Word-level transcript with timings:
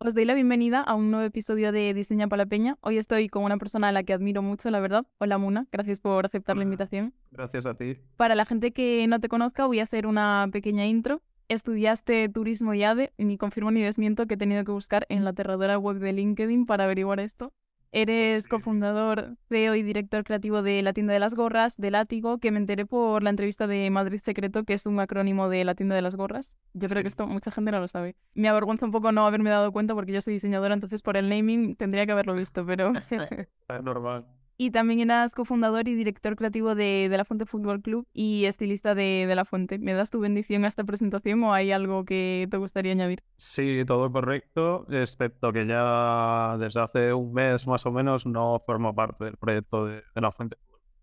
Os 0.00 0.14
doy 0.14 0.24
la 0.24 0.34
bienvenida 0.34 0.80
a 0.80 0.94
un 0.94 1.10
nuevo 1.10 1.26
episodio 1.26 1.72
de 1.72 1.92
Diseña 1.92 2.28
para 2.28 2.44
la 2.44 2.48
Peña. 2.48 2.76
Hoy 2.82 2.98
estoy 2.98 3.28
con 3.28 3.42
una 3.42 3.58
persona 3.58 3.88
a 3.88 3.92
la 3.92 4.04
que 4.04 4.12
admiro 4.12 4.42
mucho, 4.42 4.70
la 4.70 4.78
verdad. 4.78 5.04
Hola 5.18 5.38
Muna, 5.38 5.66
gracias 5.72 6.00
por 6.00 6.24
aceptar 6.24 6.56
la 6.56 6.62
invitación. 6.62 7.14
Gracias 7.32 7.66
a 7.66 7.74
ti. 7.74 7.96
Para 8.16 8.36
la 8.36 8.44
gente 8.44 8.70
que 8.70 9.04
no 9.08 9.18
te 9.18 9.28
conozca, 9.28 9.66
voy 9.66 9.80
a 9.80 9.82
hacer 9.82 10.06
una 10.06 10.48
pequeña 10.52 10.86
intro. 10.86 11.20
Estudiaste 11.48 12.28
turismo 12.28 12.74
y 12.74 12.84
ADE 12.84 13.12
ni 13.18 13.38
confirmo 13.38 13.72
ni 13.72 13.82
desmiento 13.82 14.28
que 14.28 14.34
he 14.34 14.36
tenido 14.36 14.64
que 14.64 14.70
buscar 14.70 15.04
en 15.08 15.24
la 15.24 15.30
aterradora 15.30 15.78
web 15.78 15.98
de 15.98 16.12
LinkedIn 16.12 16.64
para 16.64 16.84
averiguar 16.84 17.18
esto. 17.18 17.52
Eres 17.90 18.48
cofundador, 18.48 19.36
CEO 19.48 19.74
y 19.74 19.82
director 19.82 20.22
creativo 20.24 20.62
de 20.62 20.82
la 20.82 20.92
tienda 20.92 21.14
de 21.14 21.20
las 21.20 21.34
gorras, 21.34 21.76
de 21.78 21.90
Látigo, 21.90 22.38
que 22.38 22.50
me 22.50 22.58
enteré 22.58 22.84
por 22.84 23.22
la 23.22 23.30
entrevista 23.30 23.66
de 23.66 23.88
Madrid 23.90 24.18
Secreto, 24.18 24.64
que 24.64 24.74
es 24.74 24.84
un 24.86 25.00
acrónimo 25.00 25.48
de 25.48 25.64
la 25.64 25.74
tienda 25.74 25.94
de 25.94 26.02
las 26.02 26.14
gorras. 26.14 26.54
Yo 26.74 26.88
creo 26.88 27.02
que 27.02 27.08
esto 27.08 27.26
mucha 27.26 27.50
gente 27.50 27.70
no 27.70 27.80
lo 27.80 27.88
sabe. 27.88 28.14
Me 28.34 28.48
avergüenza 28.48 28.84
un 28.84 28.92
poco 28.92 29.10
no 29.12 29.26
haberme 29.26 29.50
dado 29.50 29.72
cuenta 29.72 29.94
porque 29.94 30.12
yo 30.12 30.20
soy 30.20 30.34
diseñadora, 30.34 30.74
entonces 30.74 31.02
por 31.02 31.16
el 31.16 31.28
naming 31.30 31.76
tendría 31.76 32.04
que 32.04 32.12
haberlo 32.12 32.34
visto, 32.34 32.64
pero... 32.66 32.92
Es 33.68 33.82
normal. 33.82 34.26
Y 34.60 34.72
también 34.72 34.98
eras 34.98 35.32
cofundador 35.32 35.86
y 35.86 35.94
director 35.94 36.34
creativo 36.34 36.74
de, 36.74 37.08
La 37.10 37.24
Fuente 37.24 37.46
Fútbol 37.46 37.80
Club 37.80 38.08
y 38.12 38.44
estilista 38.46 38.96
de, 38.96 39.32
La 39.36 39.44
Fuente. 39.44 39.78
¿Me 39.78 39.92
das 39.92 40.10
tu 40.10 40.18
bendición 40.18 40.64
a 40.64 40.68
esta 40.68 40.82
presentación 40.82 41.44
o 41.44 41.54
hay 41.54 41.70
algo 41.70 42.04
que 42.04 42.48
te 42.50 42.56
gustaría 42.56 42.90
añadir? 42.90 43.22
Sí, 43.36 43.84
todo 43.86 44.10
correcto, 44.10 44.84
excepto 44.90 45.52
que 45.52 45.64
ya 45.64 46.56
desde 46.58 46.80
hace 46.80 47.12
un 47.12 47.32
mes 47.32 47.68
más 47.68 47.86
o 47.86 47.92
menos 47.92 48.26
no 48.26 48.58
formo 48.66 48.92
parte 48.96 49.26
del 49.26 49.36
proyecto 49.36 49.86
de, 49.86 50.02
La 50.16 50.32
Fuente 50.32 50.56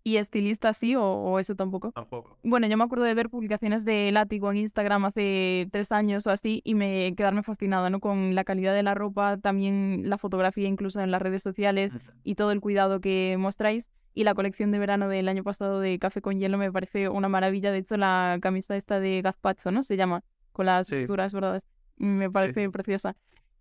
¿Y 0.06 0.18
estilista 0.18 0.72
sí 0.72 0.94
o, 0.94 1.02
o, 1.02 1.40
eso 1.40 1.56
tampoco? 1.56 1.90
Tampoco. 1.90 2.38
Bueno, 2.44 2.68
yo 2.68 2.76
me 2.76 2.84
acuerdo 2.84 3.04
de 3.04 3.12
ver 3.14 3.28
publicaciones 3.28 3.84
de 3.84 4.12
Látigo 4.12 4.52
en 4.52 4.58
Instagram 4.58 5.04
hace 5.04 5.66
tres 5.72 5.90
años 5.90 6.28
o 6.28 6.30
así 6.30 6.60
y 6.64 6.76
me 6.76 7.12
quedarme 7.16 7.42
fascinada, 7.42 7.90
¿no? 7.90 7.98
Con 7.98 8.36
la 8.36 8.44
calidad 8.44 8.72
de 8.72 8.84
la 8.84 8.94
ropa, 8.94 9.36
también 9.36 10.08
la 10.08 10.16
fotografía 10.16 10.68
incluso 10.68 11.00
en 11.00 11.10
las 11.10 11.20
redes 11.20 11.42
sociales 11.42 11.94
uh 11.94 11.96
-huh. 11.98 12.12
y 12.22 12.36
todo 12.36 12.52
el 12.52 12.60
cuidado 12.60 13.00
que 13.00 13.34
mostráis. 13.36 13.90
Y 14.14 14.22
la 14.22 14.36
colección 14.36 14.70
de 14.70 14.78
verano 14.78 15.08
del 15.08 15.26
año 15.28 15.42
pasado 15.42 15.80
de 15.80 15.98
Café 15.98 16.20
con 16.22 16.38
Hielo 16.38 16.56
me 16.56 16.70
parece 16.70 17.08
una 17.08 17.28
maravilla. 17.28 17.72
De 17.72 17.78
hecho, 17.78 17.96
la 17.96 18.38
camisa 18.40 18.76
esta 18.76 19.00
de 19.00 19.22
Gazpacho, 19.22 19.72
¿no? 19.72 19.82
Se 19.82 19.96
llama, 19.96 20.22
con 20.52 20.66
las 20.66 20.86
Sí. 20.86 21.04
bordadas. 21.06 21.66
Me 21.96 22.30
parece 22.30 22.62
Sí. 22.66 22.68
preciosa. 22.68 23.16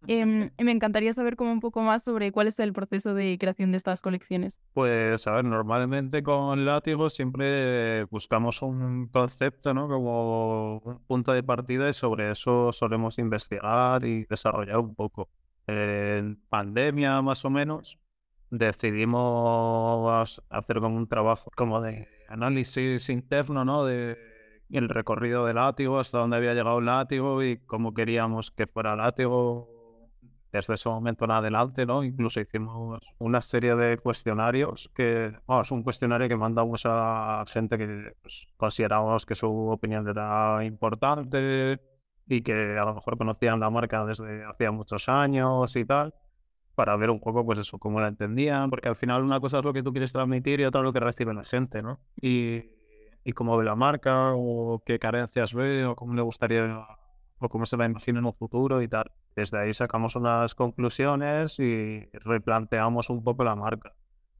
Em, 0.08 0.52
me 0.60 0.72
encantaría 0.72 1.14
saber 1.14 1.36
como 1.36 1.52
un 1.52 1.60
poco 1.60 1.82
más 1.82 2.04
sobre 2.04 2.32
cuál 2.32 2.48
es 2.48 2.60
el 2.60 2.74
proceso 2.74 3.14
de 3.14 3.38
creación 3.40 3.72
de 3.72 3.78
estas 3.78 4.02
colecciones. 4.02 4.62
Pues 4.74 5.26
a 5.28 5.32
ver, 5.32 5.46
normalmente 5.46 6.22
con 6.22 6.66
Látigo 6.66 7.10
siempre 7.10 8.04
buscamos 8.06 8.62
un 8.62 9.08
concepto, 9.08 9.74
¿no? 9.74 9.88
Como 9.88 10.78
un 10.78 11.00
punto 11.08 11.34
de 11.34 11.44
partida 11.44 11.90
y 11.90 11.94
sobre 11.94 12.32
eso 12.32 12.72
solemos 12.72 13.18
investigar 13.18 14.06
y 14.06 14.26
desarrollar 14.26 14.78
un 14.78 14.96
poco. 14.96 15.30
En 15.68 16.40
pandemia, 16.50 17.22
más 17.24 17.44
o 17.44 17.50
menos, 17.50 18.00
decidimos 18.52 20.42
hacer 20.50 20.80
como 20.80 20.98
un 20.98 21.08
trabajo 21.08 21.50
como 21.56 21.82
de 21.82 22.08
análisis 22.30 23.09
interno, 23.09 23.66
¿no? 23.66 23.86
De 23.86 24.18
el 24.70 24.90
recorrido 24.90 25.46
del 25.46 25.56
látigo, 25.56 26.00
hasta 26.00 26.20
dónde 26.20 26.38
había 26.38 26.54
llegado 26.54 26.80
el 26.80 26.86
látigo 26.86 27.44
y 27.44 27.58
cómo 27.58 27.94
queríamos 27.94 28.52
que 28.52 28.68
fuera 28.68 28.94
el 28.94 28.98
látigo 29.00 29.75
desde 30.56 30.73
ese 30.75 30.89
momento 30.89 31.25
en 31.25 31.31
adelante, 31.31 31.86
¿no? 31.86 32.03
Incluso 32.03 32.39
hicimos 32.39 33.00
una 33.20 33.42
serie 33.42 33.75
de 33.75 33.98
cuestionarios 33.98 34.92
que, 34.95 35.34
vamos, 35.47 35.72
un 35.72 35.84
cuestionario 35.84 36.28
que 36.28 36.36
mandamos 36.36 36.84
a 36.86 37.44
gente 37.47 37.78
que 37.78 38.14
pues, 38.22 38.47
consideramos 38.58 39.25
que 39.25 39.36
su 39.36 39.50
opinión 39.70 40.08
era 40.08 40.64
importante 40.66 41.80
y 42.28 42.42
que 42.42 42.78
a 42.78 42.86
lo 42.86 42.95
mejor 42.95 43.17
conocían 43.17 43.59
la 43.59 43.70
marca 43.70 44.06
desde 44.06 44.44
hacía 44.46 44.72
muchos 44.72 45.07
años 45.09 45.75
y 45.75 45.85
tal, 45.85 46.13
para 46.75 46.96
ver 46.97 47.09
un 47.09 47.19
poco, 47.19 47.46
pues 47.46 47.59
eso, 47.59 47.78
cómo 47.80 48.00
la 48.00 48.07
entendían, 48.07 48.69
porque 48.69 48.90
al 48.90 48.96
final 48.96 49.24
una 49.24 49.40
cosa 49.40 49.59
es 49.59 49.66
lo 49.66 49.74
que 49.74 49.84
tú 49.84 49.91
quieres 49.91 50.12
transmitir 50.12 50.59
y 50.59 50.66
otra 50.66 50.81
lo 50.81 50.94
que 50.94 51.00
recibe 51.00 51.34
la 51.34 51.44
gente, 51.44 51.81
¿no? 51.81 52.00
Y, 52.22 52.63
y 53.24 53.34
cómo 53.34 53.57
ve 53.57 53.66
la 53.66 53.75
marca, 53.75 54.34
o 54.35 54.81
qué 54.85 55.00
carencias 55.00 55.53
ve, 55.53 55.85
o 55.85 55.96
cómo 55.96 56.13
le 56.13 56.22
gustaría, 56.22 56.85
o 57.40 57.50
cómo 57.50 57.66
se 57.66 57.78
la 57.78 57.85
imagina 57.85 58.19
en 58.19 58.25
un 58.25 58.34
futuro 58.34 58.81
y 58.81 58.88
tal. 58.88 59.12
Desde 59.35 59.59
ahí 59.59 59.73
sacamos 59.73 60.16
unas 60.16 60.56
conclusiones 60.56 61.59
y 61.59 62.07
replanteamos 62.13 63.09
un 63.09 63.23
poco 63.23 63.44
la 63.44 63.56
marca. 63.56 63.94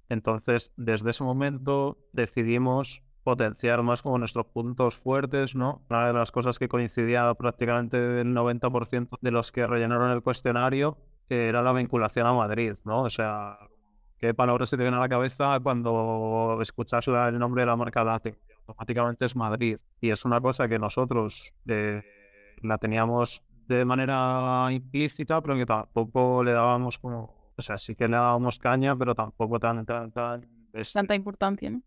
Entonces, 0.10 0.72
desde 0.78 1.10
ese 1.10 1.24
momento 1.24 1.98
decidimos 2.14 3.04
potenciar 3.24 3.82
más 3.82 4.04
como 4.04 4.20
nuestros 4.20 4.46
puntos 4.46 4.98
fuertes, 4.98 5.56
¿no? 5.56 5.82
Una 5.90 6.08
de 6.08 6.14
las 6.14 6.32
cosas 6.32 6.60
que 6.60 6.68
coincidía 6.68 7.34
prácticamente 7.34 8.22
el 8.22 8.36
90% 8.36 9.18
de 9.20 9.32
los 9.32 9.52
que 9.52 9.66
rellenaron 9.66 10.12
el 10.12 10.22
cuestionario 10.22 10.98
era 11.28 11.64
la 11.64 11.74
vinculación 11.74 12.28
a 12.28 12.34
Madrid, 12.34 12.74
¿no? 12.86 13.02
O 13.02 13.10
sea, 13.10 13.58
¿qué 14.20 14.36
palabras 14.36 14.70
se 14.70 14.78
te 14.78 14.84
vienen 14.84 15.00
a 15.00 15.02
la 15.02 15.10
cabeza 15.10 15.60
cuando 15.60 16.60
escuchas 16.62 17.08
el 17.08 17.40
nombre 17.40 17.64
de 17.64 17.66
la 17.66 17.76
marca 17.76 18.04
Látigo? 18.04 18.38
Automáticamente 18.60 19.26
es 19.26 19.36
Madrid. 19.36 19.78
Y 20.02 20.12
es 20.12 20.24
una 20.24 20.40
cosa 20.40 20.68
que 20.68 20.78
nosotros 20.78 21.52
eh, 21.68 22.04
la 22.68 22.78
teníamos 22.78 23.44
de 23.68 23.86
manera 23.86 24.68
implícita, 24.72 25.42
pero 25.42 25.56
que 25.56 25.66
tampoco 25.66 26.44
le 26.44 26.52
dábamos 26.52 26.98
como, 26.98 27.54
o 27.58 27.62
sea, 27.62 27.78
sí 27.78 27.96
que 27.96 28.08
le 28.08 28.16
dábamos 28.16 28.60
caña, 28.60 28.96
pero 28.96 29.16
tampoco 29.16 29.60
tan, 29.60 29.86
tan, 29.86 30.12
tan... 30.12 30.48
Este... 30.74 31.00
Tanta 31.00 31.16
importancia, 31.16 31.70
¿no? 31.70 31.82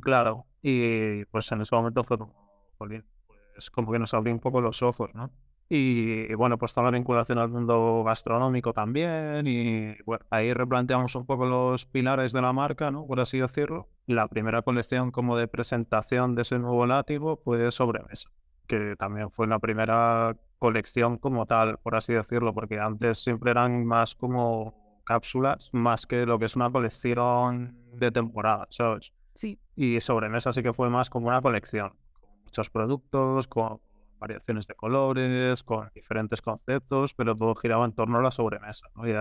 Claro, 0.00 0.46
y 0.62 1.24
pues 1.26 1.50
en 1.50 1.62
ese 1.62 1.74
momento 1.74 2.04
fue 2.04 2.18
como, 2.18 2.34
pues 2.76 3.70
como 3.70 3.90
que 3.90 3.98
nos 3.98 4.14
abrió 4.14 4.32
un 4.32 4.40
poco 4.40 4.60
los 4.60 4.82
ojos, 4.82 5.10
¿no? 5.14 5.30
Y, 5.70 6.30
y, 6.30 6.34
bueno, 6.34 6.56
pues 6.56 6.72
toda 6.72 6.90
la 6.90 6.96
vinculación 6.96 7.38
al 7.38 7.50
mundo 7.50 8.02
gastronómico 8.02 8.72
también, 8.72 9.46
y 9.46 10.00
bueno, 10.06 10.24
ahí 10.30 10.52
replanteamos 10.54 11.14
un 11.14 11.26
poco 11.26 11.44
los 11.44 11.84
pilares 11.84 12.32
de 12.32 12.40
la 12.40 12.54
marca, 12.54 12.90
¿no? 12.90 13.06
Por 13.06 13.20
así 13.20 13.38
decirlo. 13.38 13.88
La 14.06 14.28
primera 14.28 14.62
colección 14.62 15.10
como 15.10 15.36
de 15.36 15.48
presentación 15.48 16.34
de 16.34 16.42
ese 16.42 16.58
nuevo 16.58 16.86
látigo 16.86 17.36
fue 17.36 17.70
Sobremesa, 17.70 18.30
que 18.68 18.94
también 18.96 19.30
fue 19.30 19.46
la 19.48 19.58
primera 19.58 20.36
colección 20.58 21.18
como 21.18 21.46
tal, 21.46 21.78
por 21.78 21.96
así 21.96 22.12
decirlo, 22.12 22.54
porque 22.54 22.78
antes 22.78 23.18
siempre 23.18 23.50
eran 23.50 23.84
más 23.84 24.14
como 24.14 25.02
cápsulas, 25.04 25.70
más 25.72 26.06
que 26.06 26.26
lo 26.26 26.38
que 26.38 26.44
es 26.44 26.54
una 26.54 26.70
colección 26.70 27.76
de 27.94 28.10
temporada, 28.10 28.66
¿sabes? 28.70 29.12
Sí. 29.34 29.58
Y 29.74 30.00
sobremesa 30.00 30.52
sí 30.52 30.62
que 30.62 30.72
fue 30.72 30.90
más 30.90 31.10
como 31.10 31.28
una 31.28 31.40
colección, 31.40 31.92
con 32.20 32.30
muchos 32.44 32.70
productos, 32.70 33.48
con 33.48 33.80
variaciones 34.18 34.66
de 34.66 34.74
colores, 34.74 35.62
con 35.62 35.88
diferentes 35.94 36.42
conceptos, 36.42 37.14
pero 37.14 37.36
todo 37.36 37.54
giraba 37.54 37.84
en 37.84 37.92
torno 37.92 38.18
a 38.18 38.22
la 38.22 38.30
sobremesa, 38.30 38.86
¿no? 38.96 39.08
Y 39.08 39.12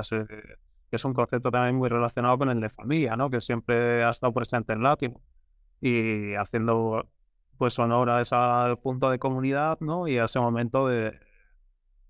que 0.90 0.96
es 0.96 1.06
un 1.06 1.14
concepto 1.14 1.52
también 1.52 1.76
muy 1.76 1.90
relacionado 1.90 2.38
con 2.38 2.50
el 2.50 2.60
de 2.60 2.70
familia, 2.70 3.16
¿no? 3.16 3.30
Que 3.30 3.42
siempre 3.42 4.04
ha 4.04 4.10
estado 4.10 4.34
presente 4.34 4.74
en 4.74 4.84
Latino 4.84 5.22
y 5.80 6.34
haciendo 6.34 7.08
pues 7.58 7.78
honor 7.80 8.10
a 8.10 8.22
ese 8.22 8.36
punto 8.82 9.10
de 9.10 9.20
comunidad, 9.20 9.80
¿no? 9.80 10.08
Y 10.08 10.18
a 10.18 10.26
ese 10.26 10.40
momento 10.40 10.88
de, 10.88 11.20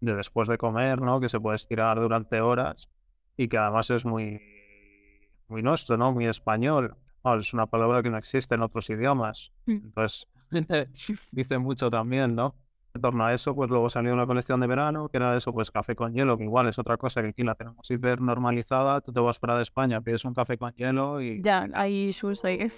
de 0.02 0.16
después 0.16 0.48
de 0.48 0.58
comer, 0.58 1.02
¿no? 1.02 1.20
Que 1.20 1.30
se 1.30 1.40
puede 1.40 1.56
estirar 1.56 2.00
durante 2.00 2.42
horas 2.42 2.90
y 3.38 3.48
que 3.48 3.58
además 3.58 3.90
es 3.92 4.06
muy, 4.06 4.42
muy 5.48 5.62
nuestro, 5.62 5.98
¿no? 5.98 6.12
Muy 6.12 6.28
español. 6.28 6.96
Oh, 7.22 7.36
es 7.36 7.54
una 7.54 7.66
palabra 7.66 8.04
que 8.04 8.10
no 8.10 8.18
existe 8.18 8.56
en 8.56 8.62
otros 8.62 8.90
idiomas. 8.90 9.52
Entonces, 9.66 10.28
dice 11.32 11.58
mucho 11.58 11.90
también, 11.90 12.36
¿no? 12.36 12.56
En 12.94 13.02
torno 13.02 13.26
a 13.26 13.34
eso, 13.34 13.54
pues 13.54 13.70
luego 13.70 13.90
salió 13.90 14.14
una 14.14 14.26
colección 14.26 14.60
de 14.60 14.68
verano, 14.68 15.08
que 15.10 15.18
era 15.18 15.38
eso, 15.38 15.54
pues 15.54 15.70
café 15.70 15.96
con 15.96 16.14
hielo, 16.14 16.38
que 16.38 16.46
igual 16.46 16.68
es 16.68 16.80
otra 16.80 16.98
cosa 16.98 17.22
que 17.22 17.30
aquí 17.30 17.44
la 17.44 17.54
tenemos 17.54 17.90
hiper 17.92 18.22
normalizada. 18.22 19.02
Tú 19.02 19.14
te 19.14 19.20
vas 19.20 19.38
para 19.40 19.56
de 19.58 19.64
España, 19.64 20.02
pides 20.02 20.26
un 20.26 20.34
café 20.34 20.58
con 20.58 20.74
hielo 20.74 21.22
y... 21.22 21.42
Ya, 21.42 21.68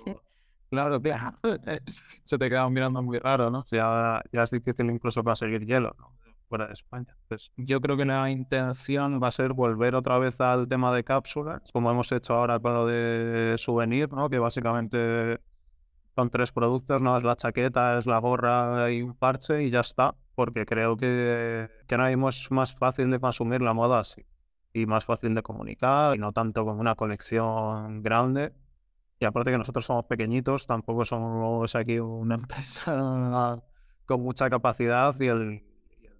ahí. 0.09 0.19
Claro, 0.69 1.01
claro. 1.01 1.37
Se 2.23 2.37
te 2.37 2.49
quedan 2.49 2.71
mirando 2.71 3.01
muy 3.01 3.17
raro, 3.19 3.49
¿no? 3.49 3.65
Ya, 3.71 4.21
ya 4.31 4.43
es 4.43 4.51
difícil 4.51 4.89
incluso 4.89 5.23
conseguir 5.23 5.65
hielo, 5.65 5.95
¿no? 5.97 6.13
fuera 6.49 6.67
de 6.67 6.73
España. 6.73 7.15
Pues 7.27 7.51
yo 7.55 7.79
creo 7.79 7.95
que 7.95 8.05
la 8.05 8.29
intención 8.29 9.21
va 9.21 9.27
a 9.29 9.31
ser 9.31 9.53
volver 9.53 9.95
otra 9.95 10.17
vez 10.17 10.41
al 10.41 10.67
tema 10.67 10.93
de 10.93 11.03
cápsulas, 11.03 11.61
como 11.71 11.91
hemos 11.91 12.11
hecho 12.11 12.33
ahora 12.33 12.59
con 12.59 12.73
lo 12.73 12.87
de 12.87 13.55
souvenir, 13.57 14.11
¿no? 14.11 14.29
Que 14.29 14.39
básicamente 14.39 15.39
son 16.15 16.29
tres 16.29 16.51
productos, 16.51 17.01
¿no? 17.01 17.17
Es 17.17 17.23
la 17.23 17.35
chaqueta, 17.35 17.99
es 17.99 18.05
la 18.05 18.17
gorra 18.19 18.91
y 18.91 19.01
un 19.01 19.15
parche 19.15 19.63
y 19.63 19.69
ya 19.69 19.81
está. 19.81 20.15
Porque 20.35 20.65
creo 20.65 20.97
que, 20.97 21.69
que 21.87 21.95
ahora 21.95 22.09
mismo 22.09 22.29
es 22.29 22.49
más 22.51 22.73
fácil 22.75 23.11
de 23.11 23.19
consumir 23.19 23.61
la 23.61 23.73
moda 23.73 23.99
así. 23.99 24.25
Y 24.73 24.85
más 24.85 25.05
fácil 25.05 25.35
de 25.35 25.41
comunicar, 25.43 26.15
y 26.15 26.19
no 26.19 26.31
tanto 26.31 26.63
como 26.65 26.79
una 26.79 26.95
colección 26.95 28.01
grande. 28.01 28.53
Y 29.19 29.25
aparte 29.25 29.51
que 29.51 29.57
nosotros 29.57 29.85
somos 29.85 30.05
pequeñitos, 30.05 30.65
tampoco 30.65 31.03
somos 31.03 31.75
aquí 31.75 31.99
una 31.99 32.35
empresa 32.41 33.61
con 34.05 34.21
mucha 34.21 34.49
capacidad 34.49 35.15
y 35.19 35.27
el, 35.27 35.63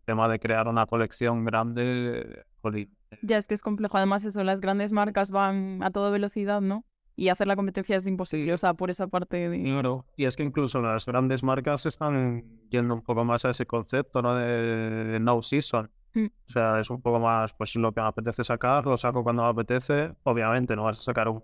tema 0.05 0.27
de 0.27 0.39
crear 0.39 0.67
una 0.67 0.87
colección 0.87 1.45
grande, 1.45 2.43
jolín. 2.61 2.89
Ya 3.21 3.37
es 3.37 3.45
que 3.45 3.53
es 3.53 3.61
complejo. 3.61 3.95
Además, 3.95 4.25
eso, 4.25 4.43
las 4.43 4.59
grandes 4.59 4.91
marcas 4.91 5.29
van 5.29 5.83
a 5.83 5.91
toda 5.91 6.09
velocidad, 6.09 6.61
¿no? 6.61 6.83
Y 7.15 7.29
hacer 7.29 7.45
la 7.45 7.55
competencia 7.55 7.95
es 7.95 8.07
imposible, 8.07 8.53
o 8.53 8.57
sea, 8.57 8.73
por 8.73 8.89
esa 8.89 9.07
parte 9.07 9.49
de... 9.49 9.61
Claro, 9.61 10.05
y 10.17 10.25
es 10.25 10.35
que 10.35 10.41
incluso 10.41 10.81
las 10.81 11.05
grandes 11.05 11.43
marcas 11.43 11.85
están 11.85 12.43
yendo 12.69 12.95
un 12.95 13.03
poco 13.03 13.23
más 13.23 13.45
a 13.45 13.51
ese 13.51 13.67
concepto, 13.67 14.23
¿no? 14.23 14.35
De, 14.35 14.45
de 14.45 15.19
no 15.19 15.41
season. 15.43 15.91
Mm. 16.13 16.25
O 16.25 16.51
sea, 16.51 16.79
es 16.79 16.89
un 16.89 17.01
poco 17.01 17.19
más, 17.19 17.53
pues 17.53 17.75
lo 17.75 17.91
que 17.91 18.01
me 18.01 18.07
apetece 18.07 18.43
sacar, 18.43 18.85
lo 18.85 18.97
saco 18.97 19.21
cuando 19.21 19.43
me 19.43 19.49
apetece. 19.49 20.13
Obviamente 20.23 20.75
no 20.75 20.85
vas 20.85 20.97
a 20.97 21.03
sacar 21.03 21.27
un, 21.27 21.43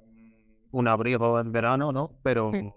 un 0.75 0.87
abrigo 0.87 1.39
en 1.39 1.51
verano, 1.51 1.91
¿no? 1.91 2.11
Pero, 2.21 2.51
Sí. 2.53 2.71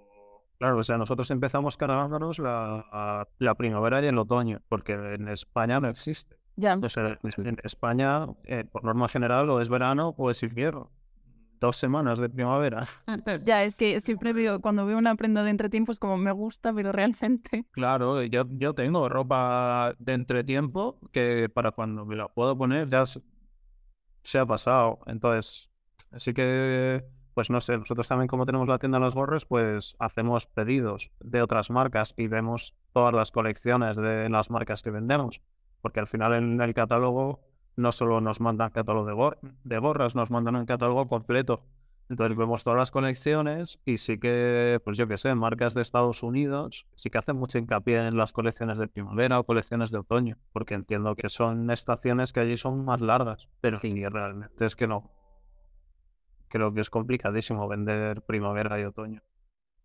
claro, 0.58 0.78
o 0.78 0.82
sea, 0.82 0.96
nosotros 0.98 1.30
empezamos 1.30 1.76
cargándonos 1.76 2.38
la, 2.38 3.26
la 3.38 3.54
primavera 3.54 4.00
y 4.02 4.06
el 4.06 4.18
otoño, 4.18 4.60
porque 4.68 4.92
en 4.92 5.28
España 5.28 5.80
no 5.80 5.88
existe. 5.88 6.36
Ya. 6.56 6.76
O 6.80 6.88
sea, 6.88 7.18
en- 7.22 7.46
en 7.46 7.56
España, 7.62 8.26
eh, 8.44 8.64
por 8.70 8.84
norma 8.84 9.08
general, 9.08 9.50
o 9.50 9.60
es 9.60 9.68
verano 9.68 10.14
o 10.16 10.30
es 10.30 10.42
invierno. 10.42 10.90
Dos 11.60 11.76
semanas 11.76 12.20
de 12.20 12.28
primavera. 12.28 12.84
Ya, 13.44 13.64
es 13.64 13.74
que 13.74 13.98
siempre 14.00 14.32
veo, 14.32 14.60
cuando 14.60 14.86
veo 14.86 14.96
una 14.96 15.16
prenda 15.16 15.42
de 15.42 15.50
entretiempo 15.50 15.90
es 15.90 15.98
como 15.98 16.16
me 16.16 16.30
gusta, 16.30 16.72
pero 16.72 16.92
realmente. 16.92 17.64
Claro, 17.72 18.22
yo, 18.22 18.44
yo 18.50 18.74
tengo 18.74 19.08
ropa 19.08 19.92
de 19.98 20.12
entretiempo 20.12 21.00
que 21.10 21.48
para 21.52 21.72
cuando 21.72 22.04
me 22.06 22.14
la 22.14 22.28
puedo 22.28 22.56
poner 22.56 22.86
ya 22.86 23.06
se, 23.06 23.20
se 24.22 24.38
ha 24.38 24.46
pasado. 24.46 25.00
Entonces, 25.06 25.68
así 26.12 26.32
que, 26.32 27.04
pues 27.38 27.50
no 27.50 27.60
sé, 27.60 27.78
nosotros 27.78 28.08
también 28.08 28.26
como 28.26 28.46
tenemos 28.46 28.66
la 28.66 28.80
tienda 28.80 28.98
Los 28.98 29.14
Gorros, 29.14 29.46
pues 29.46 29.94
hacemos 30.00 30.48
pedidos 30.48 31.12
de 31.20 31.40
otras 31.40 31.70
marcas 31.70 32.12
y 32.16 32.26
vemos 32.26 32.74
todas 32.92 33.14
las 33.14 33.30
colecciones 33.30 33.96
de 33.96 34.28
las 34.28 34.50
marcas 34.50 34.82
que 34.82 34.90
vendemos. 34.90 35.40
Porque 35.80 36.00
al 36.00 36.08
final 36.08 36.34
en 36.34 36.60
el 36.60 36.74
catálogo 36.74 37.38
no 37.76 37.92
solo 37.92 38.20
nos 38.20 38.40
mandan 38.40 38.70
catálogo 38.70 39.06
de, 39.06 39.12
gor- 39.12 39.38
de 39.62 39.78
gorras, 39.78 40.16
nos 40.16 40.32
mandan 40.32 40.56
un 40.56 40.66
catálogo 40.66 41.06
completo. 41.06 41.62
Entonces 42.08 42.36
vemos 42.36 42.64
todas 42.64 42.76
las 42.76 42.90
colecciones 42.90 43.78
y 43.84 43.98
sí 43.98 44.18
que, 44.18 44.80
pues 44.84 44.98
yo 44.98 45.06
qué 45.06 45.16
sé, 45.16 45.32
marcas 45.36 45.74
de 45.74 45.82
Estados 45.82 46.24
Unidos 46.24 46.86
sí 46.96 47.08
que 47.08 47.18
hacen 47.18 47.36
mucho 47.36 47.58
hincapié 47.58 47.98
en 48.04 48.16
las 48.16 48.32
colecciones 48.32 48.78
de 48.78 48.88
primavera 48.88 49.38
o 49.38 49.44
colecciones 49.44 49.92
de 49.92 49.98
otoño, 49.98 50.38
porque 50.52 50.74
entiendo 50.74 51.14
que 51.14 51.28
son 51.28 51.70
estaciones 51.70 52.32
que 52.32 52.40
allí 52.40 52.56
son 52.56 52.84
más 52.84 53.00
largas, 53.00 53.48
pero 53.60 53.76
sí, 53.76 54.04
realmente 54.08 54.66
es 54.66 54.74
que 54.74 54.88
no. 54.88 55.12
Creo 56.48 56.72
que 56.72 56.80
es 56.80 56.90
complicadísimo 56.90 57.68
vender 57.68 58.22
primavera 58.22 58.80
y 58.80 58.84
otoño. 58.84 59.22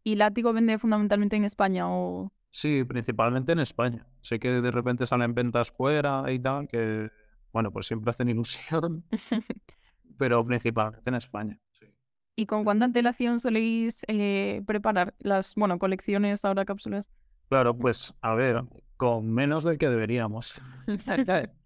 ¿Y 0.04 0.15
Látigo 0.15 0.54
vende 0.54 0.77
fundamentalmente 0.77 1.36
en 1.36 1.45
España 1.45 1.89
o...? 1.89 2.31
Sí, 2.51 2.83
principalmente 2.83 3.51
en 3.51 3.60
España. 3.60 4.06
Sé 4.21 4.39
que 4.39 4.50
de 4.62 4.71
repente 4.71 5.07
salen 5.07 5.33
ventas 5.33 5.71
fuera 5.71 6.24
y 6.31 6.39
tal, 6.39 6.68
que, 6.68 7.10
bueno, 7.51 7.71
pues 7.71 7.88
siempre 7.88 8.12
hacen 8.12 8.30
ilusión, 8.30 9.04
pero 10.18 10.45
principalmente 10.45 11.10
en 11.10 11.15
España. 11.15 11.60
sí. 11.71 11.88
¿Y 12.36 12.48
con 12.48 12.63
cuánta 12.63 12.86
antelación 12.86 13.39
soléis 13.39 14.04
eh, 14.07 14.63
preparar 14.65 15.13
las, 15.19 15.54
bueno, 15.56 15.77
colecciones, 15.77 16.44
ahora 16.45 16.65
cápsulas? 16.65 17.10
Claro, 17.50 17.77
pues 17.77 18.15
a 18.21 18.33
ver, 18.33 18.63
con 18.98 19.31
menos 19.31 19.63
del 19.63 19.77
que 19.77 19.89
deberíamos. 19.89 20.62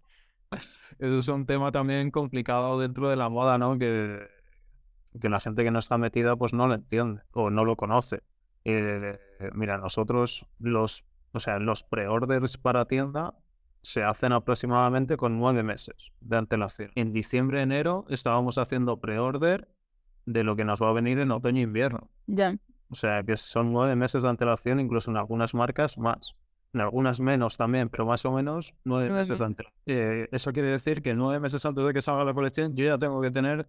Eso 0.98 1.18
es 1.18 1.28
un 1.28 1.46
tema 1.46 1.72
también 1.72 2.10
complicado 2.10 2.78
dentro 2.78 3.08
de 3.08 3.16
la 3.16 3.28
moda, 3.28 3.58
¿no? 3.58 3.78
Que, 3.78 4.26
que 5.18 5.28
la 5.28 5.40
gente 5.40 5.64
que 5.64 5.70
no 5.70 5.78
está 5.78 5.98
metida 5.98 6.36
pues 6.36 6.52
no 6.52 6.66
lo 6.66 6.74
entiende 6.74 7.22
o 7.32 7.50
no 7.50 7.64
lo 7.64 7.76
conoce. 7.76 8.22
Eh, 8.64 9.18
mira, 9.54 9.78
nosotros 9.78 10.46
los, 10.58 11.04
o 11.32 11.40
sea, 11.40 11.58
los 11.58 11.82
pre-orders 11.82 12.58
para 12.58 12.84
tienda 12.86 13.34
se 13.82 14.02
hacen 14.02 14.32
aproximadamente 14.32 15.16
con 15.16 15.38
nueve 15.38 15.62
meses 15.62 16.12
de 16.20 16.36
antelación. 16.36 16.90
En 16.94 17.12
diciembre, 17.12 17.62
enero 17.62 18.04
estábamos 18.08 18.58
haciendo 18.58 19.00
pre-order 19.00 19.68
de 20.26 20.44
lo 20.44 20.56
que 20.56 20.64
nos 20.64 20.82
va 20.82 20.90
a 20.90 20.92
venir 20.92 21.18
en 21.20 21.30
otoño 21.30 21.60
e 21.60 21.62
invierno. 21.62 22.10
Ya. 22.26 22.56
O 22.90 22.94
sea, 22.94 23.22
que 23.22 23.36
son 23.36 23.72
nueve 23.72 23.96
meses 23.96 24.22
de 24.22 24.28
antelación, 24.28 24.80
incluso 24.80 25.10
en 25.10 25.16
algunas 25.16 25.54
marcas 25.54 25.96
más. 25.98 26.36
En 26.74 26.82
algunas 26.82 27.18
menos 27.20 27.56
también, 27.56 27.88
pero 27.88 28.04
más 28.04 28.24
o 28.26 28.32
menos 28.32 28.74
nueve 28.84 29.08
Nueve 29.08 29.20
meses 29.20 29.28
de 29.38 29.44
meses. 29.44 29.46
antelación. 29.46 29.82
Eh, 29.86 30.28
eso 30.32 30.52
quiere 30.52 30.68
decir 30.68 31.00
que 31.00 31.14
nueve 31.14 31.40
meses 31.40 31.64
antes 31.64 31.84
de 31.84 31.94
que 31.94 32.02
salga 32.02 32.24
la 32.24 32.34
colección, 32.34 32.74
yo 32.74 32.84
ya 32.84 32.98
tengo 32.98 33.22
que 33.22 33.30
tener 33.30 33.66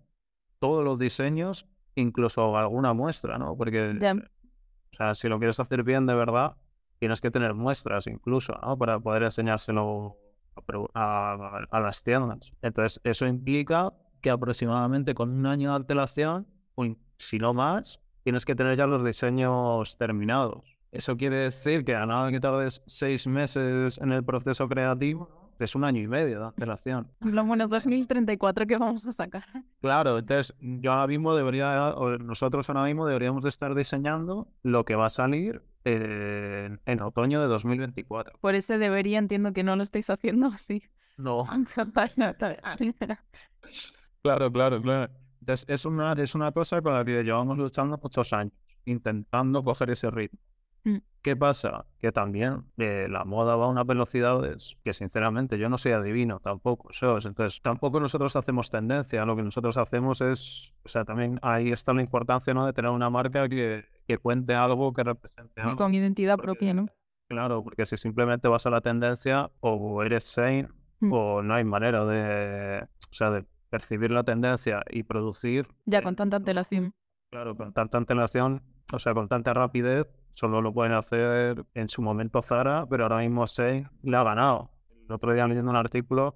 todos 0.59 0.83
los 0.83 0.99
diseños, 0.99 1.67
incluso 1.95 2.55
alguna 2.57 2.93
muestra, 2.93 3.37
¿no? 3.37 3.55
Porque, 3.57 3.97
Ya. 3.99 4.13
o 4.13 4.95
sea, 4.95 5.15
si 5.15 5.27
lo 5.29 5.39
quieres 5.39 5.59
hacer 5.59 5.83
bien 5.83 6.05
de 6.05 6.13
verdad, 6.13 6.55
tienes 6.99 7.21
que 7.21 7.31
tener 7.31 7.53
muestras 7.53 8.07
incluso, 8.07 8.53
¿no? 8.61 8.77
Para 8.77 8.99
poder 8.99 9.23
enseñárselo 9.23 10.17
a, 10.55 10.61
pro- 10.61 10.91
a- 10.93 11.61
a 11.71 11.79
las 11.79 12.03
tiendas. 12.03 12.51
Entonces, 12.61 12.99
eso 13.03 13.25
implica 13.25 13.93
que 14.21 14.29
aproximadamente 14.29 15.13
con 15.15 15.29
un 15.29 15.45
año 15.45 15.69
de 15.69 15.75
antelación, 15.77 16.45
si 17.17 17.37
no 17.37 17.53
más, 17.53 17.99
tienes 18.23 18.45
que 18.45 18.55
tener 18.55 18.75
ya 18.77 18.85
los 18.85 19.03
diseños 19.03 19.97
terminados. 19.97 20.63
Eso 20.91 21.15
quiere 21.17 21.37
decir 21.37 21.85
que 21.85 21.95
a 21.95 22.05
nada 22.05 22.31
que 22.31 22.39
tardes 22.39 22.81
seis 22.85 23.27
meses 23.27 23.97
en 23.99 24.11
el 24.11 24.23
proceso 24.23 24.67
creativo, 24.67 25.38
es 25.65 25.75
un 25.75 25.83
año 25.83 26.01
y 26.01 26.07
medio 26.07 26.39
de 26.39 26.45
antelación. 26.45 27.11
Lo 27.19 27.43
bueno, 27.45 27.67
2034 27.67 28.65
que 28.65 28.77
vamos 28.77 29.05
a 29.07 29.11
sacar. 29.11 29.45
Claro, 29.81 30.17
entonces 30.17 30.55
yo 30.59 30.91
ahora 30.91 31.07
mismo 31.07 31.35
debería, 31.35 31.93
o 31.95 32.17
nosotros 32.17 32.69
ahora 32.69 32.83
mismo 32.83 33.05
deberíamos 33.05 33.43
de 33.43 33.49
estar 33.49 33.75
diseñando 33.75 34.47
lo 34.63 34.85
que 34.85 34.95
va 34.95 35.07
a 35.07 35.09
salir 35.09 35.61
en, 35.83 36.79
en 36.85 37.01
otoño 37.01 37.41
de 37.41 37.47
2024. 37.47 38.39
Por 38.39 38.55
ese 38.55 38.77
debería, 38.77 39.19
entiendo 39.19 39.53
que 39.53 39.63
no 39.63 39.75
lo 39.75 39.83
estáis 39.83 40.09
haciendo, 40.09 40.51
sí. 40.57 40.83
No. 41.17 41.43
Claro, 44.21 44.51
claro, 44.51 44.81
claro. 44.81 45.13
Entonces, 45.39 45.65
es 45.69 45.85
una, 45.85 46.11
es 46.13 46.35
una 46.35 46.51
cosa 46.51 46.81
con 46.81 46.93
la 46.93 47.05
que 47.05 47.23
llevamos 47.23 47.57
luchando 47.57 47.97
muchos 48.01 48.33
años, 48.33 48.53
intentando 48.83 49.63
coger 49.63 49.91
ese 49.91 50.11
ritmo. 50.11 50.39
¿Qué 51.21 51.35
pasa? 51.35 51.85
Que 51.99 52.11
también 52.13 52.63
eh, 52.77 53.07
la 53.09 53.25
moda 53.25 53.55
va 53.57 53.65
a 53.65 53.67
unas 53.67 53.85
velocidades 53.85 54.77
que 54.85 54.93
sinceramente 54.93 55.57
yo 55.57 55.67
no 55.67 55.77
soy 55.77 55.91
adivino 55.91 56.39
tampoco, 56.39 56.93
¿sabes? 56.93 57.25
Entonces 57.25 57.61
tampoco 57.61 57.99
nosotros 57.99 58.35
hacemos 58.37 58.69
tendencia, 58.69 59.25
lo 59.25 59.35
que 59.35 59.43
nosotros 59.43 59.75
hacemos 59.77 60.21
es, 60.21 60.73
o 60.85 60.89
sea, 60.89 61.03
también 61.03 61.37
ahí 61.41 61.71
está 61.71 61.93
la 61.93 62.01
importancia, 62.01 62.53
¿no? 62.53 62.65
De 62.65 62.71
tener 62.71 62.91
una 62.91 63.09
marca 63.09 63.49
que, 63.49 63.83
que 64.07 64.17
cuente 64.17 64.53
algo, 64.55 64.93
que 64.93 65.03
represente 65.03 65.53
Sí, 65.61 65.67
algo. 65.67 65.75
con 65.75 65.93
identidad 65.93 66.35
porque- 66.37 66.45
propia, 66.47 66.73
¿no? 66.73 66.85
Claro, 67.27 67.63
porque 67.63 67.85
si 67.85 67.97
simplemente 67.97 68.47
vas 68.47 68.65
a 68.65 68.69
la 68.69 68.81
tendencia 68.81 69.51
o 69.59 70.01
eres 70.03 70.23
sane 70.23 70.67
Mm. 71.01 71.13
o 71.13 71.41
no 71.41 71.53
hay 71.53 71.63
manera 71.63 72.05
de, 72.05 72.83
o 72.83 73.13
sea, 73.13 73.29
de 73.31 73.45
percibir 73.69 74.11
la 74.11 74.23
tendencia 74.23 74.83
y 74.89 75.03
producir. 75.03 75.67
Ya 75.85 75.99
eh, 75.99 76.03
con 76.03 76.15
tanta 76.15 76.37
antelación. 76.37 76.93
Claro, 77.31 77.55
con 77.55 77.71
tanta 77.71 77.97
antelación, 77.97 78.61
o 78.91 78.99
sea, 78.99 79.13
con 79.13 79.27
tanta 79.29 79.53
rapidez, 79.53 80.07
solo 80.39 80.61
lo 80.61 80.73
pueden 80.73 80.93
hacer 80.93 81.65
en 81.73 81.89
su 81.89 82.01
momento 82.01 82.41
Zara, 82.41 82.85
pero 82.89 83.03
ahora 83.03 83.17
mismo 83.17 83.45
Shein 83.45 83.89
le 84.03 84.15
ha 84.15 84.23
ganado. 84.23 84.71
El 85.09 85.15
otro 85.15 85.33
día 85.33 85.47
leyendo 85.47 85.71
un 85.71 85.75
artículo, 85.75 86.35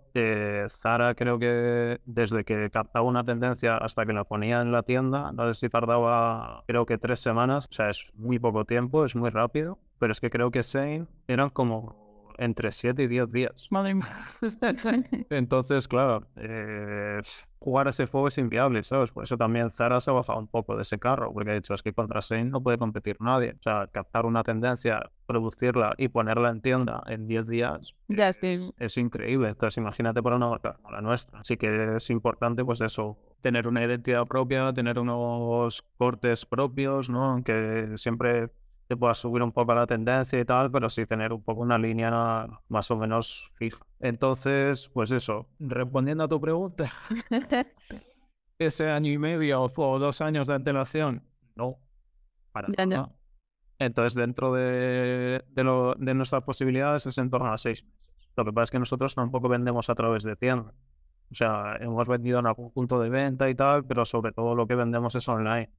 Zara 0.68 1.13
creo 1.16 1.39
que 1.39 2.01
desde 2.06 2.44
que 2.44 2.70
captaba 2.70 3.06
una 3.06 3.24
tendencia 3.24 3.78
hasta 3.78 4.06
que 4.06 4.13
la 4.13 4.24
ponía 4.24 4.62
en 4.62 4.72
la 4.72 4.84
tienda, 4.84 5.32
no 5.32 5.54
sé 5.54 5.60
si 5.60 5.70
tardaba 5.70 6.63
creo 6.68 6.86
que 6.86 6.98
tres 6.98 7.20
semanas, 7.20 7.68
o 7.72 7.74
sea, 7.74 7.89
es 7.89 8.08
muy 8.16 8.39
poco 8.39 8.66
tiempo, 8.66 9.06
es 9.06 9.16
muy 9.16 9.30
rápido, 9.30 9.78
pero 10.00 10.12
es 10.12 10.20
que 10.20 10.30
creo 10.30 10.51
que 10.51 10.63
Shein 10.63 11.08
eran 11.28 11.50
como 11.50 12.03
entre 12.38 12.72
7 12.72 13.04
y 13.04 13.08
10 13.08 13.32
días. 13.32 13.68
Madre 13.70 13.96
mía. 13.96 14.08
Entonces, 15.30 15.88
claro, 15.88 16.28
eh, 16.36 17.20
jugar 17.60 17.88
a 17.88 17.92
ese 17.92 18.06
juego 18.08 18.28
es 18.28 18.38
inviable, 18.38 18.84
¿sabes? 18.84 19.12
Por 19.12 19.24
eso 19.24 19.38
también 19.38 19.70
Zara 19.70 20.00
se 20.00 20.10
ha 20.10 20.13
bajado 20.13 20.40
un 20.40 20.48
poco 20.48 20.75
de 20.75 20.82
ese 20.82 21.00
carro, 21.00 21.32
porque 21.34 21.52
ha 21.52 21.54
dicho, 21.54 21.74
es 21.74 21.82
que 21.82 21.94
contra 21.94 22.20
Shein 22.20 22.50
no 22.50 22.62
puede 22.62 22.78
competir 22.78 23.18
nadie. 23.20 23.56
O 23.60 23.63
sea, 23.63 23.88
captar 23.88 24.25
una 24.25 24.44
tendencia, 24.44 25.10
producirla 25.25 25.94
y 25.98 26.10
ponerla 26.10 26.50
en 26.50 26.62
tienda 26.62 27.04
en 27.08 27.28
10 27.28 27.48
días 27.48 27.96
Ya, 28.08 28.28
es 28.30 28.38
que 28.38 28.60
es 28.78 28.98
increíble. 28.98 29.50
Entonces, 29.50 29.78
imagínate 29.78 30.22
para 30.22 30.36
una 30.36 30.50
marca 30.50 30.74
como 30.74 30.92
la 30.92 31.02
nuestra. 31.02 31.40
Así 31.40 31.58
que 31.58 31.96
es 31.96 32.10
importante, 32.10 32.66
pues 32.66 32.82
eso, 32.82 33.18
tener 33.42 33.68
una 33.68 33.84
identidad 33.84 34.25
propia, 34.25 34.74
tener 34.74 35.00
unos 35.00 35.84
cortes 35.98 36.46
propios, 36.46 37.10
¿no? 37.10 37.32
Aunque 37.32 37.94
siempre 37.96 38.50
te 38.94 38.98
puedas 38.98 39.18
subir 39.18 39.42
un 39.42 39.52
poco 39.52 39.72
a 39.72 39.76
la 39.76 39.88
tendencia 39.88 40.40
y 40.40 40.46
tal, 40.46 40.72
pero 40.72 40.90
sí 40.90 41.06
tener 41.06 41.34
un 41.34 41.42
poco 41.44 41.62
una 41.62 41.78
línea 41.78 42.48
más 42.70 42.92
o 42.92 42.98
menos 42.98 43.52
fija. 43.56 43.80
Entonces, 44.00 44.90
pues 44.94 45.12
eso, 45.12 45.48
respondiendo 45.60 46.24
a 46.24 46.28
tu 46.28 46.40
pregunta, 46.40 46.92
ese 48.60 48.90
año 48.90 49.12
y 49.12 49.18
medio 49.18 49.62
o 49.64 50.00
dos 50.00 50.22
años 50.22 50.48
de 50.48 50.54
antelación, 50.56 51.24
no, 51.56 51.78
para 52.52 52.70
Ya, 52.78 52.86
nada. 52.86 53.12
Entonces, 53.80 54.14
dentro 54.16 54.54
de, 54.54 55.44
de, 55.50 55.64
lo- 55.64 55.96
de 55.96 56.14
nuestras 56.14 56.44
posibilidades 56.44 57.06
es 57.06 57.18
en 57.18 57.30
torno 57.30 57.52
a 57.52 57.58
seis 57.58 57.84
meses. 57.84 58.00
Lo 58.36 58.46
que 58.46 58.54
pasa 58.54 58.64
es 58.66 58.72
que 58.72 58.80
nosotros 58.80 59.16
tampoco 59.16 59.50
vendemos 59.50 59.90
a 59.90 59.96
través 59.96 60.24
de 60.24 60.36
tienda. 60.36 60.74
O 61.32 61.36
sea, 61.36 61.78
hemos 61.82 62.08
vendido 62.08 62.40
en 62.40 62.48
algún 62.48 62.72
punto 62.72 63.00
de 63.00 63.10
venta 63.10 63.50
y 63.50 63.56
tal, 63.56 63.86
pero 63.86 64.06
sobre 64.06 64.32
todo 64.32 64.56
lo 64.56 64.68
que 64.68 64.76
vendemos 64.76 65.16
es 65.16 65.28
online. 65.28 65.72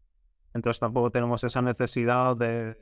Entonces 0.54 0.80
tampoco 0.80 1.10
tenemos 1.10 1.42
esa 1.44 1.62
necesidad 1.62 2.36
de 2.36 2.76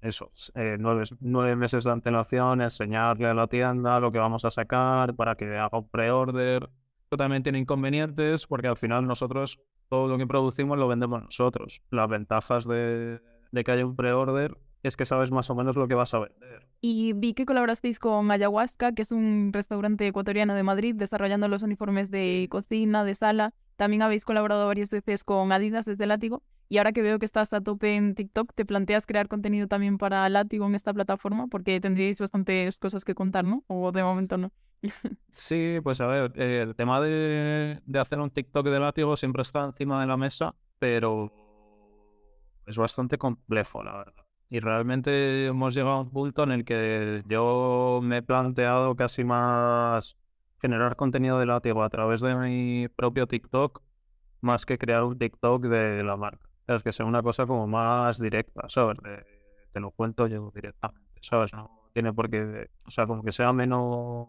eso, 0.00 0.30
eh, 0.54 0.76
nueve, 0.78 1.56
meses 1.56 1.84
de 1.84 1.90
antelación, 1.90 2.60
enseñarle 2.60 3.26
a 3.28 3.34
la 3.34 3.46
tienda 3.46 4.00
lo 4.00 4.12
que 4.12 4.18
vamos 4.18 4.44
a 4.44 4.50
sacar 4.50 5.14
para 5.14 5.34
que 5.36 5.56
haga 5.56 5.78
un 5.78 5.88
pre-order. 5.88 6.70
También 7.16 7.42
tiene 7.42 7.58
inconvenientes 7.58 8.46
porque 8.46 8.68
al 8.68 8.76
final 8.76 9.06
nosotros 9.06 9.60
todo 9.88 10.08
lo 10.08 10.18
que 10.18 10.26
producimos 10.26 10.78
lo 10.78 10.88
vendemos 10.88 11.22
nosotros. 11.22 11.82
Las 11.90 12.08
ventajas 12.08 12.66
de, 12.66 13.20
de 13.50 13.64
que 13.64 13.70
haya 13.70 13.86
un 13.86 13.96
pre-order 13.96 14.56
es 14.82 14.96
que 14.96 15.04
sabes 15.04 15.30
más 15.30 15.50
o 15.50 15.54
menos 15.54 15.76
lo 15.76 15.88
que 15.88 15.94
vas 15.94 16.14
a 16.14 16.20
vender. 16.20 16.66
Y 16.80 17.12
vi 17.12 17.34
que 17.34 17.46
colaborasteis 17.46 17.98
con 17.98 18.30
Ayahuasca, 18.30 18.92
que 18.92 19.02
es 19.02 19.10
un 19.10 19.50
restaurante 19.52 20.06
ecuatoriano 20.06 20.54
de 20.54 20.62
Madrid, 20.62 20.94
desarrollando 20.94 21.48
los 21.48 21.62
uniformes 21.62 22.10
de 22.10 22.46
cocina, 22.50 23.04
de 23.04 23.14
sala. 23.14 23.54
También 23.76 24.02
habéis 24.02 24.24
colaborado 24.24 24.66
varias 24.66 24.90
veces 24.90 25.24
con 25.24 25.50
Adidas 25.50 25.86
desde 25.86 26.06
Látigo. 26.06 26.42
Y 26.68 26.78
ahora 26.78 26.92
que 26.92 27.02
veo 27.02 27.18
que 27.18 27.24
estás 27.24 27.52
a 27.52 27.60
tope 27.62 27.96
en 27.96 28.14
TikTok, 28.14 28.52
¿te 28.54 28.66
planteas 28.66 29.06
crear 29.06 29.28
contenido 29.28 29.68
también 29.68 29.96
para 29.96 30.28
Látigo 30.28 30.66
en 30.66 30.74
esta 30.74 30.92
plataforma? 30.92 31.46
Porque 31.48 31.80
tendríais 31.80 32.20
bastantes 32.20 32.78
cosas 32.78 33.04
que 33.04 33.14
contar, 33.14 33.44
¿no? 33.44 33.64
O 33.68 33.90
de 33.90 34.02
momento 34.02 34.36
no. 34.36 34.52
sí, 35.30 35.78
pues 35.82 36.00
a 36.00 36.06
ver, 36.06 36.32
eh, 36.36 36.62
el 36.62 36.76
tema 36.76 37.00
de, 37.00 37.80
de 37.84 37.98
hacer 37.98 38.20
un 38.20 38.30
TikTok 38.30 38.66
de 38.68 38.80
Látigo 38.80 39.16
siempre 39.16 39.42
está 39.42 39.64
encima 39.64 40.00
de 40.00 40.06
la 40.06 40.16
mesa, 40.16 40.54
pero 40.78 41.32
es 42.66 42.76
bastante 42.76 43.16
complejo, 43.18 43.82
la 43.82 43.96
verdad. 43.96 44.24
Y 44.50 44.60
realmente 44.60 45.46
hemos 45.46 45.74
llegado 45.74 45.96
a 45.96 46.00
un 46.02 46.10
punto 46.10 46.42
en 46.44 46.52
el 46.52 46.64
que 46.64 47.22
yo 47.26 48.00
me 48.02 48.18
he 48.18 48.22
planteado 48.22 48.94
casi 48.96 49.24
más 49.24 50.16
generar 50.60 50.96
contenido 50.96 51.38
de 51.38 51.46
látigo 51.46 51.82
a 51.82 51.90
través 51.90 52.20
de 52.20 52.34
mi 52.34 52.88
propio 52.88 53.26
TikTok 53.26 53.82
más 54.40 54.66
que 54.66 54.78
crear 54.78 55.04
un 55.04 55.18
TikTok 55.18 55.64
de 55.64 56.02
la 56.02 56.16
marca. 56.16 56.47
Es 56.68 56.82
que 56.82 56.92
sea 56.92 57.06
una 57.06 57.22
cosa 57.22 57.46
como 57.46 57.66
más 57.66 58.20
directa, 58.20 58.68
¿sabes? 58.68 58.98
te 59.72 59.80
lo 59.80 59.90
cuento 59.90 60.26
yo 60.26 60.50
directamente, 60.54 61.20
¿sabes? 61.20 61.52
No 61.52 61.90
tiene 61.92 62.12
por 62.12 62.30
qué, 62.30 62.68
o 62.84 62.90
sea, 62.90 63.06
como 63.06 63.22
que 63.22 63.32
sea 63.32 63.52
menos 63.52 64.28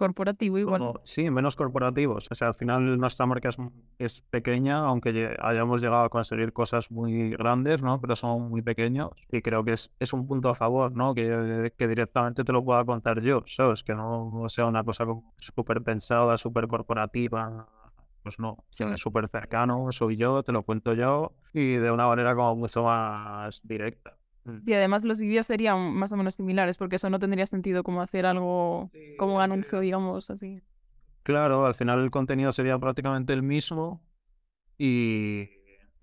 Corporativo 0.00 0.56
igual. 0.56 0.94
sí, 1.04 1.28
menos 1.28 1.56
corporativos. 1.56 2.26
O 2.30 2.34
sea, 2.34 2.48
al 2.48 2.54
final 2.54 2.98
nuestra 2.98 3.26
marca 3.26 3.50
es, 3.98 4.22
pequeña, 4.22 4.78
aunque 4.78 5.36
hayamos 5.38 5.82
llegado 5.82 6.04
a 6.04 6.08
conseguir 6.08 6.54
cosas 6.54 6.90
muy 6.90 7.32
grandes, 7.32 7.82
¿no? 7.82 8.00
Pero 8.00 8.16
son 8.16 8.48
muy 8.48 8.62
pequeños 8.62 9.10
y 9.30 9.42
creo 9.42 9.62
que 9.62 9.72
es, 9.74 9.92
es 10.00 10.14
un 10.14 10.26
punto 10.26 10.48
a 10.48 10.54
favor, 10.54 10.96
¿no? 10.96 11.14
Que, 11.14 11.74
que 11.76 11.86
directamente 11.86 12.44
te 12.44 12.52
lo 12.52 12.64
pueda 12.64 12.82
contar 12.86 13.20
yo, 13.20 13.42
¿sabes? 13.46 13.84
Que 13.84 13.92
no, 13.92 14.46
sea 14.48 14.64
una 14.64 14.82
cosa 14.84 15.04
súper 15.36 15.82
pensada, 15.82 16.38
súper 16.38 16.66
corporativa. 16.66 17.68
Pues 18.22 18.38
no, 18.38 18.64
es 18.70 19.00
súper 19.00 19.28
cercano, 19.28 19.90
soy 19.92 20.16
yo, 20.16 20.42
te 20.42 20.52
lo 20.52 20.62
cuento 20.62 20.92
yo 20.92 21.32
y 21.54 21.76
de 21.76 21.90
una 21.90 22.06
manera 22.06 22.34
como 22.34 22.54
mucho 22.54 22.84
más 22.84 23.60
directa. 23.64 24.18
Mm. 24.44 24.58
Y 24.66 24.72
además 24.74 25.04
los 25.04 25.18
vídeos 25.20 25.46
serían 25.46 25.94
más 25.94 26.12
o 26.12 26.16
menos 26.16 26.34
similares, 26.34 26.76
porque 26.76 26.96
eso 26.96 27.08
no 27.08 27.18
tendría 27.18 27.46
sentido 27.46 27.82
como 27.82 28.02
hacer 28.02 28.26
algo 28.26 28.90
como 29.18 29.36
un 29.36 29.42
anuncio, 29.42 29.80
digamos, 29.80 30.30
así. 30.30 30.60
Claro, 31.22 31.66
al 31.66 31.74
final 31.74 32.00
el 32.00 32.10
contenido 32.10 32.52
sería 32.52 32.78
prácticamente 32.78 33.32
el 33.32 33.42
mismo 33.42 34.02
y, 34.76 35.48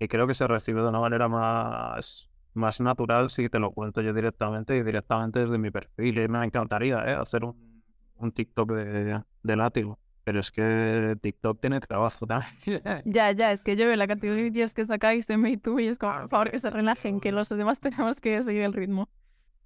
creo 0.08 0.26
que 0.26 0.34
se 0.34 0.46
recibe 0.46 0.82
de 0.82 0.88
una 0.88 1.00
manera 1.00 1.28
más, 1.28 2.30
más 2.54 2.80
natural 2.80 3.30
si 3.30 3.48
te 3.48 3.58
lo 3.58 3.72
cuento 3.72 4.00
yo 4.00 4.12
directamente 4.12 4.76
y 4.76 4.82
directamente 4.82 5.40
desde 5.40 5.58
mi 5.58 5.70
perfil. 5.70 6.18
Y 6.18 6.28
me 6.28 6.44
encantaría 6.44 7.04
¿eh? 7.04 7.14
hacer 7.14 7.44
un, 7.44 7.82
un 8.16 8.32
TikTok 8.32 8.72
de, 8.72 9.22
de 9.42 9.56
látigo. 9.56 9.98
Pero 10.28 10.40
es 10.40 10.50
que 10.50 11.16
TikTok 11.22 11.58
tiene 11.58 11.80
trabajo 11.80 12.26
también. 12.26 12.52
ya, 13.06 13.32
ya, 13.32 13.50
es 13.50 13.62
que 13.62 13.76
yo 13.76 13.86
veo 13.86 13.96
la 13.96 14.06
cantidad 14.06 14.34
de 14.34 14.42
vídeos 14.42 14.74
que 14.74 14.84
sacáis 14.84 15.30
en 15.30 15.42
YouTube 15.42 15.78
y 15.78 15.86
es 15.86 15.98
como, 15.98 16.12
por 16.12 16.28
favor, 16.28 16.50
que 16.50 16.58
se 16.58 16.68
relajen, 16.68 17.18
que 17.18 17.32
los 17.32 17.48
demás 17.48 17.80
tenemos 17.80 18.20
que 18.20 18.42
seguir 18.42 18.60
el 18.60 18.74
ritmo. 18.74 19.08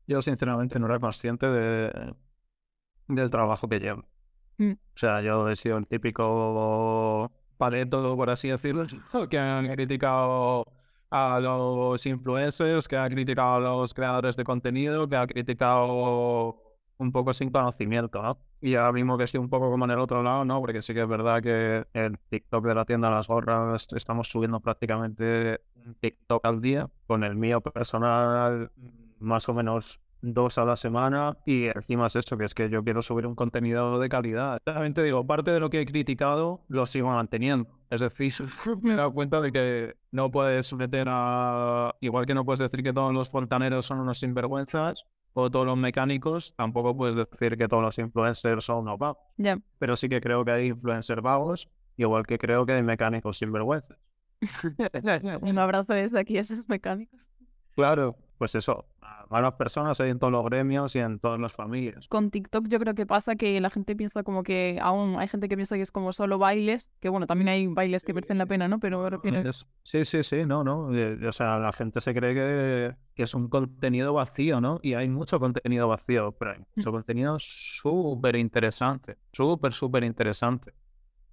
Yo, 0.06 0.22
sinceramente, 0.22 0.78
no 0.78 0.86
era 0.86 1.00
consciente 1.00 1.48
de, 1.48 2.14
del 3.08 3.28
trabajo 3.32 3.68
que 3.68 3.80
llevo. 3.80 4.04
Mm. 4.58 4.70
O 4.70 4.94
sea, 4.94 5.20
yo 5.20 5.48
he 5.48 5.56
sido 5.56 5.78
el 5.78 5.88
típico 5.88 7.32
paleto, 7.56 8.14
por 8.16 8.30
así 8.30 8.48
decirlo, 8.48 8.86
que 9.28 9.38
han 9.40 9.66
criticado 9.66 10.64
a 11.10 11.40
los 11.40 12.06
influencers, 12.06 12.86
que 12.86 12.96
ha 12.96 13.08
criticado 13.10 13.54
a 13.56 13.58
los 13.58 13.92
creadores 13.92 14.36
de 14.36 14.44
contenido, 14.44 15.08
que 15.08 15.16
ha 15.16 15.26
criticado 15.26 16.56
un 16.98 17.12
poco 17.12 17.34
sin 17.34 17.50
conocimiento, 17.50 18.22
¿no? 18.22 18.38
Y 18.60 18.74
ahora 18.76 18.92
mismo 18.92 19.18
que 19.18 19.24
estoy 19.24 19.40
un 19.40 19.48
poco 19.48 19.70
como 19.70 19.84
en 19.84 19.92
el 19.92 19.98
otro 19.98 20.22
lado, 20.22 20.44
¿no? 20.44 20.60
Porque 20.60 20.82
sí 20.82 20.94
que 20.94 21.02
es 21.02 21.08
verdad 21.08 21.42
que 21.42 21.86
el 21.92 22.18
TikTok 22.18 22.64
de 22.66 22.74
la 22.74 22.84
tienda 22.84 23.10
las 23.10 23.28
gorras 23.28 23.88
estamos 23.94 24.28
subiendo 24.28 24.60
prácticamente 24.60 25.60
un 25.84 25.94
TikTok 25.94 26.44
al 26.44 26.60
día, 26.60 26.88
con 27.06 27.24
el 27.24 27.34
mío 27.36 27.60
personal 27.60 28.70
más 29.18 29.48
o 29.48 29.54
menos 29.54 30.00
dos 30.22 30.56
a 30.56 30.64
la 30.64 30.76
semana 30.76 31.36
y 31.44 31.66
encima 31.66 32.06
es 32.06 32.16
eso, 32.16 32.38
que 32.38 32.44
es 32.44 32.54
que 32.54 32.70
yo 32.70 32.82
quiero 32.82 33.02
subir 33.02 33.26
un 33.26 33.34
contenido 33.34 33.98
de 33.98 34.08
calidad. 34.08 34.60
También 34.64 34.94
te 34.94 35.02
digo, 35.02 35.26
parte 35.26 35.50
de 35.50 35.60
lo 35.60 35.68
que 35.68 35.80
he 35.80 35.86
criticado 35.86 36.64
lo 36.68 36.86
sigo 36.86 37.08
manteniendo. 37.08 37.68
Es 37.90 38.00
decir, 38.00 38.32
me 38.82 38.94
he 38.94 38.96
dado 38.96 39.12
cuenta 39.12 39.40
de 39.40 39.52
que 39.52 39.96
no 40.12 40.30
puedes 40.30 40.72
meter 40.74 41.08
a... 41.10 41.94
Igual 42.00 42.24
que 42.24 42.34
no 42.34 42.44
puedes 42.44 42.60
decir 42.60 42.82
que 42.82 42.92
todos 42.92 43.12
los 43.12 43.28
fontaneros 43.28 43.84
son 43.84 44.00
unos 44.00 44.20
sinvergüenzas, 44.20 45.06
o 45.34 45.50
todos 45.50 45.66
los 45.66 45.76
mecánicos, 45.76 46.54
tampoco 46.56 46.96
puedes 46.96 47.16
decir 47.16 47.56
que 47.56 47.68
todos 47.68 47.82
los 47.82 47.98
influencers 47.98 48.64
son 48.64 48.78
unos 48.78 48.98
vagos. 48.98 49.22
Pero 49.78 49.96
sí 49.96 50.08
que 50.08 50.20
creo 50.20 50.44
que 50.44 50.52
hay 50.52 50.66
influencers 50.68 51.22
vagos, 51.22 51.68
igual 51.96 52.26
que 52.26 52.38
creo 52.38 52.66
que 52.66 52.72
hay 52.72 52.82
mecánicos 52.82 53.38
sinvergüenzas. 53.38 53.98
Un 55.42 55.58
abrazo 55.58 55.92
desde 55.92 56.18
aquí 56.18 56.36
a 56.36 56.40
esos 56.40 56.68
mecánicos. 56.68 57.28
Claro, 57.74 58.16
pues 58.42 58.56
eso, 58.56 58.86
malas 59.30 59.54
personas 59.54 60.00
hay 60.00 60.10
en 60.10 60.18
todos 60.18 60.32
los 60.32 60.44
gremios 60.44 60.96
y 60.96 60.98
en 60.98 61.20
todas 61.20 61.38
las 61.38 61.52
familias. 61.52 62.08
Con 62.08 62.32
TikTok 62.32 62.66
yo 62.66 62.80
creo 62.80 62.92
que 62.92 63.06
pasa 63.06 63.36
que 63.36 63.60
la 63.60 63.70
gente 63.70 63.94
piensa 63.94 64.24
como 64.24 64.42
que 64.42 64.80
aún 64.82 65.14
hay 65.16 65.28
gente 65.28 65.48
que 65.48 65.54
piensa 65.54 65.76
que 65.76 65.82
es 65.82 65.92
como 65.92 66.12
solo 66.12 66.38
bailes, 66.38 66.90
que 66.98 67.08
bueno, 67.08 67.28
también 67.28 67.50
hay 67.50 67.68
bailes 67.68 68.02
que 68.02 68.12
merecen 68.12 68.38
la 68.38 68.46
pena, 68.46 68.66
¿no? 68.66 68.80
Pero 68.80 69.08
Sí, 69.84 70.04
sí, 70.04 70.24
sí, 70.24 70.44
no, 70.44 70.64
no. 70.64 70.92
Eh, 70.92 71.24
o 71.24 71.30
sea, 71.30 71.60
la 71.60 71.72
gente 71.72 72.00
se 72.00 72.12
cree 72.12 72.34
que, 72.34 72.96
que 73.14 73.22
es 73.22 73.32
un 73.32 73.46
contenido 73.46 74.12
vacío, 74.12 74.60
¿no? 74.60 74.80
Y 74.82 74.94
hay 74.94 75.08
mucho 75.08 75.38
contenido 75.38 75.86
vacío, 75.86 76.32
pero 76.32 76.54
hay 76.54 76.58
mucho 76.74 76.90
mm. 76.90 76.92
contenido 76.92 77.36
súper 77.38 78.34
interesante, 78.34 79.18
súper, 79.30 79.72
súper 79.72 80.02
interesante 80.02 80.72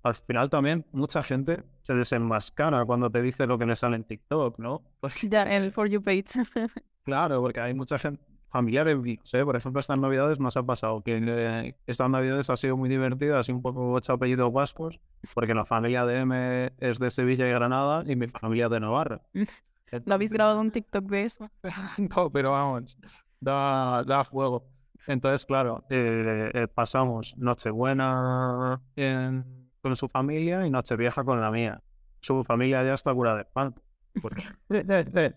al 0.03 0.15
final 0.15 0.49
también 0.49 0.85
mucha 0.91 1.21
gente 1.23 1.63
se 1.81 1.93
desenmascara 1.93 2.85
cuando 2.85 3.09
te 3.09 3.21
dice 3.21 3.45
lo 3.45 3.57
que 3.57 3.65
le 3.65 3.75
sale 3.75 3.97
en 3.97 4.03
TikTok, 4.03 4.59
¿no? 4.59 4.83
Ya, 5.29 5.43
en 5.43 5.63
el 5.63 5.71
For 5.71 5.89
You 5.89 6.01
page. 6.01 6.39
claro, 7.09 7.41
porque 7.41 7.59
hay 7.59 7.73
mucha 7.73 7.97
gente 7.97 8.23
familiares 8.49 8.97
míos, 8.97 9.33
¿eh? 9.33 9.45
Por 9.45 9.55
ejemplo, 9.55 9.79
estas 9.79 9.99
navidades 9.99 10.39
nos 10.39 10.57
ha 10.57 10.63
pasado 10.63 11.01
que 11.01 11.19
eh, 11.21 11.75
estas 11.85 12.09
navidades 12.09 12.49
ha 12.49 12.55
sido 12.55 12.75
muy 12.77 12.89
divertidas 12.89 13.47
y 13.47 13.51
un 13.51 13.61
poco 13.61 13.91
ocho 13.91 14.13
apellidos 14.13 14.51
vascos, 14.51 14.99
porque 15.33 15.53
la 15.53 15.65
familia 15.65 16.05
de 16.05 16.19
M 16.19 16.71
es 16.79 16.99
de 16.99 17.11
Sevilla 17.11 17.47
y 17.47 17.51
Granada 17.51 18.03
y 18.05 18.15
mi 18.15 18.27
familia 18.27 18.69
de 18.69 18.79
Navarra. 18.79 19.21
¿Lo 20.05 20.13
habéis 20.13 20.31
grabado 20.31 20.59
un 20.59 20.71
TikTok 20.71 21.05
de 21.05 21.23
eso? 21.23 21.49
no, 22.15 22.29
pero 22.31 22.51
vamos, 22.51 22.97
da, 23.39 24.03
da 24.03 24.23
fuego. 24.23 24.67
Entonces, 25.07 25.45
claro, 25.45 25.85
eh, 25.89 26.51
eh, 26.53 26.67
pasamos 26.67 27.35
Nochebuena 27.37 28.81
en 28.95 29.69
con 29.81 29.95
su 29.95 30.09
familia 30.09 30.65
y 30.65 30.69
Nochevieja 30.69 31.23
con 31.23 31.39
la 31.39 31.51
mía. 31.51 31.81
Su 32.21 32.43
familia 32.43 32.83
ya 32.83 32.93
está 32.93 33.13
curada 33.13 33.37
de 33.37 33.45
pan. 33.45 33.73
Porque, 34.21 34.43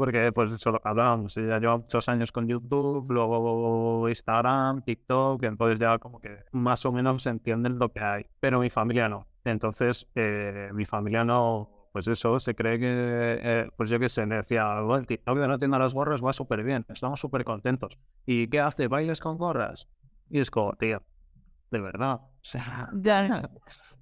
porque 0.00 0.32
pues 0.32 0.50
eso 0.50 0.70
lo 0.70 0.80
hablábamos. 0.82 1.34
Ya 1.34 1.58
lleva 1.58 1.76
muchos 1.76 2.08
años 2.08 2.32
con 2.32 2.48
YouTube, 2.48 3.10
luego 3.10 4.08
Instagram, 4.08 4.80
TikTok, 4.80 5.42
entonces 5.42 5.78
ya 5.78 5.98
como 5.98 6.18
que 6.18 6.38
más 6.52 6.86
o 6.86 6.92
menos 6.92 7.22
se 7.22 7.28
entienden 7.28 7.78
lo 7.78 7.92
que 7.92 8.00
hay. 8.00 8.24
Pero 8.40 8.60
mi 8.60 8.70
familia 8.70 9.10
no. 9.10 9.26
Entonces, 9.44 10.08
eh, 10.14 10.70
mi 10.72 10.86
familia 10.86 11.22
no, 11.22 11.90
pues 11.92 12.08
eso, 12.08 12.40
se 12.40 12.54
cree 12.54 12.78
que, 12.78 12.88
eh, 12.88 13.70
pues 13.76 13.90
yo 13.90 14.00
qué 14.00 14.08
sé, 14.08 14.24
me 14.24 14.36
decía, 14.36 14.72
el 14.78 15.06
TikTok 15.06 15.38
de 15.38 15.48
la 15.48 15.58
tienda 15.58 15.78
las 15.78 15.92
gorras 15.92 16.24
va 16.24 16.32
súper 16.32 16.62
bien, 16.62 16.86
estamos 16.88 17.20
súper 17.20 17.44
contentos. 17.44 17.98
¿Y 18.24 18.48
qué 18.48 18.60
hace? 18.60 18.88
¿Bailes 18.88 19.20
con 19.20 19.36
gorras? 19.36 19.86
Y 20.30 20.40
es 20.40 20.50
como, 20.50 20.72
tío, 20.76 21.02
de 21.70 21.78
verdad. 21.78 22.14
O 22.14 22.38
sea, 22.40 22.88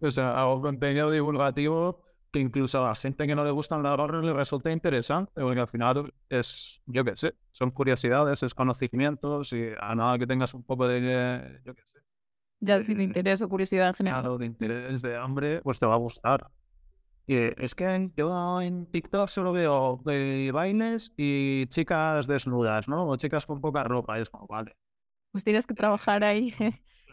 o 0.00 0.10
sea, 0.12 0.40
hago 0.40 0.62
contenido 0.62 1.10
divulgativo 1.10 2.04
que 2.38 2.42
incluso 2.42 2.84
a 2.84 2.88
la 2.88 2.94
gente 2.94 3.26
que 3.26 3.34
no 3.34 3.44
le 3.44 3.50
gustan 3.50 3.82
las 3.82 3.96
gorras 3.96 4.24
le 4.24 4.32
resulta 4.32 4.70
interesante, 4.70 5.32
porque 5.34 5.60
al 5.60 5.66
final 5.66 6.14
es, 6.28 6.80
yo 6.86 7.04
qué 7.04 7.16
sé, 7.16 7.34
son 7.50 7.72
curiosidades, 7.72 8.42
es 8.42 8.54
conocimientos 8.54 9.52
y 9.52 9.70
a 9.80 9.94
nada 9.94 10.18
que 10.18 10.26
tengas 10.26 10.54
un 10.54 10.62
poco 10.62 10.86
de, 10.86 11.60
yo 11.64 11.74
qué 11.74 11.82
sé. 11.84 11.98
Ya, 12.60 12.82
si 12.82 12.94
de 12.94 13.04
interés 13.04 13.42
o 13.42 13.48
curiosidad 13.48 13.88
en 13.88 13.94
general. 13.94 14.22
Claro, 14.22 14.38
de 14.38 14.46
interés, 14.46 15.02
de 15.02 15.16
hambre, 15.16 15.60
pues 15.62 15.78
te 15.78 15.86
va 15.86 15.94
a 15.94 15.98
gustar. 15.98 16.50
Y 17.26 17.36
es 17.36 17.74
que 17.74 18.10
yo 18.16 18.60
en 18.60 18.86
TikTok 18.86 19.28
solo 19.28 19.52
veo 19.52 20.00
eh, 20.06 20.50
bailes 20.52 21.12
y 21.16 21.66
chicas 21.66 22.26
desnudas, 22.26 22.88
¿no? 22.88 23.06
O 23.06 23.16
chicas 23.16 23.46
con 23.46 23.60
poca 23.60 23.84
ropa. 23.84 24.18
es 24.18 24.30
como, 24.30 24.46
vale. 24.46 24.76
Pues 25.30 25.44
tienes 25.44 25.66
que 25.66 25.74
trabajar 25.74 26.24
ahí. 26.24 26.54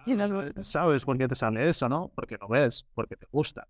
¿Sabes 0.61 1.03
por 1.03 1.17
qué 1.17 1.27
te 1.27 1.35
sale 1.35 1.67
eso, 1.67 1.89
no? 1.89 2.11
Porque 2.15 2.37
lo 2.39 2.47
ves, 2.47 2.87
porque 2.93 3.17
te 3.17 3.27
gusta. 3.31 3.67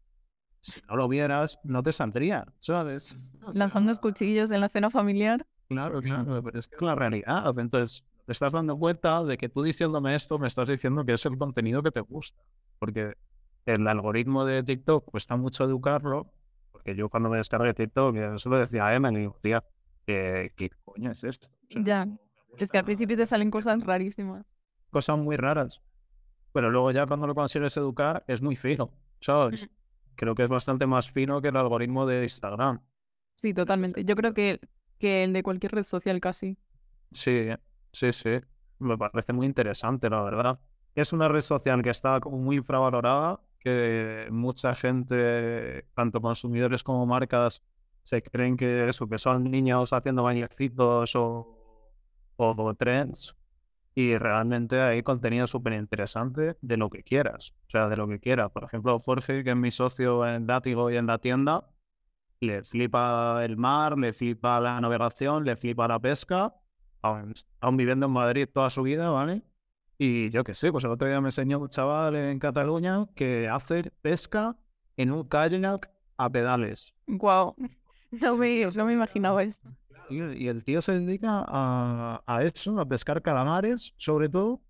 Si 0.66 0.82
no 0.90 0.96
lo 0.96 1.08
vieras, 1.08 1.60
no 1.64 1.84
te 1.84 1.92
saldría, 1.92 2.46
¿sabes? 2.60 3.18
Lanzando 3.54 3.94
cuchillos 3.98 4.50
en 4.50 4.62
la 4.62 4.70
cena 4.70 4.90
familiar. 4.90 5.46
Claro, 5.70 6.02
claro, 6.02 6.42
pero 6.44 6.58
es 6.58 6.68
que 6.68 6.76
es 6.76 6.82
la 6.82 6.96
realidad. 6.96 7.54
Entonces, 7.60 8.04
te 8.26 8.32
estás 8.32 8.54
dando 8.54 8.76
cuenta 8.78 9.24
de 9.24 9.38
que 9.38 9.48
tú 9.48 9.62
diciéndome 9.62 10.16
esto, 10.16 10.40
me 10.40 10.48
estás 10.48 10.68
diciendo 10.70 11.06
que 11.06 11.14
es 11.14 11.26
el 11.28 11.38
contenido 11.38 11.84
que 11.84 11.92
te 11.92 12.00
gusta. 12.00 12.42
Porque 12.80 13.14
el 13.68 13.88
algoritmo 13.88 14.44
de 14.44 14.64
TikTok 14.64 15.06
cuesta 15.06 15.36
mucho 15.36 15.66
educarlo. 15.66 16.32
Porque 16.72 16.96
yo 16.96 17.10
cuando 17.10 17.30
me 17.30 17.38
descargué 17.38 17.76
TikTok, 17.76 18.16
yo 18.16 18.38
se 18.40 18.50
lo 18.50 18.58
decía 18.58 18.88
a 18.88 18.96
Emily, 18.96 19.30
tía, 19.42 19.64
¿qué, 20.08 20.52
qué 20.56 20.72
coño 20.84 21.12
es 21.12 21.24
esto? 21.24 21.48
O 21.48 21.74
sea, 21.74 21.84
Ya. 21.84 22.08
Es 22.58 22.72
que 22.72 22.78
al 22.80 22.86
principio 22.86 23.18
te 23.18 23.28
salen 23.28 23.52
cosas 23.52 23.84
rarísimas. 23.84 24.46
cosas 24.90 25.18
muy 25.20 25.36
raras. 25.36 25.80
Pero 26.54 26.72
luego 26.72 26.90
ya 26.90 27.06
cuando 27.06 27.28
lo 27.28 27.36
consigues 27.36 27.76
educar 27.78 28.24
es 28.28 28.42
muy 28.42 28.56
fino, 28.56 28.90
¿sabes? 29.20 29.70
Creo 30.16 30.36
que 30.36 30.44
es 30.44 30.50
bastante 30.50 30.86
más 30.86 31.12
fino 31.12 31.42
que 31.42 31.50
el 31.50 31.58
algoritmo 31.58 32.06
de 32.06 32.24
Instagram. 32.24 32.82
Sí, 33.36 33.54
totalmente. 33.54 34.04
Yo 34.06 34.16
creo 34.16 34.34
que, 34.34 34.60
que 35.00 35.24
el 35.24 35.34
de 35.34 35.44
cualquier 35.44 35.74
red 35.74 35.84
social 35.84 36.20
casi. 36.20 36.58
Sí, 37.12 37.50
sí, 37.92 38.14
sí. 38.14 38.30
Me 38.80 38.98
parece 38.98 39.34
muy 39.34 39.46
interesante, 39.46 40.10
la 40.10 40.22
verdad. 40.24 40.60
Es 40.96 41.14
una 41.14 41.28
red 41.28 41.42
social 41.42 41.82
que 41.82 41.90
está 41.90 42.20
como 42.20 42.38
muy 42.38 42.58
infravalorada, 42.58 43.42
que 43.60 44.28
mucha 44.32 44.74
gente, 44.74 45.86
tanto 45.94 46.22
consumidores 46.22 46.84
como 46.84 47.06
marcas, 47.06 47.64
se 48.04 48.22
creen 48.22 48.56
que 48.56 48.88
eso, 48.88 49.08
que 49.08 49.18
son 49.18 49.50
niños 49.50 49.92
haciendo 49.92 50.24
bañecitos 50.24 51.16
o, 51.16 51.58
o 52.38 52.74
trends. 52.76 53.36
Y 53.98 54.18
realmente 54.18 54.82
hay 54.82 55.04
contenido 55.04 55.48
súper 55.48 55.74
interesante 55.74 56.58
de 56.62 56.78
lo 56.78 56.90
que 56.90 57.04
quieras. 57.04 57.54
O 57.68 57.70
sea, 57.70 57.88
de 57.88 57.96
lo 57.96 58.08
que 58.10 58.20
quieras. 58.20 58.52
Por 58.52 58.66
ejemplo, 58.66 59.00
Jorge, 59.00 59.44
que 59.46 59.52
es 59.52 59.56
mi 59.56 59.72
socio 59.72 60.28
en 60.28 60.48
Látigo 60.48 60.92
y 60.92 60.98
en 60.98 61.08
la 61.08 61.18
tienda, 61.20 61.70
le 62.42 62.62
flipa 62.64 63.44
el 63.46 63.56
mar, 63.56 63.98
le 63.98 64.12
flipa 64.12 64.60
la 64.60 64.80
navegación, 64.82 65.46
le 65.46 65.56
flipa 65.56 65.88
la 65.88 66.00
pesca, 66.00 66.54
aún, 67.02 67.34
viviendo 67.78 68.08
en 68.08 68.12
Madrid 68.12 68.50
toda 68.54 68.70
su 68.70 68.84
vida, 68.84 69.10
¿vale? 69.10 69.44
Y 69.98 70.30
yo 70.30 70.44
qué 70.44 70.54
sé, 70.54 70.72
pues 70.74 70.84
el 70.84 70.92
otro 70.92 71.08
día 71.08 71.22
me 71.22 71.30
enseñó 71.30 71.60
un 71.60 71.70
chaval 71.70 72.16
en 72.16 72.38
Cataluña 72.38 73.08
que 73.16 73.48
hace 73.48 73.92
pesca 74.02 74.58
en 74.98 75.12
un 75.12 75.24
kayak 75.28 75.90
a 76.18 76.30
pedales. 76.30 76.94
Wow. 77.08 77.56
No 78.12 78.38
me, 78.38 78.66
no 78.66 78.86
me 78.86 78.94
imaginaba 78.94 79.44
esto. 79.44 79.68
Y, 80.08 80.22
y 80.44 80.48
el 80.50 80.64
tío 80.64 80.82
se 80.82 80.94
dedica 81.00 81.44
a, 81.48 82.24
a 82.28 82.44
eso, 82.44 82.80
a 82.80 82.86
pescar 82.88 83.22
calamares, 83.22 83.94
sobre 83.98 84.30
todo, 84.30 84.62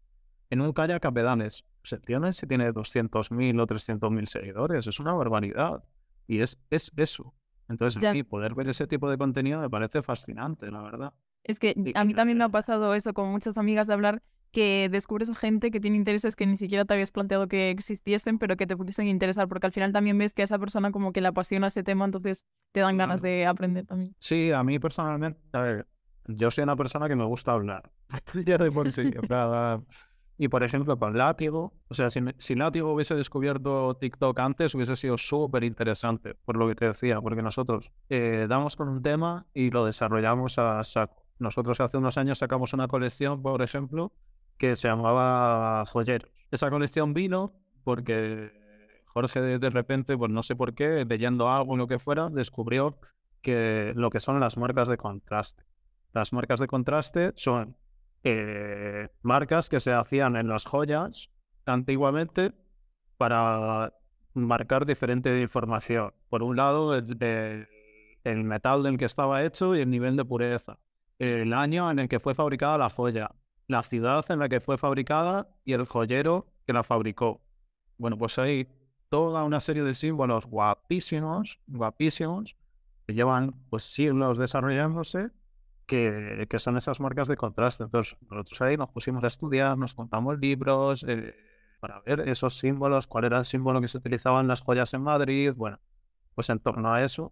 en 0.50 0.62
un 0.62 0.72
kayak 0.74 1.04
a 1.06 1.12
pedales. 1.12 1.66
O 1.84 1.88
sea, 1.88 1.98
el 1.98 2.06
tío 2.06 2.20
no 2.20 2.28
sé 2.32 2.42
si 2.42 2.48
tiene 2.48 2.72
200.000 2.72 3.60
o 3.60 3.68
300.000 3.68 4.28
seguidores, 4.28 4.88
es 4.88 5.00
una 5.00 5.14
barbaridad. 5.14 5.84
Y 6.28 6.40
es, 6.42 6.58
es 6.70 6.92
eso. 6.96 7.34
Entonces, 7.68 8.02
Ya. 8.02 8.12
a 8.12 8.14
mí 8.14 8.24
poder 8.24 8.56
ver 8.56 8.70
ese 8.70 8.88
tipo 8.88 9.10
de 9.10 9.18
contenido 9.18 9.60
me 9.60 9.70
parece 9.70 10.02
fascinante, 10.02 10.72
la 10.72 10.82
verdad. 10.82 11.14
Es 11.44 11.60
que 11.60 11.74
Sí, 11.74 11.92
a 11.96 12.04
mí 12.06 12.14
también 12.14 12.38
me 12.38 12.44
ha 12.46 12.50
pasado 12.50 12.94
eso 12.96 13.14
con 13.14 13.30
muchas 13.30 13.58
amigas 13.58 13.88
de 13.88 13.94
hablar 13.94 14.24
que 14.56 14.88
descubres 14.90 15.30
a 15.30 15.36
gente 15.36 15.70
que 15.70 15.82
tiene 15.82 15.98
intereses 15.98 16.38
que 16.38 16.46
ni 16.46 16.56
siquiera 16.56 16.86
te 16.86 16.94
habías 16.94 17.12
planteado 17.12 17.50
que 17.50 17.72
existiesen, 17.72 18.40
pero 18.40 18.56
que 18.56 18.66
te 18.66 18.78
pudiesen 18.78 19.10
interesar, 19.10 19.50
porque 19.50 19.68
al 19.68 19.74
final 19.74 19.92
también 19.92 20.18
ves 20.18 20.34
que 20.34 20.44
a 20.44 20.46
esa 20.46 20.58
persona 20.58 20.92
como 20.92 21.12
que 21.12 21.20
le 21.20 21.28
apasiona 21.28 21.68
ese 21.68 21.84
tema, 21.84 22.06
entonces 22.06 22.46
te 22.72 22.80
dan 22.80 22.98
ganas 22.98 23.22
de 23.22 23.46
aprender 23.46 23.86
también. 23.86 24.16
Sí, 24.18 24.54
a 24.54 24.64
mí 24.64 24.80
personalmente, 24.80 25.42
a 25.52 25.60
ver, 25.60 25.88
yo 26.28 26.50
soy 26.52 26.64
una 26.64 26.78
persona 26.78 27.10
que 27.10 27.18
me 27.18 27.26
gusta 27.26 27.52
hablar. 27.52 27.92
ya 28.46 28.58
de 28.58 28.72
por 28.72 28.90
sí. 28.92 29.12
Y 30.38 30.48
por 30.48 30.64
ejemplo, 30.64 30.98
con 30.98 31.18
Látigo, 31.18 31.74
o 31.90 31.94
sea, 31.94 32.10
si, 32.10 32.22
si 32.38 32.56
Látigo 32.56 32.94
hubiese 32.94 33.14
descubierto 33.14 33.96
TikTok 33.96 34.40
antes, 34.40 34.74
hubiese 34.74 34.96
sido 34.96 35.18
súper 35.18 35.66
interesante, 35.66 36.34
por 36.34 36.56
lo 36.56 36.70
que 36.70 36.76
te 36.76 36.86
decía, 36.86 37.20
porque 37.20 37.42
nosotros 37.42 37.92
eh, 38.08 38.46
damos 38.48 38.78
con 38.78 38.88
un 38.88 39.02
tema 39.02 39.48
y 39.54 39.70
lo 39.70 39.84
desarrollamos 39.84 40.58
a 40.60 40.82
saco. 40.86 41.26
Nosotros 41.40 41.82
hace 41.82 41.98
unos 41.98 42.18
años 42.18 42.38
sacamos 42.38 42.74
una 42.74 42.88
colección, 42.88 43.42
por 43.42 43.62
ejemplo, 43.62 44.14
que 44.58 44.76
se 44.76 44.88
llamaba 44.88 45.86
Joyeros. 45.86 46.32
Esa 46.52 46.70
colección 46.70 47.14
vino 47.14 47.54
porque 47.84 48.52
Jorge 49.06 49.42
de, 49.42 49.70
repente, 49.70 50.18
pues 50.18 50.32
no 50.32 50.44
sé 50.44 50.56
por 50.56 50.74
qué, 50.76 51.06
leyendo 51.06 51.50
algo 51.50 51.78
lo 51.78 51.88
que 51.88 52.00
fuera, 52.00 52.30
descubrió 52.30 52.98
que 53.42 53.94
lo 53.96 54.10
que 54.10 54.20
son 54.20 54.40
las 54.40 54.58
marcas 54.58 54.88
de 54.88 54.98
contraste. 54.98 55.64
Las 56.14 56.34
marcas 56.34 56.60
de 56.60 56.68
contraste 56.68 57.32
son 57.36 57.78
eh, 58.24 59.10
marcas 59.22 59.70
que 59.70 59.80
se 59.80 59.94
hacían 59.94 60.36
en 60.36 60.48
las 60.48 60.66
joyas 60.66 61.30
antiguamente 61.66 62.54
para 63.18 63.94
marcar 64.34 64.86
diferente 64.86 65.40
información. 65.42 66.14
Por 66.30 66.44
un 66.44 66.56
lado, 66.58 66.96
el, 66.96 67.06
el- 67.24 67.68
el 68.24 68.44
metal 68.44 68.82
del 68.84 68.98
que 68.98 69.06
estaba 69.06 69.44
hecho 69.44 69.76
y 69.76 69.82
el 69.82 69.90
nivel 69.92 70.16
de 70.18 70.26
pureza. 70.26 70.80
El 71.20 71.54
año 71.54 71.90
en 71.92 72.00
el 72.00 72.10
que 72.10 72.20
fue 72.20 72.34
fabricada 72.34 72.78
la 72.78 72.90
joya. 72.90 73.30
La 73.68 73.84
ciudad 73.84 74.26
en 74.30 74.40
la 74.40 74.50
que 74.50 74.60
fue 74.60 74.78
fabricada 74.78 75.50
y 75.64 75.74
el 75.74 75.86
joyero 75.86 76.48
que 76.66 76.74
la 76.74 76.84
fabricó. 76.84 77.42
Bueno, 77.98 78.18
pues 78.18 78.38
hay 78.38 78.68
toda 79.10 79.44
una 79.44 79.60
serie 79.60 79.84
de 79.84 79.94
símbolos 79.94 80.46
guapísimos, 80.46 81.60
guapísimos, 81.68 82.56
que 83.08 83.14
llevan 83.14 83.54
pues 83.70 83.84
siglos 83.84 84.38
desarrollándose, 84.38 85.32
que, 85.86 86.48
que 86.50 86.60
son 86.60 86.78
esas 86.78 87.00
marcas 87.00 87.28
de 87.28 87.38
contraste. 87.38 87.84
Entonces, 87.84 88.18
nosotros 88.30 88.62
ahí 88.62 88.78
nos 88.78 88.90
pusimos 88.90 89.24
a 89.24 89.28
estudiar, 89.28 89.78
nos 89.78 89.94
contamos 89.94 90.40
libros 90.40 91.06
eh, 91.08 91.36
para 91.80 92.02
ver 92.02 92.28
esos 92.28 92.58
símbolos, 92.58 93.08
cuál 93.08 93.26
era 93.26 93.38
el 93.38 93.46
símbolo 93.46 93.82
que 93.82 93.88
se 93.88 93.98
utilizaba 93.98 94.42
en 94.42 94.48
las 94.48 94.62
joyas 94.62 94.94
en 94.94 95.02
Madrid. 95.02 95.54
Bueno, 95.56 95.80
pues 96.34 96.50
en 96.50 96.60
torno 96.60 96.94
a 96.94 97.04
eso 97.04 97.32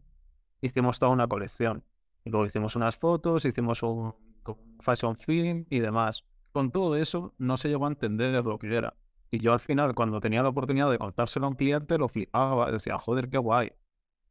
hicimos 0.61 0.99
toda 0.99 1.11
una 1.11 1.27
colección. 1.27 1.83
Y 2.23 2.29
luego 2.29 2.45
hicimos 2.45 2.75
unas 2.75 2.95
fotos, 2.95 3.45
hicimos 3.45 3.83
un, 3.83 4.13
como 4.43 4.62
un 4.62 4.77
fashion 4.82 5.15
film 5.15 5.65
y 5.69 5.79
demás. 5.79 6.25
Con 6.51 6.71
todo 6.71 6.95
eso 6.95 7.34
no 7.38 7.58
se 7.58 7.69
llegó 7.69 7.86
a 7.86 7.89
entender 7.89 8.43
lo 8.45 8.60
que 8.60 8.75
era. 8.75 8.95
Y 9.32 9.39
yo 9.39 9.53
al 9.53 9.60
final, 9.60 9.95
cuando 9.95 10.19
tenía 10.19 10.43
la 10.43 10.49
oportunidad 10.49 10.91
de 10.91 10.99
contárselo 10.99 11.47
a 11.47 11.49
un 11.49 11.56
cliente, 11.56 11.97
lo 11.97 12.08
flipaba. 12.08 12.71
Decía, 12.71 12.99
joder, 12.99 13.29
qué 13.29 13.39
guay. 13.39 13.71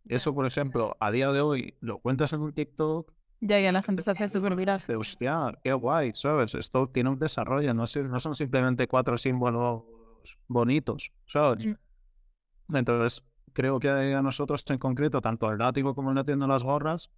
Eso, 0.06 0.32
por 0.34 0.46
ejemplo, 0.46 0.96
a 1.00 1.10
día 1.10 1.32
de 1.32 1.40
hoy 1.40 1.74
lo 1.80 1.98
cuentas 1.98 2.32
en 2.32 2.40
un 2.40 2.52
TikTok, 2.52 3.12
Ya, 3.40 3.58
ya 3.58 3.72
la 3.72 3.82
gente 3.82 4.02
se 4.02 4.10
hace 4.12 4.28
súper 4.28 4.54
viral. 4.54 4.78
dice, 4.78 4.94
hostia, 4.96 5.58
qué 5.64 5.72
guay, 5.72 6.12
¿sabes? 6.14 6.54
Esto 6.54 6.88
tiene 6.88 7.10
un 7.10 7.18
desarrollo, 7.18 7.74
no, 7.74 7.84
no 8.08 8.20
son 8.20 8.34
simplemente 8.36 8.86
cuatro 8.86 9.18
símbolos 9.18 9.82
bonitos, 10.46 11.12
¿sabes? 11.26 11.66
Mm. 11.66 12.76
Entonces, 12.76 13.24
creo 13.52 13.80
que 13.80 13.90
a 13.90 14.22
nosotros 14.22 14.64
en 14.68 14.78
concreto, 14.78 15.20
tanto 15.20 15.50
el 15.50 15.58
látigo 15.58 15.94
como 15.94 16.10
el 16.10 16.14
no 16.14 16.24
tiendo 16.24 16.46
las 16.46 16.62
gorras, 16.62 17.10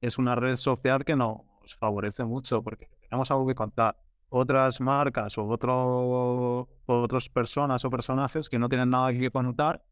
es 0.00 0.18
una 0.18 0.34
red 0.34 0.56
social 0.56 1.04
que 1.04 1.16
nos 1.60 1.74
favorece 1.76 2.24
mucho 2.24 2.62
porque 2.62 2.88
tenemos 3.08 3.30
algo 3.30 3.46
que 3.46 3.54
contar. 3.54 3.96
Otras 4.32 4.80
marcas 4.80 5.36
o 5.38 5.44
otro, 5.46 6.68
otras 6.86 7.28
personas 7.28 7.84
o 7.84 7.90
personajes 7.90 8.48
que 8.48 8.58
no 8.58 8.68
tienen 8.68 8.90
nada 8.90 9.12
que 9.12 9.30
contar, 9.30 9.82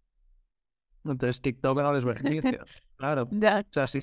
entonces 1.04 1.40
TikTok 1.40 1.78
no 1.78 1.92
les 1.92 2.04
beneficia. 2.04 2.64
claro. 2.96 3.28
Ya, 3.30 3.60
O 3.68 3.72
sea, 3.72 3.86
si, 3.86 3.98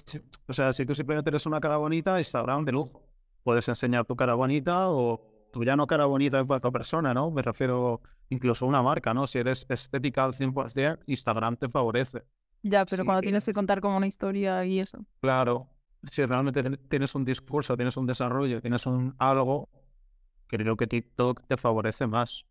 o 0.47 0.53
sea, 0.53 0.73
si 0.73 0.85
tú 0.85 0.95
simplemente 0.95 1.29
eres 1.29 1.45
una 1.45 1.59
cara 1.59 1.77
bonita, 1.77 2.17
Instagram 2.17 2.65
de 2.65 2.71
lujo. 2.71 3.03
Puedes 3.43 3.67
enseñar 3.69 4.05
tu 4.05 4.15
cara 4.15 4.33
bonita 4.33 4.89
o 4.89 5.21
tu 5.53 5.63
ya 5.63 5.75
no 5.75 5.85
cara 5.87 6.05
bonita 6.05 6.39
en 6.39 6.47
cuanto 6.47 6.67
a 6.67 6.71
persona, 6.71 7.13
¿no? 7.13 7.29
Me 7.31 7.41
refiero 7.43 8.01
incluso 8.29 8.65
a 8.65 8.67
una 8.67 8.81
marca, 8.81 9.13
¿no? 9.13 9.27
Si 9.27 9.37
eres 9.37 9.65
estética 9.69 10.25
al 10.25 10.33
100%, 10.33 10.99
Instagram 11.05 11.55
te 11.57 11.69
favorece. 11.69 12.23
ya, 12.63 12.83
pero 12.85 13.03
Sí, 13.03 13.05
cuando 13.05 13.21
que- 13.21 13.27
tienes 13.27 13.45
que 13.45 13.53
contar 13.53 13.79
como 13.81 13.97
una 13.97 14.07
historia 14.07 14.65
y 14.65 14.79
eso. 14.79 14.97
Claro, 15.21 15.67
si 16.11 16.25
realmente 16.25 16.63
tienes 16.89 17.15
un 17.15 17.25
discurso, 17.25 17.75
tienes 17.75 17.97
un 17.97 18.05
desarrollo, 18.05 18.61
tienes 18.61 18.85
un 18.85 19.15
algo, 19.17 19.69
creo 20.47 20.75
que 20.75 20.87
TikTok 20.87 21.45
te 21.47 21.57
favorece 21.57 22.07
más. 22.07 22.45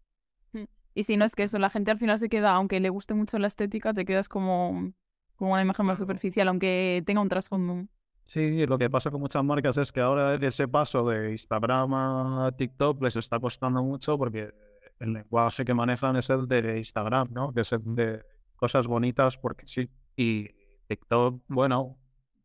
Y 0.95 1.03
si 1.03 1.17
no 1.17 1.25
es 1.25 1.35
que 1.35 1.43
eso, 1.43 1.59
la 1.59 1.71
gente 1.71 1.91
al 1.91 1.99
final 1.99 2.19
se 2.19 2.29
queda, 2.29 2.53
aunque 2.53 2.79
le 2.79 2.89
guste 2.89 3.15
mucho 3.15 3.39
la 3.39 3.49
estética, 3.49 3.93
te 3.93 4.05
quedas 4.05 4.29
como, 4.29 4.93
como 5.35 5.53
una 5.53 5.63
imagen 5.63 5.87
más 5.87 5.99
superficial, 5.99 6.47
aunque 6.47 7.03
tenga 7.05 7.21
un 7.21 7.29
trasfondo. 7.29 7.89
Sí, 8.27 8.65
lo 8.67 8.79
que 8.79 8.89
pasa 8.89 9.11
con 9.11 9.21
muchas 9.21 9.45
marcas 9.45 9.77
es 9.77 9.93
que 9.93 10.01
ahora 10.01 10.35
ese 10.37 10.69
paso 10.69 11.07
de 11.09 11.33
Instagram 11.33 11.93
a 11.95 12.53
TikTok 12.57 13.03
les 13.03 13.17
está 13.17 13.39
costando 13.39 13.83
mucho 13.83 14.17
porque 14.17 14.55
el 15.01 15.13
lenguaje 15.13 15.65
que 15.65 15.75
manejan 15.75 16.17
es 16.17 16.31
el 16.31 16.47
de 16.47 16.79
Instagram, 16.79 17.29
¿no? 17.33 17.53
Que 17.53 17.63
es 17.63 17.73
el 17.73 17.83
de 17.95 18.25
cosas 18.57 18.87
bonitas 18.87 19.37
porque 19.37 19.67
sí. 19.67 19.91
Y 20.17 20.49
TikTok, 20.87 21.43
bueno, 21.49 21.99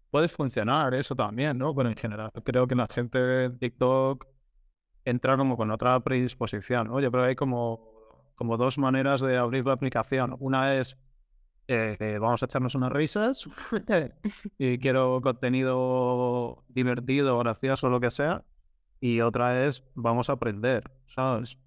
puede 0.09 0.27
funcionar 0.27 0.93
eso 0.93 1.15
también, 1.15 1.57
¿no? 1.57 1.73
Pero 1.75 1.89
en 1.89 1.95
general 1.95 2.31
creo 2.43 2.67
que 2.67 2.75
la 2.75 2.87
gente 2.87 3.19
de 3.19 3.49
TikTok 3.49 4.27
entra 5.05 5.37
como 5.37 5.57
con 5.57 5.71
otra 5.71 5.99
predisposición. 5.99 6.89
Oye, 6.89 7.09
pero 7.09 7.23
hay 7.23 7.35
como, 7.35 7.79
como 8.35 8.57
dos 8.57 8.77
maneras 8.77 9.21
de 9.21 9.37
abrir 9.37 9.65
la 9.65 9.73
aplicación. 9.73 10.35
Una 10.39 10.75
es 10.75 10.97
eh, 11.71 11.97
eh, 11.99 12.17
vamos 12.17 12.41
a 12.41 12.45
echarnos 12.45 12.73
unas 12.73 12.91
risas 12.91 13.47
y 14.57 14.79
quiero 14.79 15.21
contenido 15.21 16.63
divertido, 16.67 17.37
gracioso, 17.37 17.89
lo 17.89 17.99
que 17.99 18.09
sea. 18.09 18.43
Y 18.99 19.21
otra 19.21 19.65
es 19.65 19.83
vamos 19.93 20.29
a 20.29 20.33
aprender, 20.33 20.83
¿sabes? 21.05 21.59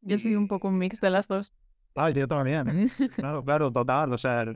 Yo 0.00 0.18
soy 0.18 0.34
un 0.34 0.48
poco 0.48 0.68
un 0.68 0.78
mix 0.78 0.98
de 1.00 1.10
las 1.10 1.28
dos. 1.28 1.52
Ah, 1.94 2.10
yo 2.10 2.26
también. 2.26 2.90
Claro, 3.16 3.44
claro, 3.44 3.70
total. 3.70 4.12
O 4.14 4.18
sea, 4.18 4.46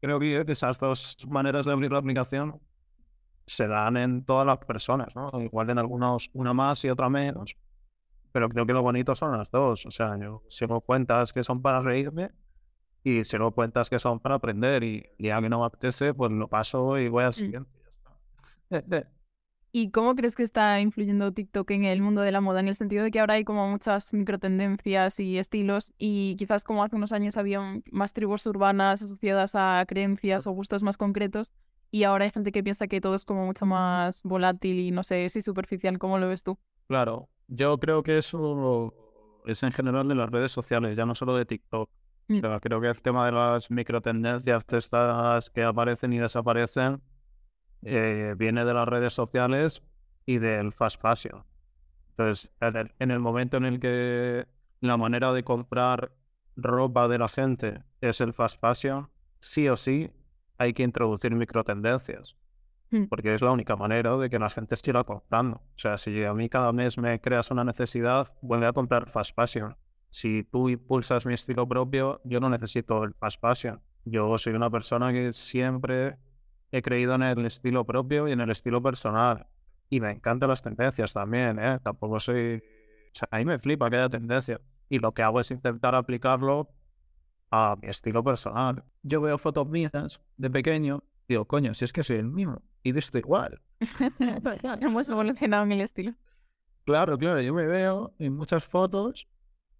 creo 0.00 0.18
que 0.18 0.44
esas 0.48 0.78
dos 0.78 1.16
maneras 1.28 1.64
de 1.64 1.72
abrir 1.72 1.92
la 1.92 1.98
aplicación 1.98 2.60
se 3.46 3.66
dan 3.66 3.96
en 3.96 4.24
todas 4.24 4.46
las 4.46 4.58
personas, 4.58 5.14
¿no? 5.14 5.30
Igual 5.40 5.70
en 5.70 5.78
algunos 5.78 6.30
una 6.32 6.52
más 6.52 6.84
y 6.84 6.90
otra 6.90 7.08
menos. 7.08 7.56
Pero 8.32 8.48
creo 8.48 8.66
que 8.66 8.72
lo 8.72 8.82
bonito 8.82 9.14
son 9.14 9.36
las 9.36 9.50
dos. 9.50 9.84
O 9.86 9.90
sea, 9.90 10.16
yo 10.18 10.42
sigo 10.48 10.80
cuentas 10.80 11.32
que 11.32 11.44
son 11.44 11.60
para 11.60 11.80
reírme 11.80 12.30
y 13.04 13.24
sigo 13.24 13.50
cuentas 13.52 13.90
que 13.90 13.98
son 13.98 14.20
para 14.20 14.36
aprender. 14.36 14.82
Y 14.84 15.04
día 15.18 15.40
que 15.40 15.48
no 15.48 15.60
me 15.60 15.66
apetece, 15.66 16.14
pues 16.14 16.32
lo 16.32 16.48
paso 16.48 16.98
y 16.98 17.08
voy 17.08 17.24
al 17.24 17.34
siguiente. 17.34 17.70
y 18.70 18.72
ya 18.72 18.78
está. 18.78 19.08
¿Y 19.74 19.90
cómo 19.90 20.14
crees 20.14 20.34
que 20.34 20.42
está 20.42 20.78
influyendo 20.80 21.32
TikTok 21.32 21.70
en 21.70 21.84
el 21.84 22.02
mundo 22.02 22.20
de 22.20 22.30
la 22.30 22.42
moda? 22.42 22.60
En 22.60 22.68
el 22.68 22.74
sentido 22.74 23.04
de 23.04 23.10
que 23.10 23.20
ahora 23.20 23.34
hay 23.34 23.44
como 23.44 23.66
muchas 23.70 24.12
microtendencias 24.12 25.18
y 25.18 25.38
estilos 25.38 25.94
y 25.96 26.36
quizás 26.36 26.62
como 26.62 26.84
hace 26.84 26.96
unos 26.96 27.12
años 27.12 27.38
había 27.38 27.80
más 27.90 28.12
tribus 28.12 28.44
urbanas 28.44 29.00
asociadas 29.00 29.54
a 29.54 29.82
creencias 29.88 30.46
o 30.46 30.52
gustos 30.52 30.82
más 30.82 30.98
concretos 30.98 31.54
y 31.92 32.04
ahora 32.04 32.24
hay 32.24 32.30
gente 32.30 32.52
que 32.52 32.64
piensa 32.64 32.88
que 32.88 33.02
todo 33.02 33.14
es 33.14 33.26
como 33.26 33.44
mucho 33.44 33.66
más 33.66 34.22
volátil 34.22 34.78
y 34.78 34.90
no 34.90 35.04
sé 35.04 35.28
si 35.28 35.42
superficial. 35.42 35.98
¿Cómo 35.98 36.18
lo 36.18 36.26
ves 36.26 36.42
tú? 36.42 36.58
Claro, 36.88 37.28
yo 37.48 37.78
creo 37.78 38.02
que 38.02 38.16
eso 38.16 38.94
es 39.44 39.62
en 39.62 39.72
general 39.72 40.08
de 40.08 40.14
las 40.14 40.30
redes 40.30 40.50
sociales, 40.50 40.96
ya 40.96 41.04
no 41.04 41.14
solo 41.14 41.36
de 41.36 41.44
TikTok. 41.44 41.90
O 41.90 42.32
mm. 42.32 42.40
sea, 42.40 42.60
creo 42.60 42.80
que 42.80 42.88
el 42.88 43.02
tema 43.02 43.26
de 43.26 43.32
las 43.32 43.70
microtendencias 43.70 44.64
estas 44.70 45.50
que 45.50 45.62
aparecen 45.62 46.14
y 46.14 46.18
desaparecen 46.18 47.02
eh, 47.82 48.34
viene 48.38 48.64
de 48.64 48.72
las 48.72 48.88
redes 48.88 49.12
sociales 49.12 49.82
y 50.24 50.38
del 50.38 50.72
fast 50.72 50.98
fashion. 50.98 51.44
Entonces, 52.16 52.50
en 53.00 53.10
el, 53.10 53.20
momento 53.20 53.58
en 53.58 53.66
el 53.66 53.80
que 53.80 54.46
la 54.80 54.96
manera 54.96 55.34
de 55.34 55.44
comprar 55.44 56.12
ropa 56.56 57.06
de 57.06 57.18
la 57.18 57.28
gente 57.28 57.82
es 58.00 58.22
el 58.22 58.32
fast 58.32 58.58
fashion, 58.58 59.10
sí 59.40 59.68
o 59.68 59.76
sí 59.76 60.10
hay 60.62 60.72
que 60.72 60.82
introducir 60.82 61.34
microtendencias. 61.34 62.36
Hmm. 62.90 63.04
Porque 63.06 63.34
es 63.34 63.42
la 63.42 63.50
única 63.50 63.74
manera 63.74 64.16
de 64.16 64.28
que 64.30 64.38
la 64.38 64.50
gente 64.50 64.76
siga 64.76 65.04
comprando. 65.04 65.56
O 65.56 65.78
sea, 65.78 65.96
si 65.96 66.24
a 66.24 66.34
mí 66.34 66.48
cada 66.48 66.72
mes 66.72 66.98
me 66.98 67.20
creas 67.20 67.50
una 67.50 67.64
necesidad, 67.64 68.32
vuelve 68.42 68.66
a 68.66 68.72
comprar 68.72 69.08
fast 69.08 69.34
fashion. 69.34 69.76
Si 70.10 70.44
tú 70.44 70.68
impulsas 70.68 71.24
mi 71.24 71.34
estilo 71.34 71.66
propio, 71.66 72.20
yo 72.24 72.38
no 72.38 72.50
necesito 72.50 73.02
el 73.04 73.14
fast 73.14 73.40
fashion. 73.40 73.80
Yo 74.04 74.36
soy 74.36 74.52
una 74.52 74.68
persona 74.68 75.12
que 75.12 75.32
siempre 75.32 76.16
he 76.70 76.82
creído 76.82 77.14
en 77.14 77.22
el 77.22 77.46
estilo 77.46 77.84
propio 77.84 78.28
y 78.28 78.32
en 78.32 78.40
el 78.40 78.50
estilo 78.50 78.82
personal. 78.82 79.46
Y 79.88 80.00
me 80.00 80.10
encantan 80.10 80.50
las 80.50 80.62
tendencias 80.62 81.12
también, 81.12 81.58
¿eh? 81.58 81.78
Tampoco 81.82 82.20
soy... 82.20 82.56
O 82.56 83.14
sea, 83.14 83.28
a 83.30 83.38
mí 83.38 83.44
me 83.44 83.58
flipa 83.58 83.90
que 83.90 83.96
haya 83.96 84.08
tendencia. 84.08 84.60
Y 84.88 84.98
lo 84.98 85.12
que 85.12 85.22
hago 85.22 85.40
es 85.40 85.50
intentar 85.50 85.94
aplicarlo 85.94 86.68
a 87.52 87.76
mi 87.80 87.88
estilo 87.88 88.24
personal. 88.24 88.82
Yo 89.02 89.20
veo 89.20 89.38
fotos 89.38 89.68
mías 89.68 90.20
de 90.36 90.50
pequeño 90.50 91.04
digo, 91.28 91.44
coño, 91.46 91.72
si 91.72 91.84
es 91.84 91.92
que 91.92 92.02
soy 92.02 92.16
el 92.16 92.28
mismo. 92.28 92.60
Y 92.82 92.92
visto 92.92 93.16
igual. 93.16 93.60
Hemos 94.80 95.08
evolucionado 95.08 95.62
en 95.64 95.72
el 95.72 95.80
estilo. 95.80 96.14
Claro, 96.84 97.16
claro. 97.16 97.40
Yo 97.40 97.54
me 97.54 97.66
veo 97.66 98.12
en 98.18 98.34
muchas 98.34 98.64
fotos 98.64 99.28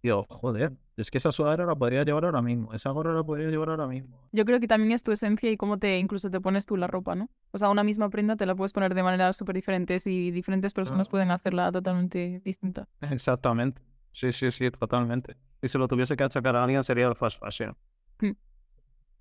digo, 0.02 0.26
joder, 0.28 0.72
es 0.96 1.11
que 1.11 1.18
esa 1.18 1.32
sudadera 1.32 1.64
la 1.64 1.76
podría 1.76 2.04
llevar 2.04 2.24
ahora 2.24 2.42
mismo, 2.42 2.72
esa 2.72 2.90
gorra 2.90 3.12
la 3.12 3.22
podría 3.22 3.48
llevar 3.48 3.70
ahora 3.70 3.87
mismo. 3.87 4.18
Yo 4.32 4.44
creo 4.44 4.58
que 4.58 4.66
también 4.66 4.92
es 4.92 5.02
tu 5.02 5.12
esencia 5.12 5.50
y 5.50 5.56
cómo 5.56 5.78
te 5.78 5.98
incluso 5.98 6.30
te 6.30 6.40
pones 6.40 6.66
tú 6.66 6.76
la 6.76 6.87
ropa, 6.87 7.14
¿no? 7.14 7.30
O 7.52 7.58
sea, 7.58 7.70
una 7.70 7.85
misma 7.85 8.11
prenda 8.11 8.37
te 8.37 8.46
la 8.46 8.54
puedes 8.54 8.72
poner 8.72 8.94
de 8.94 9.02
maneras 9.02 9.37
súper 9.37 9.54
diferentes 9.54 10.06
y 10.06 10.30
diferentes 10.30 10.74
personas 10.74 11.08
pueden 11.08 11.30
hacerla 11.30 11.70
totalmente 11.70 12.40
distinta. 12.44 12.88
Exactamente. 13.00 13.82
Sí, 14.11 14.32
sí, 14.32 14.50
sí, 14.50 14.70
totalmente. 14.70 15.37
Si 15.62 15.68
se 15.68 15.79
lo 15.79 15.88
tuviese 15.88 16.16
que 16.16 16.25
achacar 16.25 16.57
a 16.57 16.64
alguien 16.64 16.85
sería 16.85 17.07
el 17.07 17.16
fast 17.16 17.40
fashion. 17.40 17.77
Mm. 18.20 18.33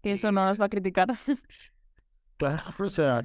Que 0.01 0.13
eso 0.13 0.31
no 0.31 0.45
nos 0.45 0.59
va 0.59 0.65
a 0.65 0.69
criticar. 0.69 1.07
claro, 2.37 2.63
o 2.79 2.89
sea, 2.89 3.21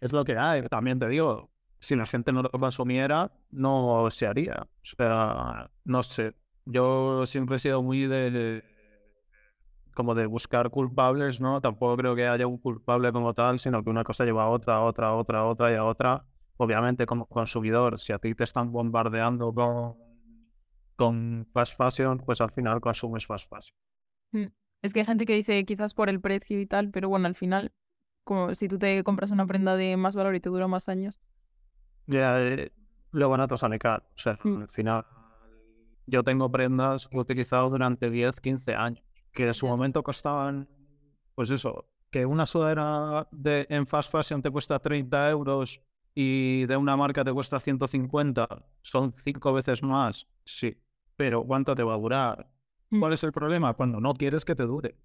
es 0.00 0.12
lo 0.12 0.24
que 0.24 0.36
hay. 0.36 0.62
También 0.62 0.98
te 0.98 1.06
digo, 1.08 1.50
si 1.78 1.94
la 1.94 2.06
gente 2.06 2.32
no 2.32 2.42
lo 2.42 2.50
consumiera, 2.50 3.30
no 3.50 4.08
se 4.10 4.26
haría. 4.26 4.62
O 4.62 4.84
sea, 4.96 5.70
no 5.84 6.02
sé 6.02 6.34
yo 6.66 7.24
siempre 7.26 7.56
he 7.56 7.58
sido 7.58 7.82
muy 7.82 8.06
de, 8.06 8.62
como 9.94 10.14
de 10.14 10.26
buscar 10.26 10.68
culpables, 10.70 11.40
¿no? 11.40 11.60
Tampoco 11.60 11.96
creo 11.96 12.14
que 12.16 12.26
haya 12.26 12.46
un 12.46 12.58
culpable 12.58 13.12
como 13.12 13.32
tal, 13.34 13.58
sino 13.58 13.82
que 13.82 13.90
una 13.90 14.04
cosa 14.04 14.24
lleva 14.24 14.44
a 14.44 14.48
otra, 14.48 14.76
a 14.76 14.82
otra, 14.82 15.08
a 15.08 15.14
otra, 15.14 15.38
a 15.40 15.44
otra 15.46 15.72
y 15.72 15.76
a 15.76 15.84
otra. 15.84 16.24
Obviamente 16.58 17.06
como 17.06 17.26
consumidor, 17.26 17.98
si 17.98 18.12
a 18.12 18.18
ti 18.18 18.34
te 18.34 18.44
están 18.44 18.72
bombardeando 18.72 19.54
con, 19.54 19.94
con 20.96 21.46
fast 21.52 21.76
fashion, 21.76 22.18
pues 22.18 22.40
al 22.40 22.50
final 22.50 22.80
consumes 22.80 23.26
fast 23.26 23.48
fashion. 23.48 23.76
Mm. 24.32 24.52
Es 24.82 24.92
que 24.92 25.00
hay 25.00 25.06
gente 25.06 25.26
que 25.26 25.34
dice 25.34 25.64
quizás 25.64 25.94
por 25.94 26.08
el 26.08 26.20
precio 26.20 26.60
y 26.60 26.66
tal, 26.66 26.90
pero 26.90 27.08
bueno, 27.08 27.26
al 27.26 27.34
final, 27.34 27.72
como 28.24 28.54
si 28.54 28.68
tú 28.68 28.78
te 28.78 29.02
compras 29.04 29.30
una 29.30 29.46
prenda 29.46 29.76
de 29.76 29.96
más 29.96 30.16
valor 30.16 30.34
y 30.34 30.40
te 30.40 30.48
dura 30.48 30.68
más 30.68 30.88
años. 30.88 31.20
Ya, 32.06 32.40
eh, 32.40 32.72
lo 33.12 33.28
barato 33.28 33.56
sale 33.56 33.78
caro. 33.78 34.04
O 34.14 34.18
sea, 34.18 34.38
mm. 34.42 34.62
al 34.62 34.68
final 34.68 35.06
yo 36.06 36.22
tengo 36.22 36.50
prendas 36.50 37.08
que 37.08 37.16
he 37.16 37.20
utilizado 37.20 37.68
durante 37.68 38.10
10, 38.10 38.40
15 38.40 38.74
años, 38.74 39.04
que 39.32 39.46
en 39.46 39.54
su 39.54 39.66
momento 39.66 40.02
costaban, 40.02 40.68
pues 41.34 41.50
eso, 41.50 41.88
que 42.10 42.24
una 42.24 42.46
sudadera 42.46 43.28
de, 43.32 43.66
en 43.68 43.86
fast 43.86 44.12
fashion 44.12 44.40
te 44.40 44.50
cuesta 44.50 44.78
30 44.78 45.30
euros 45.30 45.82
y 46.14 46.64
de 46.66 46.76
una 46.76 46.96
marca 46.96 47.24
te 47.24 47.32
cuesta 47.32 47.60
150, 47.60 48.48
son 48.80 49.12
cinco 49.12 49.52
veces 49.52 49.82
más, 49.82 50.26
sí, 50.44 50.80
pero 51.16 51.44
¿cuánto 51.44 51.74
te 51.74 51.82
va 51.82 51.94
a 51.94 51.98
durar? 51.98 52.48
Mm. 52.90 53.00
¿Cuál 53.00 53.12
es 53.12 53.24
el 53.24 53.32
problema? 53.32 53.74
Cuando 53.74 54.00
no 54.00 54.14
quieres 54.14 54.44
que 54.44 54.54
te 54.54 54.64
dure. 54.64 54.96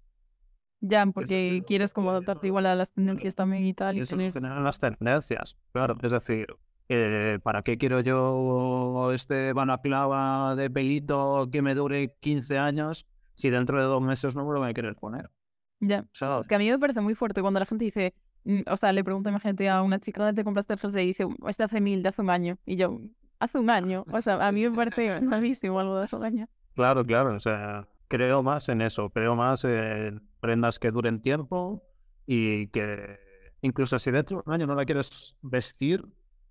Ya, 0.80 1.06
porque 1.06 1.62
quieres 1.66 1.94
como 1.94 2.10
adaptarte 2.10 2.48
igual 2.48 2.66
a 2.66 2.74
las 2.74 2.92
tendencias 2.92 3.36
también 3.36 3.64
y 3.64 3.72
tal. 3.72 3.98
Y, 3.98 4.02
tener... 4.04 4.34
las 4.42 4.80
tendencias, 4.80 5.56
claro. 5.72 5.96
Es 6.02 6.10
decir, 6.10 6.46
eh, 6.88 7.38
¿para 7.42 7.62
qué 7.62 7.78
quiero 7.78 8.00
yo 8.00 9.12
este 9.12 9.52
balaclava 9.52 10.56
de 10.56 10.68
pelito 10.70 11.48
que 11.52 11.62
me 11.62 11.76
dure 11.76 12.16
15 12.20 12.58
años 12.58 13.06
si 13.34 13.48
dentro 13.48 13.78
de 13.78 13.84
dos 13.84 14.02
meses 14.02 14.34
no 14.34 14.44
me 14.44 14.52
lo 14.52 14.58
voy 14.58 14.70
a 14.70 14.74
querer 14.74 14.96
poner? 14.96 15.30
Ya. 15.78 16.04
Es 16.40 16.48
que 16.48 16.54
a 16.54 16.58
mí 16.58 16.68
me 16.68 16.78
parece 16.78 17.00
muy 17.00 17.14
fuerte 17.14 17.42
cuando 17.42 17.60
la 17.60 17.66
gente 17.66 17.84
dice, 17.84 18.14
mm, 18.44 18.62
o 18.68 18.76
sea, 18.76 18.92
le 18.92 19.04
pregunta, 19.04 19.30
imagínate 19.30 19.68
a 19.68 19.82
una 19.82 20.00
chica, 20.00 20.24
¿dónde 20.24 20.40
te 20.40 20.44
compraste 20.44 20.74
el 20.74 20.80
jersey? 20.80 21.04
Y 21.04 21.06
dice, 21.08 21.26
este 21.46 21.62
hace 21.62 21.80
mil, 21.80 22.02
de 22.02 22.08
hace 22.08 22.22
un 22.22 22.30
año. 22.30 22.58
Y 22.66 22.74
yo, 22.74 23.00
hace 23.42 23.58
un 23.58 23.70
año. 23.70 24.04
O 24.10 24.20
sea, 24.20 24.46
a 24.46 24.52
mí 24.52 24.68
me 24.68 24.74
parece 24.74 25.20
gravísimo 25.20 25.80
algo 25.80 25.98
de 25.98 26.04
hace 26.04 26.16
un 26.16 26.24
año. 26.24 26.48
Claro, 26.74 27.04
claro. 27.04 27.34
O 27.34 27.40
sea, 27.40 27.88
creo 28.08 28.42
más 28.42 28.68
en 28.68 28.80
eso. 28.82 29.10
Creo 29.10 29.34
más 29.34 29.64
en 29.64 30.22
prendas 30.40 30.78
que 30.78 30.90
duren 30.90 31.20
tiempo 31.20 31.82
y 32.26 32.68
que 32.68 33.18
incluso 33.60 33.98
si 33.98 34.10
dentro 34.10 34.38
de 34.38 34.42
un 34.46 34.54
año 34.54 34.66
no 34.66 34.74
la 34.74 34.84
quieres 34.84 35.36
vestir, 35.42 36.04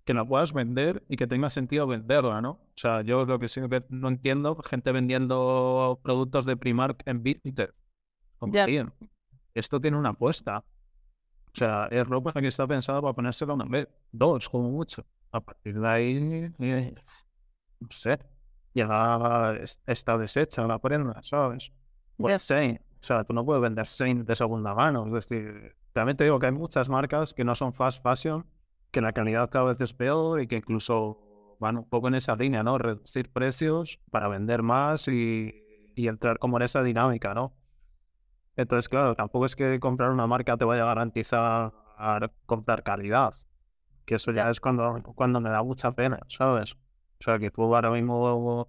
que 0.04 0.14
la 0.14 0.24
puedas 0.24 0.52
vender 0.52 1.04
y 1.08 1.16
que 1.16 1.26
tenga 1.26 1.48
sentido 1.48 1.86
venderla, 1.86 2.40
¿no? 2.40 2.50
O 2.50 2.76
sea, 2.76 3.02
yo 3.02 3.24
lo 3.24 3.38
que 3.38 3.48
sí 3.48 3.60
que 3.68 3.84
no 3.88 4.08
entiendo, 4.08 4.56
gente 4.56 4.92
vendiendo 4.92 6.00
productos 6.02 6.44
de 6.44 6.56
Primark 6.56 7.02
en 7.06 7.22
Vinted. 7.22 7.70
Esto 9.54 9.80
tiene 9.80 9.96
una 9.96 10.10
apuesta. 10.10 10.64
O 11.54 11.54
sea, 11.54 11.86
es 11.90 12.06
ropa 12.06 12.32
que 12.32 12.48
está 12.48 12.66
pensada 12.66 13.00
para 13.00 13.12
ponérsela 13.12 13.54
una 13.54 13.66
vez, 13.66 13.88
dos, 14.10 14.48
como 14.48 14.70
mucho. 14.70 15.04
A 15.32 15.40
partir 15.40 15.80
de 15.80 15.88
ahí, 15.88 16.52
eh, 16.58 16.94
no 17.80 17.88
sé, 17.90 18.18
ya 18.74 19.54
está 19.86 20.18
deshecha 20.18 20.66
la 20.66 20.78
prenda, 20.78 21.22
¿sabes? 21.22 21.72
Pues 22.16 22.50
O 22.50 22.78
sea, 23.00 23.24
tú 23.24 23.32
no 23.32 23.44
puedes 23.44 23.62
vender 23.62 23.86
Saint 23.86 24.26
de 24.26 24.36
segunda 24.36 24.74
mano. 24.74 25.06
Es 25.06 25.28
decir, 25.28 25.74
también 25.92 26.16
te 26.16 26.24
digo 26.24 26.38
que 26.38 26.46
hay 26.46 26.52
muchas 26.52 26.88
marcas 26.88 27.34
que 27.34 27.44
no 27.44 27.54
son 27.54 27.72
fast 27.72 28.02
fashion 28.02 28.46
que 28.90 29.00
la 29.00 29.12
calidad 29.12 29.50
cada 29.50 29.66
vez 29.66 29.80
es 29.80 29.94
peor 29.94 30.40
y 30.40 30.46
que 30.46 30.56
incluso 30.56 31.56
van 31.58 31.78
un 31.78 31.88
poco 31.88 32.08
en 32.08 32.14
esa 32.14 32.36
línea, 32.36 32.62
¿no? 32.62 32.78
Reducir 32.78 33.32
precios 33.32 33.98
para 34.10 34.28
vender 34.28 34.62
más 34.62 35.08
y, 35.08 35.54
entrar 35.96 36.38
como 36.38 36.58
en 36.58 36.64
esa 36.64 36.82
dinámica, 36.82 37.34
¿no? 37.34 37.54
Entonces, 38.56 38.88
claro, 38.88 39.14
tampoco 39.14 39.46
es 39.46 39.56
que 39.56 39.80
comprar 39.80 40.10
una 40.10 40.26
marca 40.26 40.56
te 40.56 40.64
vaya 40.64 40.82
a 40.82 40.86
garantizar 40.86 41.72
comprar 42.46 42.82
calidad, 42.82 43.32
que 44.04 44.16
eso 44.16 44.32
ya 44.32 44.50
es 44.50 44.60
cuando, 44.60 45.02
cuando 45.14 45.40
me 45.40 45.50
da 45.50 45.62
mucha 45.62 45.92
pena, 45.92 46.18
¿sabes? 46.28 46.74
O 46.74 47.24
sea, 47.24 47.38
que 47.38 47.50
tú 47.50 47.62
ahora 47.74 47.90
mismo 47.90 48.68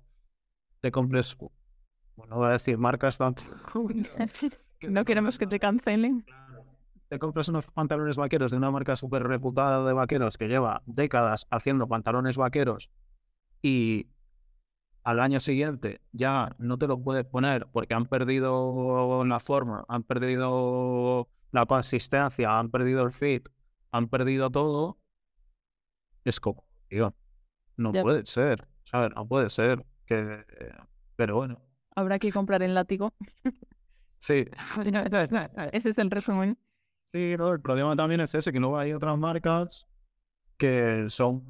te 0.82 0.92
compres, 0.92 1.38
bueno, 2.16 2.36
voy 2.36 2.48
a 2.48 2.52
decir 2.52 2.78
marcas 2.78 3.18
tanto. 3.18 3.44
no 4.82 5.06
queremos 5.06 5.38
que 5.38 5.48
te 5.48 5.60
cancelen 5.60 6.26
te 7.14 7.20
compras 7.20 7.48
unos 7.48 7.68
pantalones 7.68 8.18
vaqueros 8.18 8.50
de 8.50 8.58
una 8.58 8.72
marca 8.72 8.96
súper 8.96 9.22
reputada 9.22 9.86
de 9.86 9.94
vaqueros 9.94 10.36
que 10.36 10.48
lleva 10.48 10.82
décadas 10.88 11.46
haciendo 11.52 11.88
pantalones 11.88 12.38
vaqueros 12.38 12.90
y 13.62 14.08
al 15.04 15.20
año 15.20 15.40
siguiente 15.40 16.02
ya 16.12 16.56
no 16.58 16.80
te 16.80 16.88
lo 16.88 16.98
puedes 16.98 17.24
poner 17.26 17.68
porque 17.72 17.94
han 17.94 18.08
perdido 18.08 19.24
la 19.26 19.40
forma, 19.40 19.86
han 19.90 20.02
perdido 20.02 21.30
la 21.52 21.68
consistencia, 21.68 22.58
han 22.58 22.72
perdido 22.72 23.04
el 23.04 23.12
fit, 23.12 23.48
han 23.92 24.08
perdido 24.08 24.50
todo, 24.50 24.98
es 26.24 26.40
como, 26.40 26.66
tío, 26.88 27.14
no 27.78 27.92
puede 27.92 28.26
ser, 28.26 28.68
¿sabes? 28.84 29.12
No 29.16 29.28
puede 29.28 29.50
ser 29.50 29.86
que... 30.06 30.46
Pero 31.16 31.36
bueno. 31.36 31.62
Habrá 31.96 32.20
que 32.20 32.32
comprar 32.32 32.64
el 32.64 32.74
látigo. 32.74 33.14
Sí. 34.20 34.46
Ese 35.72 35.90
es 35.90 35.98
el 35.98 36.10
resumen. 36.10 36.58
Sí, 37.12 37.34
el 37.34 37.62
problema 37.62 37.96
también 37.96 38.22
es 38.22 38.34
ese, 38.34 38.52
que 38.52 38.60
luego 38.60 38.78
hay 38.78 38.94
otras 38.94 39.18
marcas 39.18 39.86
que 40.58 41.06
son 41.10 41.44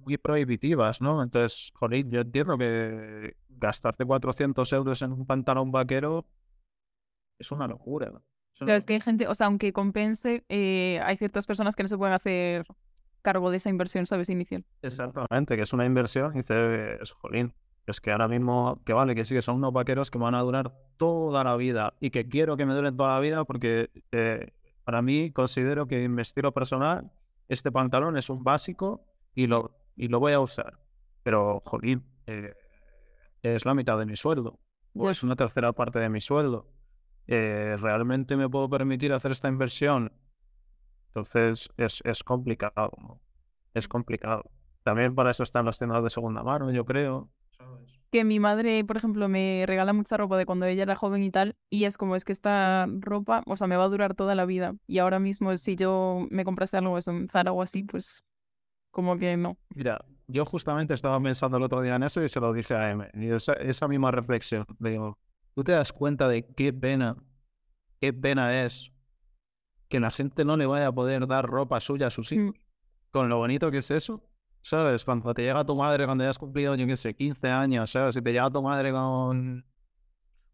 muy 0.00 0.16
prohibitivas, 0.16 1.00
¿no? 1.00 1.22
Entonces, 1.22 1.70
joder, 1.74 2.08
yo 2.08 2.22
entiendo 2.22 2.58
que 2.58 3.36
gastarte 3.48 4.04
400 4.04 4.72
euros 4.72 5.02
en 5.02 5.12
un 5.12 5.26
pantalón 5.26 5.70
vaquero 5.70 6.26
es 7.38 7.52
una 7.52 7.68
locura. 7.68 8.10
Es, 8.54 8.68
es 8.68 8.84
que 8.86 8.94
hay 8.94 9.00
gente, 9.00 9.28
o 9.28 9.34
sea, 9.34 9.46
aunque 9.46 9.72
compense, 9.72 10.44
eh, 10.48 11.00
hay 11.04 11.16
ciertas 11.16 11.46
personas 11.46 11.76
que 11.76 11.84
no 11.84 11.88
se 11.88 11.98
pueden 11.98 12.14
hacer 12.14 12.66
cargo 13.22 13.50
de 13.50 13.58
esa 13.58 13.70
inversión, 13.70 14.06
¿sabes? 14.06 14.28
Inicial. 14.30 14.64
Exactamente, 14.82 15.56
que 15.56 15.62
es 15.62 15.72
una 15.72 15.84
inversión 15.84 16.32
y 16.34 16.38
dices, 16.38 17.12
jolín, 17.12 17.54
es 17.86 18.00
que 18.00 18.12
ahora 18.12 18.28
mismo, 18.28 18.82
que 18.84 18.92
vale, 18.92 19.14
que 19.14 19.24
sí, 19.24 19.34
que 19.34 19.42
son 19.42 19.56
unos 19.56 19.72
vaqueros 19.72 20.10
que 20.10 20.18
van 20.18 20.34
a 20.34 20.42
durar 20.42 20.72
toda 20.96 21.42
la 21.44 21.56
vida 21.56 21.94
y 22.00 22.10
que 22.10 22.28
quiero 22.28 22.56
que 22.56 22.66
me 22.66 22.74
duren 22.74 22.96
toda 22.96 23.14
la 23.14 23.20
vida 23.20 23.44
porque 23.44 23.90
eh, 24.12 24.52
para 24.84 25.02
mí 25.02 25.32
considero 25.32 25.86
que 25.86 26.04
en 26.04 26.14
mi 26.14 26.22
estilo 26.22 26.52
personal 26.52 27.10
este 27.48 27.72
pantalón 27.72 28.16
es 28.16 28.28
un 28.28 28.44
básico 28.44 29.06
y 29.34 29.46
lo, 29.46 29.76
y 29.96 30.08
lo 30.08 30.20
voy 30.20 30.32
a 30.32 30.40
usar. 30.40 30.78
Pero, 31.22 31.62
jolín, 31.64 32.04
eh, 32.26 32.54
es 33.42 33.64
la 33.64 33.74
mitad 33.74 33.98
de 33.98 34.06
mi 34.06 34.16
sueldo 34.16 34.58
o 34.94 35.10
es 35.10 35.22
una 35.22 35.36
tercera 35.36 35.72
parte 35.72 35.98
de 35.98 36.08
mi 36.08 36.20
sueldo. 36.20 36.66
Eh, 37.26 37.76
¿Realmente 37.80 38.36
me 38.36 38.48
puedo 38.48 38.68
permitir 38.68 39.12
hacer 39.12 39.30
esta 39.30 39.48
inversión? 39.48 40.12
Entonces 41.18 41.68
es, 41.76 42.00
es 42.04 42.22
complicado, 42.22 42.92
¿no? 43.00 43.20
Es 43.74 43.88
complicado. 43.88 44.44
También 44.84 45.14
para 45.14 45.30
eso 45.30 45.42
están 45.42 45.66
las 45.66 45.78
tiendas 45.78 46.02
de 46.02 46.10
segunda 46.10 46.42
mano, 46.42 46.70
yo 46.70 46.84
creo. 46.84 47.28
Que 48.10 48.24
mi 48.24 48.40
madre, 48.40 48.84
por 48.84 48.96
ejemplo, 48.96 49.28
me 49.28 49.64
regala 49.66 49.92
mucha 49.92 50.16
ropa 50.16 50.36
de 50.36 50.46
cuando 50.46 50.64
ella 50.64 50.84
era 50.84 50.96
joven 50.96 51.22
y 51.22 51.30
tal, 51.30 51.56
y 51.68 51.84
es 51.84 51.98
como 51.98 52.16
es 52.16 52.24
que 52.24 52.32
esta 52.32 52.86
ropa, 53.00 53.42
o 53.46 53.56
sea, 53.56 53.66
me 53.66 53.76
va 53.76 53.84
a 53.84 53.88
durar 53.88 54.14
toda 54.14 54.34
la 54.34 54.46
vida. 54.46 54.76
Y 54.86 54.98
ahora 54.98 55.18
mismo, 55.18 55.54
si 55.58 55.76
yo 55.76 56.26
me 56.30 56.44
comprase 56.44 56.76
algo 56.76 56.96
eso 56.96 57.10
en 57.10 57.28
Zara 57.28 57.52
o 57.52 57.60
así, 57.60 57.82
pues 57.82 58.24
como 58.90 59.18
que 59.18 59.36
no. 59.36 59.58
Mira, 59.74 60.02
yo 60.28 60.44
justamente 60.44 60.94
estaba 60.94 61.20
pensando 61.20 61.56
el 61.58 61.64
otro 61.64 61.82
día 61.82 61.96
en 61.96 62.04
eso 62.04 62.22
y 62.22 62.28
se 62.28 62.40
lo 62.40 62.52
dije 62.52 62.74
a 62.74 62.90
M. 62.90 63.10
Y 63.14 63.30
esa, 63.30 63.54
esa 63.54 63.88
misma 63.88 64.10
reflexión. 64.10 64.64
Digo, 64.78 65.18
¿tú 65.54 65.64
te 65.64 65.72
das 65.72 65.92
cuenta 65.92 66.28
de 66.28 66.46
qué 66.46 66.72
pena, 66.72 67.16
qué 68.00 68.12
pena 68.14 68.64
es 68.64 68.92
que 69.88 70.00
la 70.00 70.10
gente 70.10 70.44
no 70.44 70.56
le 70.56 70.66
vaya 70.66 70.88
a 70.88 70.92
poder 70.92 71.26
dar 71.26 71.46
ropa 71.46 71.80
suya 71.80 72.08
a 72.08 72.10
sus 72.10 72.32
hijos? 72.32 72.54
Con 73.10 73.28
lo 73.28 73.38
bonito 73.38 73.70
que 73.70 73.78
es 73.78 73.90
eso. 73.90 74.22
¿Sabes? 74.60 75.04
Cuando 75.04 75.32
te 75.34 75.42
llega 75.42 75.64
tu 75.64 75.76
madre, 75.76 76.04
cuando 76.04 76.24
ya 76.24 76.30
has 76.30 76.38
cumplido, 76.38 76.74
yo 76.74 76.86
qué 76.86 76.96
sé, 76.96 77.14
15 77.14 77.48
años, 77.48 77.90
¿sabes? 77.90 78.14
Si 78.16 78.22
te 78.22 78.32
llega 78.32 78.50
tu 78.50 78.62
madre 78.62 78.92
con 78.92 79.64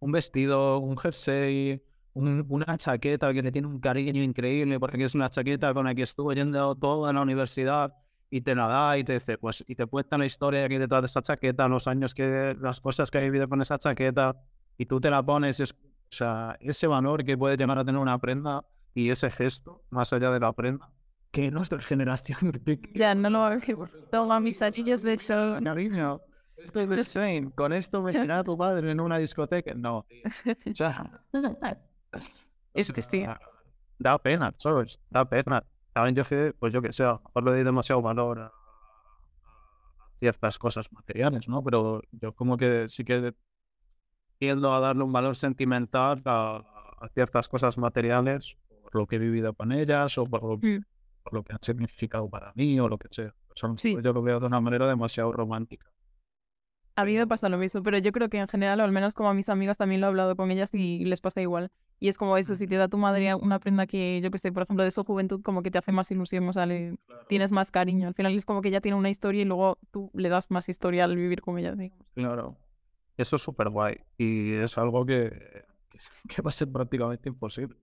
un 0.01 0.12
vestido, 0.12 0.79
un 0.79 0.97
jersey, 0.97 1.83
un- 2.12 2.44
una 2.49 2.77
chaqueta 2.77 3.33
que 3.33 3.42
le 3.42 3.51
tiene 3.51 3.66
un 3.68 3.81
cariño 3.81 4.23
increíble, 4.23 4.79
porque 4.79 5.05
es 5.05 5.14
una 5.14 5.29
chaqueta 5.31 5.73
con 5.75 5.87
la 5.87 5.94
que 5.94 6.03
estuvo 6.03 6.33
yendo 6.33 6.75
toda 6.77 7.12
la 7.12 7.23
universidad 7.23 7.94
y 8.31 8.40
te 8.42 8.55
la 8.55 8.66
da 8.68 8.99
y 8.99 9.05
te 9.05 9.14
dice, 9.14 9.38
pues, 9.38 9.64
y 9.66 9.75
te 9.75 9.87
cuenta 9.87 10.18
la 10.18 10.27
historia 10.27 10.66
que 10.68 10.75
hay 10.75 10.81
detrás 10.81 11.03
de 11.03 11.07
esa 11.07 11.23
chaqueta, 11.23 11.68
los 11.68 11.87
años 11.88 12.14
que, 12.14 12.57
las 12.61 12.81
cosas 12.81 13.11
que 13.11 13.18
ha 13.18 13.20
vivido 13.23 13.49
con 13.49 13.62
esa 13.62 13.79
chaqueta, 13.79 14.37
y 14.77 14.87
tú 14.87 15.01
te 15.01 15.11
la 15.11 15.23
pones, 15.25 15.61
es, 15.61 15.73
o 15.73 15.77
sea, 16.11 16.57
ese 16.61 16.87
valor 16.87 17.25
que 17.25 17.37
puede 17.38 17.57
llegar 17.57 17.79
a 17.79 17.85
tener 17.85 18.01
una 18.01 18.18
prenda 18.18 18.64
y 18.94 19.11
ese 19.11 19.30
gesto, 19.30 19.83
más 19.90 20.12
allá 20.12 20.30
de 20.30 20.40
la 20.40 20.52
prenda, 20.52 20.90
que 21.30 21.50
nuestra 21.50 21.80
generación... 21.83 22.52
Ya, 22.94 23.14
no 23.14 23.28
lo 23.30 23.44
a. 23.48 23.90
Toma 24.11 24.40
mis 24.40 24.62
anillos 24.62 25.02
de 25.02 25.18
sol. 25.18 25.62
Cariño, 25.62 26.20
esto 26.57 26.80
es 26.80 26.88
del 26.88 27.04
same. 27.04 27.50
Con 27.54 27.72
esto 27.72 28.00
me 28.02 28.12
irá 28.12 28.44
tu 28.44 28.57
padre 28.59 28.90
en 28.92 29.00
una 29.00 29.18
discoteca. 29.18 29.74
No. 29.74 29.98
O 29.98 30.74
sea, 30.74 31.20
Es 32.72 32.92
que 32.92 33.02
sí. 33.02 33.26
Da 33.98 34.18
pena, 34.18 34.54
¿sabes? 34.59 35.00
Da 35.11 35.24
pena. 35.24 35.64
También 35.92 36.14
yo 36.16 36.24
que, 36.24 36.54
pues 36.59 36.72
yo 36.72 36.83
que 36.83 36.92
sé, 36.92 37.04
a 37.04 37.20
lo 37.35 37.40
le 37.42 37.50
doy 37.52 37.64
demasiado 37.64 38.02
valor 38.02 38.40
a, 38.40 38.46
a 38.46 38.52
ciertas 40.18 40.59
cosas 40.59 40.92
materiales, 40.92 41.48
¿no? 41.48 41.62
Pero 41.62 42.02
yo 42.12 42.33
como 42.35 42.57
que 42.57 42.88
sí 42.88 43.04
que 43.04 43.35
tiendo 44.38 44.72
a 44.72 44.80
darle 44.80 45.04
un 45.04 45.12
valor 45.12 45.37
sentimental 45.37 46.20
a, 46.24 46.57
a 47.00 47.09
ciertas 47.11 47.48
cosas 47.48 47.78
materiales 47.78 48.57
por 48.94 49.00
lo 49.02 49.07
que 49.09 49.16
he 49.16 49.18
vivido 49.18 49.52
con 49.54 49.72
ellas 49.72 50.16
o 50.18 50.24
por 50.24 50.44
lo, 50.44 50.57
Mm. 50.59 50.85
por 51.24 51.35
lo 51.35 51.42
que 51.42 51.52
han 51.52 51.59
significado 51.61 52.30
para 52.30 52.52
mí 52.54 52.78
o 52.78 52.88
lo 52.88 52.96
que 52.96 53.09
sea. 53.11 53.35
O 53.48 53.57
sea, 53.57 53.70
Sí. 53.76 53.96
Yo 54.00 54.12
lo 54.12 54.22
veo 54.22 54.38
de 54.38 54.46
una 54.46 54.61
manera 54.61 54.87
demasiado 54.87 55.33
romántica. 55.33 55.90
A 56.94 57.04
mí 57.04 57.14
me 57.16 57.26
pasa 57.26 57.48
lo 57.48 57.59
mismo, 57.59 57.83
pero 57.83 57.98
yo 57.98 58.12
creo 58.12 58.28
que 58.28 58.38
en 58.38 58.46
general, 58.46 58.78
o 58.78 58.85
al 58.85 58.92
menos 58.92 59.14
como 59.14 59.28
a 59.28 59.35
mis 59.35 59.48
amigas 59.48 59.76
también 59.78 60.00
lo 60.00 60.07
he 60.07 60.11
hablado 60.11 60.37
con 60.37 60.52
ellas 60.52 60.72
y 60.72 61.04
les 61.04 61.20
pasa 61.20 61.40
igual. 61.40 61.72
Y 61.98 62.07
es 62.07 62.18
como 62.18 62.37
eso, 62.37 62.54
si 62.54 62.68
te 62.68 62.76
da 62.76 62.87
tu 62.87 62.96
madre 62.98 63.35
una 63.35 63.59
prenda 63.59 63.88
que, 63.88 64.20
yo 64.22 64.30
que 64.30 64.38
sé, 64.38 64.52
por 64.52 64.62
ejemplo, 64.62 64.85
de 64.85 64.92
su 64.92 65.02
juventud, 65.02 65.42
como 65.42 65.64
que 65.64 65.72
te 65.72 65.78
hace 65.78 65.90
más 65.90 66.09
ilusión, 66.12 66.48
o 66.48 66.52
sea, 66.52 66.66
le- 66.66 66.96
tienes 67.28 67.50
más 67.50 67.72
cariño. 67.72 68.07
Al 68.07 68.14
final 68.14 68.33
es 68.33 68.44
como 68.46 68.62
que 68.62 68.70
ya 68.70 68.80
tiene 68.80 68.96
una 68.96 69.11
historia 69.11 69.42
y 69.42 69.44
luego 69.44 69.76
tú 69.90 70.09
le 70.14 70.28
das 70.28 70.52
más 70.52 70.68
historia 70.68 71.02
al 71.04 71.16
vivir 71.16 71.40
con 71.40 71.59
ella, 71.59 71.74
digamos. 71.74 72.07
Claro. 72.14 72.57
Eso 73.16 73.35
es 73.37 73.42
súper 73.42 73.70
guay. 73.70 73.96
Y 74.16 74.52
es 74.54 74.78
algo 74.78 75.04
que, 75.04 75.33
que 76.28 76.42
va 76.42 76.50
a 76.50 76.52
ser 76.52 76.70
prácticamente 76.70 77.28
imposible. 77.28 77.76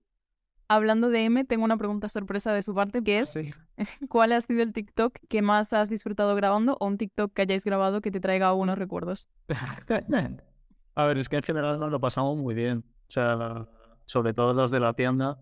Hablando 0.74 1.10
de 1.10 1.24
M, 1.26 1.44
tengo 1.44 1.64
una 1.64 1.76
pregunta 1.76 2.08
sorpresa 2.08 2.52
de 2.52 2.62
su 2.62 2.74
parte, 2.74 3.02
que 3.02 3.18
es, 3.20 3.28
Sí. 3.30 3.52
¿cuál 4.08 4.32
ha 4.32 4.40
sido 4.40 4.62
el 4.62 4.72
TikTok 4.72 5.18
que 5.28 5.42
más 5.42 5.72
has 5.72 5.90
disfrutado 5.90 6.34
grabando 6.34 6.76
o 6.80 6.86
un 6.86 6.96
TikTok 6.96 7.32
que 7.34 7.42
hayáis 7.42 7.64
grabado 7.64 8.00
que 8.00 8.10
te 8.10 8.20
traiga 8.20 8.52
unos 8.54 8.78
recuerdos? 8.78 9.28
A 10.94 11.06
ver, 11.06 11.18
es 11.18 11.28
que 11.28 11.36
en 11.36 11.42
general 11.42 11.78
nos 11.80 11.90
lo 11.90 12.00
pasamos 12.00 12.36
muy 12.38 12.54
bien. 12.54 12.84
O 13.08 13.10
sea, 13.12 13.66
sobre 14.06 14.32
todo 14.34 14.52
los 14.54 14.70
de 14.70 14.80
la 14.80 14.92
tienda. 14.94 15.38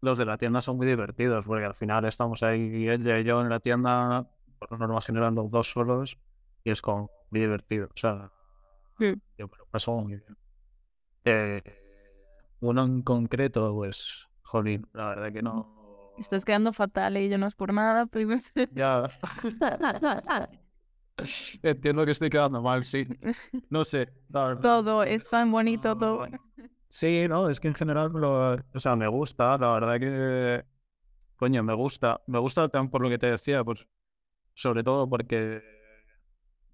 Los 0.00 0.16
de 0.18 0.24
la 0.24 0.38
tienda 0.38 0.60
son 0.60 0.76
muy 0.76 0.86
divertidos 0.86 1.44
porque 1.44 1.64
al 1.64 1.74
final 1.74 2.04
estamos 2.04 2.42
ahí 2.44 2.88
ella 2.88 3.18
y 3.18 3.24
yo 3.24 3.40
en 3.40 3.48
la 3.48 3.58
tienda, 3.58 4.28
por 4.58 4.70
lo 4.72 4.78
normal 4.78 5.02
generan 5.02 5.34
los 5.34 5.50
dos 5.50 5.70
solos 5.72 6.16
y 6.62 6.70
es 6.70 6.80
como 6.80 7.10
muy 7.30 7.40
divertido. 7.40 7.86
O 7.86 7.96
sea, 7.96 8.30
Sí. 8.98 9.14
yo 9.38 9.48
me 9.48 9.56
lo 9.58 9.66
paso 9.66 9.92
muy 9.96 10.14
bien. 10.16 10.36
Eh, 11.24 11.62
uno 12.60 12.84
en 12.84 13.02
concreto, 13.02 13.74
pues, 13.74 14.27
jolín, 14.48 14.86
la 14.94 15.10
verdad 15.10 15.32
que 15.32 15.42
no. 15.42 16.14
Estás 16.18 16.44
quedando 16.44 16.72
fatal 16.72 17.16
y 17.18 17.28
yo 17.28 17.38
no 17.38 17.46
es 17.46 17.54
por 17.54 17.72
nada, 17.72 18.06
pero... 18.06 18.34
Ya. 18.72 19.04
Entiendo 21.62 22.04
que 22.04 22.12
estoy 22.12 22.30
quedando 22.30 22.62
mal, 22.62 22.84
sí. 22.84 23.06
No 23.70 23.84
sé. 23.84 24.06
todo 24.32 25.02
es 25.02 25.28
tan 25.28 25.50
bonito, 25.52 25.96
todo. 25.96 26.26
Sí, 26.88 27.26
no, 27.28 27.50
es 27.50 27.60
que 27.60 27.68
en 27.68 27.74
general, 27.74 28.10
lo- 28.12 28.54
o 28.54 28.78
sea, 28.78 28.96
me 28.96 29.06
gusta, 29.08 29.58
la 29.58 29.72
verdad 29.74 30.00
que, 30.00 30.64
coño, 31.36 31.62
me 31.62 31.74
gusta, 31.74 32.20
me 32.26 32.38
gusta 32.38 32.68
también 32.68 32.90
por 32.90 33.02
lo 33.02 33.10
que 33.10 33.18
te 33.18 33.30
decía, 33.30 33.62
pues, 33.62 33.86
sobre 34.54 34.82
todo 34.82 35.08
porque, 35.08 35.62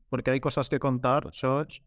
porque 0.08 0.30
hay 0.30 0.40
cosas 0.40 0.68
que 0.68 0.78
contar, 0.78 1.30
¿sabes? 1.32 1.82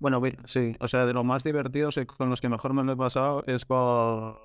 Bueno, 0.00 0.20
sí, 0.44 0.74
o 0.80 0.88
sea, 0.88 1.06
de 1.06 1.12
los 1.14 1.24
más 1.24 1.44
divertidos 1.44 1.96
y 1.98 2.04
con 2.06 2.28
los 2.30 2.40
que 2.40 2.48
mejor 2.48 2.74
me 2.74 2.82
lo 2.82 2.92
he 2.92 2.96
pasado 2.96 3.44
es 3.46 3.64
con, 3.64 4.36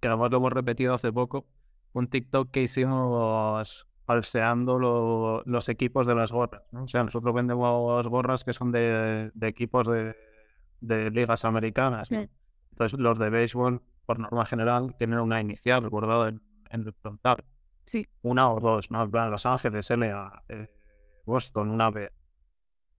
que 0.00 0.08
además 0.08 0.30
lo 0.30 0.38
hemos 0.38 0.52
repetido 0.52 0.94
hace 0.94 1.12
poco, 1.12 1.46
un 1.92 2.08
TikTok 2.08 2.50
que 2.50 2.62
hicimos 2.62 3.86
falseando 4.06 4.78
lo- 4.78 5.42
los 5.44 5.68
equipos 5.68 6.06
de 6.06 6.14
las 6.14 6.32
gorras, 6.32 6.62
¿no? 6.72 6.84
O 6.84 6.88
sea, 6.88 7.04
nosotros 7.04 7.34
vendemos 7.34 8.06
gorras 8.08 8.42
que 8.44 8.52
son 8.52 8.72
de, 8.72 9.30
de 9.34 9.48
equipos 9.48 9.86
de, 9.86 10.16
de 10.80 11.10
ligas 11.10 11.44
americanas. 11.44 12.10
Entonces, 12.72 12.98
los 12.98 13.18
de 13.18 13.30
béisbol, 13.30 13.82
por 14.06 14.18
norma 14.18 14.44
general, 14.46 14.94
tienen 14.96 15.18
una 15.20 15.40
inicial 15.40 15.82
recordado 15.82 16.26
en, 16.28 16.40
en 16.70 16.80
el 16.82 16.92
frontal. 16.94 17.44
Sí. 17.84 18.08
Una 18.22 18.50
o 18.50 18.58
dos, 18.60 18.90
¿no? 18.90 19.06
Los 19.06 19.46
Ángeles, 19.46 19.90
LA, 19.90 20.42
eh, 20.48 20.68
Boston, 21.26 21.70
una 21.70 21.90
B. 21.90 22.10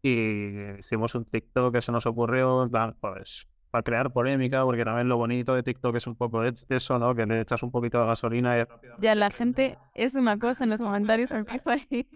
Y 0.03 0.77
hicimos 0.79 1.15
un 1.15 1.25
TikTok 1.25 1.73
que 1.73 1.81
se 1.81 1.91
nos 1.91 2.05
ocurrió, 2.05 2.63
en 2.63 2.69
plan, 2.71 2.95
pues, 2.99 3.47
para 3.71 3.83
crear 3.83 4.11
polémica, 4.11 4.63
porque 4.63 4.83
también 4.83 5.07
lo 5.07 5.17
bonito 5.17 5.55
de 5.55 5.63
TikTok 5.63 5.95
es 5.95 6.05
un 6.05 6.15
poco 6.15 6.43
es- 6.43 6.65
eso, 6.69 6.99
¿no? 6.99 7.15
Que 7.15 7.25
le 7.25 7.39
echas 7.41 7.63
un 7.63 7.71
poquito 7.71 7.99
de 8.01 8.05
gasolina 8.07 8.57
y 8.57 8.63
rápidamente 8.63 9.01
Ya 9.07 9.15
la 9.15 9.29
gente 9.31 9.77
es 9.95 10.13
una 10.15 10.37
cosa 10.37 10.65
en 10.65 10.69
los 10.71 10.81
comentarios, 10.81 11.31
empieza 11.31 11.71
ahí. 11.71 12.07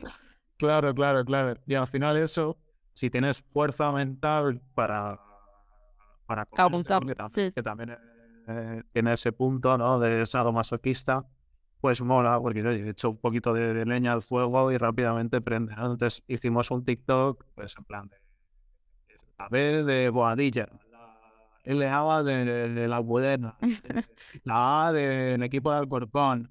Claro, 0.57 0.93
claro, 0.93 1.23
claro. 1.25 1.59
Y 1.65 1.73
al 1.75 1.87
final 1.87 2.17
eso, 2.17 2.57
si 2.93 3.09
tienes 3.09 3.41
fuerza 3.41 3.91
mental 3.91 4.61
para, 4.73 5.19
para 6.25 6.45
comértelo, 6.45 6.99
que, 7.01 7.15
tam- 7.15 7.31
sí. 7.31 7.51
que 7.53 7.63
también 7.63 7.97
eh, 8.47 8.83
tiene 8.93 9.13
ese 9.13 9.31
punto, 9.31 9.77
¿no? 9.77 9.99
De 9.99 10.25
sadomasoquista, 10.25 11.25
pues 11.81 12.01
mola, 12.01 12.39
porque 12.39 12.61
oye, 12.65 12.85
he 12.85 12.89
hecho 12.89 13.09
un 13.11 13.17
poquito 13.17 13.53
de, 13.53 13.73
de 13.73 13.85
leña 13.85 14.13
al 14.13 14.21
fuego 14.21 14.71
y 14.71 14.77
rápidamente 14.77 15.39
prende. 15.41 15.73
Entonces 15.73 16.23
hicimos 16.27 16.69
un 16.71 16.83
TikTok, 16.85 17.45
pues 17.55 17.75
en 17.77 17.83
plan 17.85 18.07
de 18.07 18.17
la 19.37 19.49
B 19.49 19.83
de 19.83 20.09
Boadilla, 20.09 20.67
la 20.71 20.84
L 21.65 21.87
A 21.87 22.23
de, 22.23 22.45
de, 22.45 22.69
de 22.69 22.87
la 22.87 22.99
Budena, 22.99 23.57
la 24.43 24.87
A 24.87 24.93
del 24.93 25.43
equipo 25.43 25.71
de 25.71 25.77
Alcorcón, 25.77 26.49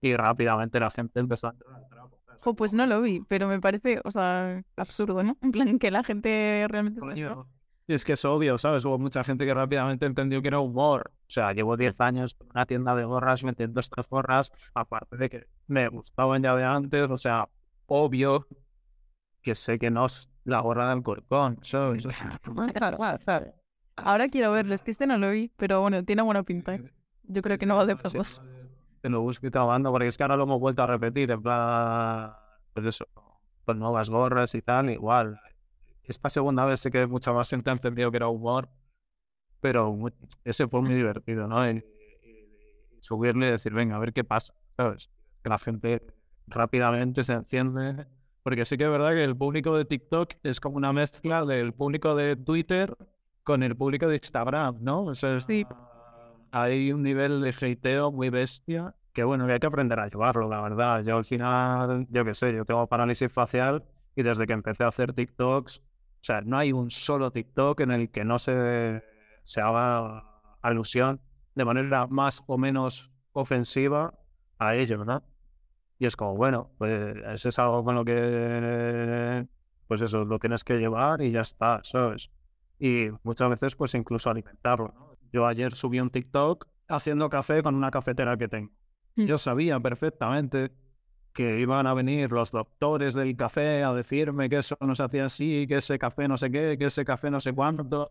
y 0.00 0.14
rápidamente 0.14 0.80
la 0.80 0.90
gente 0.90 1.20
empezó 1.20 1.48
a 1.48 1.50
entrar 1.50 1.74
al 1.74 1.88
trapo. 1.88 2.20
¿sabes? 2.26 2.40
Jo, 2.42 2.54
pues 2.54 2.74
no 2.74 2.86
lo 2.86 3.00
vi, 3.00 3.22
pero 3.28 3.48
me 3.48 3.60
parece, 3.60 4.00
o 4.04 4.10
sea, 4.10 4.62
absurdo, 4.76 5.22
¿no? 5.22 5.36
En 5.42 5.52
plan, 5.52 5.78
que 5.78 5.90
la 5.90 6.04
gente 6.04 6.66
realmente... 6.68 7.00
Coño, 7.00 7.48
es 7.86 8.04
que 8.04 8.14
es 8.14 8.24
obvio, 8.24 8.58
¿sabes? 8.58 8.84
Hubo 8.84 8.98
mucha 8.98 9.22
gente 9.22 9.46
que 9.46 9.54
rápidamente 9.54 10.06
entendió 10.06 10.42
que 10.42 10.48
era 10.48 10.58
humor. 10.58 11.12
O 11.14 11.30
sea, 11.30 11.52
llevo 11.52 11.76
10 11.76 12.00
años 12.00 12.36
en 12.40 12.48
una 12.50 12.66
tienda 12.66 12.94
de 12.94 13.04
gorras 13.04 13.42
vendiendo 13.42 13.80
estas 13.80 14.08
gorras, 14.08 14.50
aparte 14.74 15.16
de 15.16 15.28
que 15.28 15.46
me 15.68 15.88
gustaban 15.88 16.42
ya 16.42 16.56
de 16.56 16.64
antes, 16.64 17.08
o 17.10 17.16
sea, 17.16 17.48
obvio 17.86 18.46
que 19.42 19.54
sé 19.54 19.78
que 19.78 19.90
no 19.90 20.06
es 20.06 20.28
la 20.44 20.60
gorra 20.60 20.90
del 20.90 21.02
corcón, 21.04 21.60
¿sabes? 21.62 22.06
Ahora 23.96 24.28
quiero 24.28 24.52
verlo, 24.52 24.74
es 24.74 24.82
que 24.82 24.90
este 24.90 25.06
no 25.06 25.16
lo 25.18 25.30
vi, 25.30 25.50
pero 25.56 25.80
bueno, 25.80 26.04
tiene 26.04 26.22
buena 26.22 26.42
pinta, 26.42 26.74
¿eh? 26.74 26.92
Yo 27.24 27.42
creo 27.42 27.58
que 27.58 27.66
no 27.66 27.76
va 27.76 27.86
de 27.86 27.96
todos. 27.96 28.42
te 29.00 29.08
lo 29.08 29.22
busco 29.22 29.46
y 29.46 29.50
te 29.50 29.58
lo 29.58 29.66
mando, 29.66 29.90
porque 29.90 30.08
es 30.08 30.16
que 30.16 30.22
ahora 30.22 30.36
lo 30.36 30.44
hemos 30.44 30.60
vuelto 30.60 30.82
a 30.82 30.86
repetir, 30.86 31.30
en 31.30 31.42
plan, 31.42 32.32
pues 32.72 32.86
eso, 32.86 33.06
con 33.64 33.78
nuevas 33.78 34.10
gorras 34.10 34.54
y 34.54 34.62
tal, 34.62 34.90
igual. 34.90 35.40
Esta 36.04 36.30
segunda 36.30 36.64
vez 36.64 36.80
sé 36.80 36.90
que 36.90 37.06
mucha 37.06 37.32
más 37.32 37.48
gente 37.48 37.70
ha 37.70 37.72
entendido 37.72 38.10
que 38.10 38.18
era 38.18 38.28
humor, 38.28 38.68
pero 39.60 39.98
ese 40.44 40.68
fue 40.68 40.82
muy 40.82 40.94
divertido, 40.94 41.48
¿no? 41.48 41.68
Y, 41.68 41.84
subirle 43.00 43.48
y 43.48 43.50
decir, 43.52 43.72
venga, 43.72 43.96
a 43.96 43.98
ver 44.00 44.12
qué 44.12 44.24
pasa, 44.24 44.52
¿sabes? 44.76 45.10
Que 45.42 45.48
la 45.48 45.58
gente 45.58 46.02
rápidamente 46.48 47.22
se 47.22 47.34
enciende, 47.34 48.06
porque 48.42 48.64
sí 48.64 48.76
que 48.76 48.84
es 48.84 48.90
verdad 48.90 49.10
que 49.10 49.24
el 49.24 49.36
público 49.36 49.76
de 49.76 49.84
TikTok 49.84 50.34
es 50.42 50.60
como 50.60 50.76
una 50.76 50.92
mezcla 50.92 51.44
del 51.44 51.72
público 51.72 52.16
de 52.16 52.34
Twitter 52.34 52.96
con 53.46 53.62
el 53.62 53.76
público 53.76 54.08
de 54.08 54.16
Instagram, 54.16 54.78
¿no? 54.80 55.04
O 55.04 55.14
sea, 55.14 55.38
Sí. 55.38 55.64
hay 56.50 56.92
un 56.92 57.02
nivel 57.04 57.40
de 57.40 57.50
hateo 57.50 58.10
muy 58.10 58.28
bestia 58.28 58.92
que, 59.12 59.22
bueno, 59.22 59.46
que 59.46 59.52
hay 59.52 59.58
que 59.60 59.68
aprender 59.68 60.00
a 60.00 60.08
llevarlo, 60.08 60.48
la 60.48 60.60
verdad. 60.60 61.02
Yo 61.04 61.16
al 61.16 61.24
final, 61.24 62.06
yo 62.10 62.24
qué 62.24 62.34
sé, 62.34 62.52
yo 62.52 62.64
tengo 62.64 62.86
parálisis 62.88 63.30
facial 63.32 63.84
y 64.16 64.22
desde 64.24 64.46
que 64.48 64.52
empecé 64.52 64.82
a 64.82 64.88
hacer 64.88 65.12
TikToks, 65.12 65.78
o 65.78 65.82
sea, 66.26 66.40
no 66.40 66.58
hay 66.58 66.72
un 66.72 66.90
solo 66.90 67.30
TikTok 67.30 67.80
en 67.82 67.92
el 67.92 68.10
que 68.10 68.24
no 68.24 68.40
se, 68.40 69.02
se 69.44 69.60
haga 69.60 70.24
alusión 70.60 71.20
de 71.54 71.64
manera 71.64 72.08
más 72.08 72.42
o 72.48 72.58
menos 72.58 73.12
ofensiva 73.32 74.12
a 74.58 74.74
ello, 74.74 75.04
¿no? 75.04 75.22
Y 76.00 76.06
es 76.06 76.16
como, 76.16 76.34
bueno, 76.34 76.70
pues 76.78 77.16
eso 77.32 77.48
es 77.48 77.58
algo 77.60 77.84
con 77.84 77.94
lo 77.94 78.04
que, 78.04 79.46
pues 79.86 80.02
eso, 80.02 80.24
lo 80.24 80.38
tienes 80.40 80.64
que 80.64 80.74
llevar 80.78 81.22
y 81.22 81.30
ya 81.30 81.42
está, 81.42 81.80
¿sabes? 81.84 82.28
Y 82.78 83.08
muchas 83.22 83.48
veces, 83.50 83.74
pues 83.74 83.94
incluso 83.94 84.30
alimentarlo, 84.30 84.92
¿no? 84.94 85.16
Yo 85.32 85.46
ayer 85.46 85.74
subí 85.74 86.00
un 86.00 86.10
TikTok 86.10 86.66
haciendo 86.88 87.28
café 87.28 87.62
con 87.62 87.74
una 87.74 87.90
cafetera 87.90 88.36
que 88.36 88.48
tengo. 88.48 88.72
Mm. 89.16 89.24
Yo 89.24 89.38
sabía 89.38 89.80
perfectamente 89.80 90.70
que 91.32 91.60
iban 91.60 91.86
a 91.86 91.94
venir 91.94 92.32
los 92.32 92.50
doctores 92.50 93.12
del 93.14 93.36
café 93.36 93.82
a 93.82 93.92
decirme 93.92 94.48
que 94.48 94.58
eso 94.58 94.76
no 94.80 94.94
se 94.94 95.02
hacía 95.02 95.26
así, 95.26 95.66
que 95.66 95.76
ese 95.76 95.98
café 95.98 96.28
no 96.28 96.38
sé 96.38 96.50
qué, 96.50 96.76
que 96.78 96.86
ese 96.86 97.04
café 97.04 97.30
no 97.30 97.40
sé 97.40 97.52
cuánto. 97.52 98.10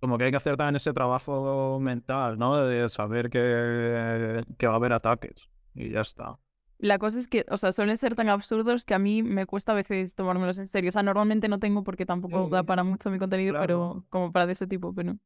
Como 0.00 0.18
que 0.18 0.24
hay 0.24 0.30
que 0.30 0.36
hacer 0.36 0.56
también 0.56 0.76
ese 0.76 0.92
trabajo 0.92 1.78
mental, 1.80 2.38
¿no? 2.38 2.64
De 2.64 2.88
saber 2.88 3.30
que, 3.30 4.44
que 4.58 4.66
va 4.66 4.74
a 4.74 4.76
haber 4.76 4.92
ataques. 4.92 5.48
Y 5.74 5.90
ya 5.90 6.00
está. 6.00 6.38
La 6.82 6.98
cosa 6.98 7.20
es 7.20 7.28
que, 7.28 7.46
o 7.48 7.56
sea, 7.58 7.70
suelen 7.70 7.96
ser 7.96 8.16
tan 8.16 8.28
absurdos 8.28 8.84
que 8.84 8.92
a 8.92 8.98
mí 8.98 9.22
me 9.22 9.46
cuesta 9.46 9.70
a 9.70 9.76
veces 9.76 10.16
tomármelos 10.16 10.58
en 10.58 10.66
serio. 10.66 10.88
O 10.88 10.92
sea, 10.92 11.04
normalmente 11.04 11.48
no 11.48 11.60
tengo 11.60 11.84
porque 11.84 12.04
tampoco 12.06 12.48
da 12.48 12.62
Sí, 12.62 12.66
para 12.66 12.82
mucho 12.82 13.08
mi 13.08 13.20
contenido, 13.20 13.52
claro. 13.52 13.62
pero 13.62 14.06
como 14.10 14.32
para 14.32 14.46
de 14.48 14.54
ese 14.54 14.66
tipo, 14.66 14.92
pero... 14.92 15.16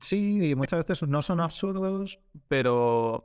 Sí, 0.00 0.50
y 0.50 0.54
muchas 0.54 0.86
veces 0.86 1.06
no 1.06 1.20
son 1.20 1.40
absurdos, 1.40 2.20
pero 2.48 3.24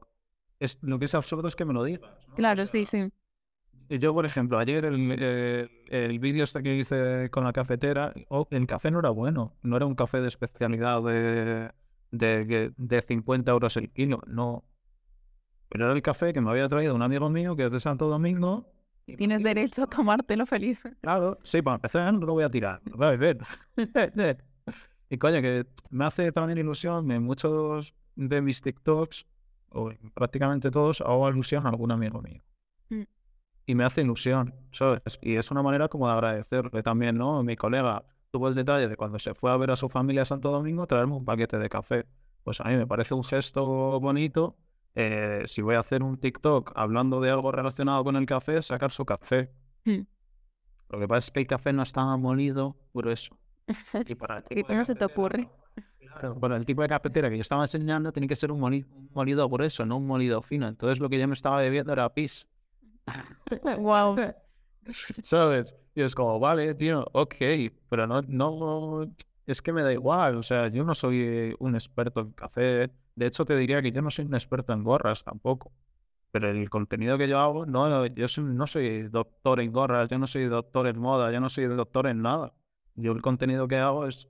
es, 0.60 0.78
lo 0.82 1.00
que 1.00 1.06
es 1.06 1.16
absurdo 1.16 1.48
es 1.48 1.56
que 1.56 1.64
me 1.64 1.74
lo 1.74 1.86
digas. 1.86 2.12
Claro, 2.36 2.68
sí, 2.68 2.86
sea, 2.86 3.10
sí. 3.90 3.98
Yo, 3.98 4.14
por 4.14 4.26
ejemplo, 4.26 4.60
ayer 4.60 4.84
el, 4.86 5.12
el, 5.12 5.72
el 5.88 6.20
vídeo 6.20 6.44
este 6.44 6.62
que 6.62 6.76
hice 6.76 7.30
con 7.30 7.46
la 7.46 7.54
cafetera, 7.54 8.14
oh, 8.28 8.46
el 8.52 8.68
café 8.68 8.92
no 8.92 9.00
era 9.00 9.10
bueno, 9.10 9.58
no 9.64 9.78
era 9.78 9.86
un 9.86 9.96
café 9.96 10.20
de 10.20 10.28
especialidad 10.28 11.02
de, 11.02 11.72
de, 12.12 12.74
de 12.76 13.02
50 13.02 13.52
euros 13.52 13.78
el 13.78 13.90
kilo, 13.90 14.22
no. 14.28 14.66
Pero 15.72 15.86
era 15.86 15.94
el 15.94 16.02
café 16.02 16.34
que 16.34 16.42
me 16.42 16.50
había 16.52 16.68
traído 16.68 16.94
un 16.94 17.02
amigo 17.02 17.30
mío 17.30 17.56
que 17.56 17.66
es 17.66 17.72
de 17.72 17.80
Santo 17.80 18.10
Domingo. 18.10 18.70
y 19.08 19.16
Tienes 19.16 19.42
derecho 19.42 19.84
a 19.84 19.88
tomártelo 19.88 20.46
feliz. 20.46 20.84
Claro, 21.02 21.40
sí, 21.44 21.62
para 21.62 21.76
empezar 21.76 22.14
no 22.14 22.26
lo 22.26 22.34
voy 22.34 22.44
a 22.44 22.50
tirar, 22.50 22.82
lo 22.84 22.98
voy 22.98 23.08
a 23.08 23.10
beber. 23.12 23.38
y 25.10 25.18
coño, 25.18 25.42
que 25.42 25.66
me 25.90 26.04
hace 26.04 26.34
también 26.34 26.58
ilusión 26.60 27.10
en 27.10 27.24
muchos 27.24 27.96
de 28.18 28.42
mis 28.42 28.62
TikToks, 28.62 29.26
o 29.70 29.92
en 29.92 30.12
prácticamente 30.14 30.72
todos, 30.72 31.00
hago 31.00 31.26
alusión 31.26 31.66
a 31.66 31.70
algún 31.70 31.92
amigo 31.92 32.22
mío. 32.22 32.44
Mm. 32.90 33.04
Y 33.68 33.76
me 33.76 33.86
hace 33.86 34.02
ilusión, 34.02 34.54
¿sabes? 34.74 35.20
Y 35.22 35.38
es 35.38 35.52
una 35.52 35.64
manera 35.64 35.88
como 35.88 36.08
de 36.08 36.14
agradecerle 36.14 36.84
también, 36.84 37.16
¿no? 37.16 37.42
Mi 37.44 37.56
colega 37.56 38.04
tuvo 38.30 38.50
el 38.50 38.56
detalle 38.56 38.90
de 38.90 38.98
cuando 38.98 39.20
se 39.20 39.34
fue 39.34 39.52
a 39.52 39.56
ver 39.56 39.72
a 39.72 39.78
su 39.78 39.88
familia 39.88 40.24
a 40.24 40.26
Santo 40.26 40.52
Domingo 40.52 40.86
traerme 40.86 41.16
un 41.16 41.24
paquete 41.24 41.58
de 41.58 41.70
café. 41.70 42.06
Pues 42.44 42.60
a 42.60 42.66
mí 42.66 42.76
me 42.76 42.86
parece 42.86 43.14
un 43.14 43.24
gesto 43.24 44.02
bonito. 44.02 44.58
Eh, 44.96 45.44
si 45.46 45.62
voy 45.62 45.76
a 45.76 45.80
hacer 45.80 46.04
un 46.04 46.18
TikTok 46.18 46.72
hablando 46.76 47.22
de 47.22 47.30
algo 47.30 47.52
relacionado 47.52 48.04
con 48.04 48.16
el 48.16 48.26
café, 48.26 48.62
sacar 48.62 48.92
su 48.92 49.06
café. 49.06 49.52
Mm. 49.86 50.02
Lo 50.90 51.00
que 51.00 51.08
pasa 51.08 51.20
es 51.28 51.32
que 51.32 51.40
el 51.42 51.48
café 51.48 51.74
no 51.74 51.84
está 51.84 52.04
molido 52.18 52.76
grueso. 52.94 53.38
Y 54.06 54.16
para 54.16 54.38
el 54.38 54.44
tipo 54.44 54.68
¿cómo 54.68 54.84
se 54.86 54.96
te 54.96 55.06
ocurre? 55.06 55.50
claro, 56.00 56.38
para 56.40 56.58
el 56.58 56.66
tipo 56.66 56.82
de 56.82 56.90
cafetera 56.90 57.30
que 57.30 57.38
yo 57.38 57.42
estaba 57.42 57.64
enseñando, 57.64 58.12
tiene 58.12 58.28
que 58.28 58.36
ser 58.36 58.52
un, 58.52 58.60
moli- 58.60 58.86
un 58.92 59.10
molido 59.14 59.48
grueso, 59.48 59.86
no 59.86 59.98
un 59.98 60.08
molido 60.08 60.42
fino. 60.42 60.68
Entonces 60.68 61.00
lo 61.00 61.10
que 61.10 61.18
yo 61.18 61.28
me 61.28 61.34
estaba 61.34 61.62
bebiendo 61.62 61.94
era 61.94 62.14
pis. 62.14 62.48
Wow. 63.78 64.18
¿Sabes? 65.22 65.76
Y 65.94 66.02
es 66.02 66.16
como, 66.16 66.40
vale, 66.40 66.74
tío, 66.76 67.06
ok, 67.14 67.36
pero 67.90 68.08
no, 68.08 68.22
no, 68.24 69.12
es 69.46 69.62
que 69.62 69.74
me 69.74 69.84
da 69.84 69.94
igual. 69.94 70.38
O 70.38 70.44
sea, 70.44 70.68
yo 70.70 70.84
no 70.84 70.96
soy 70.96 71.56
un 71.60 71.76
experto 71.76 72.22
en 72.22 72.32
café. 72.32 72.92
De 73.16 73.28
hecho, 73.28 73.46
te 73.46 73.56
diría 73.58 73.82
que 73.82 73.92
yo 73.92 74.02
no 74.02 74.10
soy 74.12 74.26
un 74.26 74.34
experto 74.36 74.74
en 74.74 74.84
gorras 74.84 75.24
tampoco. 75.24 75.72
Pero 76.32 76.50
el 76.50 76.70
contenido 76.70 77.18
que 77.18 77.28
yo 77.28 77.40
hago, 77.40 77.66
no, 77.66 78.06
yo 78.08 78.28
soy- 78.28 78.46
no 78.46 78.68
soy 78.68 79.04
doctor 79.10 79.60
en 79.60 79.72
gorras, 79.72 80.10
yo 80.10 80.18
no 80.20 80.28
soy 80.28 80.46
doctor 80.46 80.88
en 80.88 81.00
moda, 81.00 81.32
yo 81.32 81.42
no 81.42 81.50
soy 81.50 81.66
doctor 81.68 82.08
en 82.08 82.22
nada. 82.22 82.54
Yo 82.96 83.12
el 83.12 83.22
contenido 83.22 83.68
que 83.68 83.78
hago 83.78 84.08
es, 84.08 84.30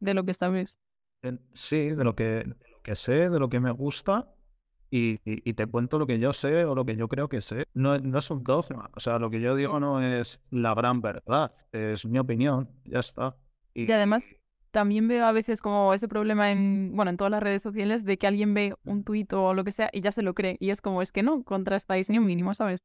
De 0.00 0.14
lo 0.14 0.24
que 0.24 0.32
sabes. 0.34 0.78
en- 1.22 1.40
sí, 1.52 1.90
de 1.90 2.04
lo 2.04 2.14
que, 2.14 2.24
de 2.24 2.44
lo 2.46 2.82
que 2.82 2.94
sé, 2.94 3.28
de 3.30 3.38
lo 3.38 3.48
que 3.48 3.60
me 3.60 3.70
gusta, 3.72 4.32
y, 4.90 5.12
y- 5.24 5.48
y 5.50 5.54
te 5.54 5.66
cuento 5.66 5.98
lo 5.98 6.06
que 6.06 6.18
yo 6.18 6.32
sé 6.32 6.64
o 6.64 6.74
lo 6.74 6.84
que 6.84 6.96
yo 6.96 7.08
creo 7.08 7.28
que 7.28 7.40
sé. 7.40 7.64
No, 7.74 7.98
no 7.98 8.18
es 8.18 8.30
un 8.30 8.42
dogma, 8.42 8.90
o 8.96 9.00
sea, 9.00 9.18
lo 9.18 9.30
que 9.30 9.40
yo 9.40 9.54
digo 9.56 9.78
no 9.80 10.00
es 10.02 10.40
la 10.50 10.74
gran 10.74 11.00
verdad, 11.00 11.52
es 11.72 12.04
mi 12.06 12.18
opinión, 12.18 12.68
ya 12.84 13.00
está. 13.00 13.36
Y 13.74 13.90
además, 13.92 14.28
también 14.70 15.08
veo 15.08 15.26
a 15.26 15.32
veces 15.32 15.62
como 15.62 15.92
ese 15.94 16.08
problema 16.08 16.50
en, 16.50 16.92
bueno, 16.94 17.10
en 17.10 17.16
todas 17.16 17.30
las 17.30 17.42
redes 17.42 17.62
sociales 17.62 18.04
de 18.04 18.18
que 18.18 18.26
alguien 18.26 18.54
ve 18.54 18.74
un 18.84 19.04
tuit 19.04 19.32
o 19.32 19.54
lo 19.54 19.64
que 19.64 19.72
sea 19.72 19.90
y 19.92 20.00
ya 20.00 20.12
se 20.12 20.22
lo 20.22 20.34
cree. 20.34 20.56
Y 20.60 20.70
es 20.70 20.80
como, 20.80 21.02
es 21.02 21.12
que 21.12 21.22
no 21.22 21.42
contrastáis 21.44 22.10
ni 22.10 22.18
un 22.18 22.26
mínimo, 22.26 22.54
¿sabes? 22.54 22.80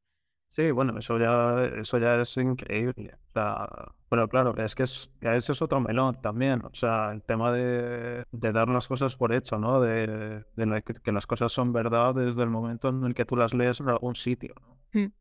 Sí, 0.56 0.70
bueno, 0.70 0.98
eso 0.98 1.18
ya, 1.18 1.64
eso 1.78 1.98
ya 1.98 2.18
es 2.20 2.34
increíble. 2.38 3.14
O 3.28 3.32
sea, 3.32 3.68
pero 4.08 4.26
claro, 4.26 4.56
es 4.56 4.74
que 4.74 4.84
es, 4.84 5.12
que 5.20 5.36
ese 5.36 5.52
es 5.52 5.60
otro 5.60 5.80
melón 5.80 6.18
también. 6.22 6.62
O 6.64 6.74
sea, 6.74 7.12
el 7.12 7.22
tema 7.22 7.52
de, 7.52 8.24
de 8.32 8.52
dar 8.52 8.68
las 8.68 8.88
cosas 8.88 9.16
por 9.16 9.34
hecho, 9.34 9.58
¿no? 9.58 9.82
De, 9.82 10.44
de 10.56 10.82
que, 10.82 10.94
que 10.94 11.12
las 11.12 11.26
cosas 11.26 11.52
son 11.52 11.74
verdad 11.74 12.14
desde 12.14 12.42
el 12.42 12.48
momento 12.48 12.88
en 12.88 13.04
el 13.04 13.14
que 13.14 13.26
tú 13.26 13.36
las 13.36 13.52
lees 13.52 13.80
en 13.80 13.90
algún 13.90 14.14
sitio, 14.14 14.54
¿no? 14.60 15.00
Mm. 15.02 15.12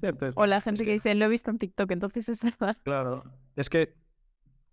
Entonces, 0.00 0.32
O 0.36 0.46
la 0.46 0.62
gente 0.62 0.82
es 0.82 0.86
que 0.86 0.92
dice, 0.92 1.14
lo 1.14 1.26
he 1.26 1.28
visto 1.28 1.50
en 1.50 1.58
TikTok, 1.58 1.90
entonces 1.90 2.28
es 2.30 2.42
verdad. 2.58 2.76
Claro, 2.84 3.24
es 3.56 3.68
que 3.68 3.94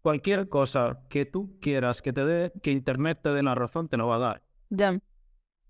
cualquier 0.02 0.50
cosa 0.50 1.00
que 1.10 1.26
tú 1.26 1.58
quieras 1.62 2.02
que 2.02 2.14
te 2.14 2.26
dé, 2.26 2.52
que 2.62 2.72
Internet 2.72 3.20
te 3.22 3.30
dé 3.30 3.44
la 3.44 3.56
razón, 3.56 3.88
te 3.88 3.98
lo 3.98 4.08
va 4.08 4.16
a 4.16 4.20
dar. 4.20 4.44
Ya. 4.70 5.00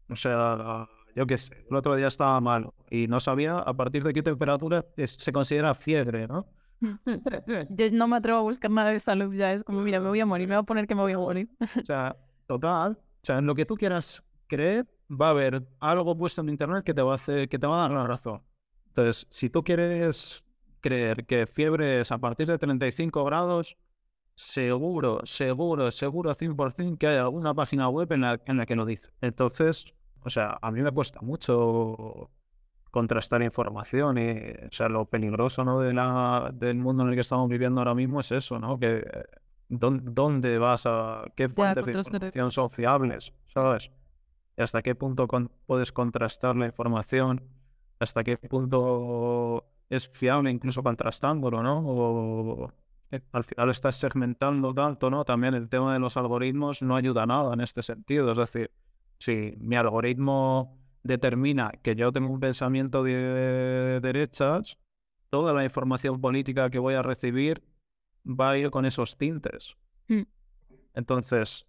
O 0.09 0.15
sea, 0.15 0.87
yo 1.15 1.25
qué 1.27 1.37
sé, 1.37 1.65
el 1.69 1.75
otro 1.75 1.95
día 1.95 2.07
estaba 2.07 2.39
malo 2.41 2.73
y 2.89 3.07
no 3.07 3.19
sabía 3.19 3.57
a 3.57 3.73
partir 3.73 4.03
de 4.03 4.13
qué 4.13 4.23
temperatura 4.23 4.85
es- 4.97 5.11
se 5.19 5.31
considera 5.31 5.73
fiebre, 5.73 6.27
¿no? 6.27 6.47
Yo 7.69 7.91
no 7.91 8.07
me 8.07 8.17
atrevo 8.17 8.39
a 8.39 8.41
buscar 8.41 8.71
nada 8.71 8.89
de 8.89 8.99
salud 8.99 9.33
ya. 9.35 9.53
Es 9.53 9.63
como, 9.63 9.81
mira, 9.81 9.99
me 9.99 10.09
voy 10.09 10.19
a 10.19 10.25
morir, 10.25 10.47
me 10.47 10.55
voy 10.55 10.63
a 10.63 10.65
poner 10.65 10.87
que 10.87 10.95
me 10.95 11.01
voy 11.01 11.13
a 11.13 11.17
morir. 11.19 11.49
O 11.83 11.85
sea, 11.85 12.15
total, 12.47 12.97
o 12.99 13.19
sea, 13.25 13.37
en 13.37 13.45
lo 13.45 13.53
que 13.55 13.65
tú 13.65 13.75
quieras 13.75 14.23
creer, 14.47 14.87
va 15.09 15.27
a 15.27 15.31
haber 15.31 15.67
algo 15.79 16.17
puesto 16.17 16.41
en 16.41 16.49
Internet 16.49 16.83
que 16.83 16.93
te 16.93 17.01
va 17.01 17.11
a 17.13 17.15
hacer, 17.15 17.47
que 17.49 17.59
te 17.59 17.67
va 17.67 17.77
a 17.77 17.81
dar 17.87 17.91
la 17.91 18.07
razón. 18.07 18.41
Entonces, 18.87 19.27
si 19.29 19.49
tú 19.49 19.63
quieres 19.63 20.43
creer 20.81 21.25
que 21.25 21.45
fiebre 21.45 21.99
es 22.01 22.11
a 22.11 22.17
partir 22.17 22.47
de 22.47 22.57
35 22.57 23.23
grados, 23.23 23.77
seguro, 24.41 25.19
seguro, 25.23 25.91
seguro 25.91 26.34
100% 26.34 26.97
que 26.97 27.08
hay 27.08 27.17
alguna 27.17 27.54
página 27.54 27.89
web 27.89 28.12
en 28.12 28.21
la, 28.21 28.39
en 28.45 28.58
la 28.58 28.65
que 28.65 28.76
lo 28.76 28.86
dice. 28.86 29.11
Entonces, 29.22 29.93
o 30.24 30.30
sea, 30.30 30.57
a 30.61 30.72
mí 30.72 30.82
me 30.82 30.91
cuesta 30.91 31.20
mucho 31.22 32.30
contrastar 32.89 33.41
información 33.43 34.18
y, 34.18 34.32
o 34.68 34.72
sea, 34.72 34.89
lo 34.89 35.05
peligroso, 35.05 35.63
¿no? 35.63 35.80
de 35.80 35.93
la, 35.93 36.51
del 36.53 36.78
mundo 36.78 37.03
en 37.03 37.09
el 37.09 37.15
que 37.15 37.22
estamos 37.22 37.47
viviendo 37.49 37.80
ahora 37.80 37.93
mismo 37.95 38.20
es 38.20 38.32
eso, 38.32 38.59
¿no? 38.59 38.80
Que 38.80 39.03
¿dón- 39.70 40.01
¿dónde 40.03 40.57
vas 40.57 40.86
a, 40.86 41.24
qué 41.36 41.47
fuentes 41.47 41.86
de 41.86 41.91
información 42.32 42.51
son 42.51 42.70
fiables, 42.70 43.34
¿sabes? 43.53 43.91
Y 44.57 44.61
hasta 44.63 44.82
qué 44.82 44.95
punto 44.95 45.28
con- 45.28 45.51
puedes 45.68 45.91
contrastar 45.91 46.55
la 46.57 46.65
información, 46.65 47.41
hasta 47.99 48.24
qué 48.24 48.38
punto 48.38 49.65
es 49.89 50.09
fiable 50.09 50.49
incluso 50.51 50.84
contrastándolo, 50.84 51.61
¿no? 51.63 51.80
O 51.86 52.72
al 53.32 53.43
final 53.43 53.70
estás 53.70 53.95
segmentando 53.95 54.74
tanto, 54.74 55.09
¿no? 55.09 55.26
También 55.26 55.53
el 55.53 55.68
tema 55.70 55.93
de 55.93 55.99
los 55.99 56.16
algoritmos 56.18 56.82
no 56.82 56.95
ayuda 56.95 57.24
a 57.24 57.26
nada 57.26 57.53
en 57.53 57.62
este 57.62 57.82
sentido. 57.82 58.32
Es 58.32 58.38
decir, 58.38 58.72
si 59.18 59.55
mi 59.59 59.76
algoritmo 59.76 60.78
determina 61.03 61.72
que 61.82 61.95
yo 61.95 62.12
tengo 62.12 62.32
un 62.32 62.39
pensamiento 62.39 63.03
de 63.03 63.99
derechas, 64.01 64.78
toda 65.30 65.53
la 65.53 65.64
información 65.64 66.22
política 66.22 66.70
que 66.70 66.80
voy 66.80 66.93
a 66.93 67.01
recibir 67.01 67.64
va 68.26 68.51
a 68.51 68.57
ir 68.57 68.70
con 68.70 68.86
esos 68.86 69.18
tintes. 69.18 69.76
Mm. 70.07 70.22
Entonces, 70.93 71.66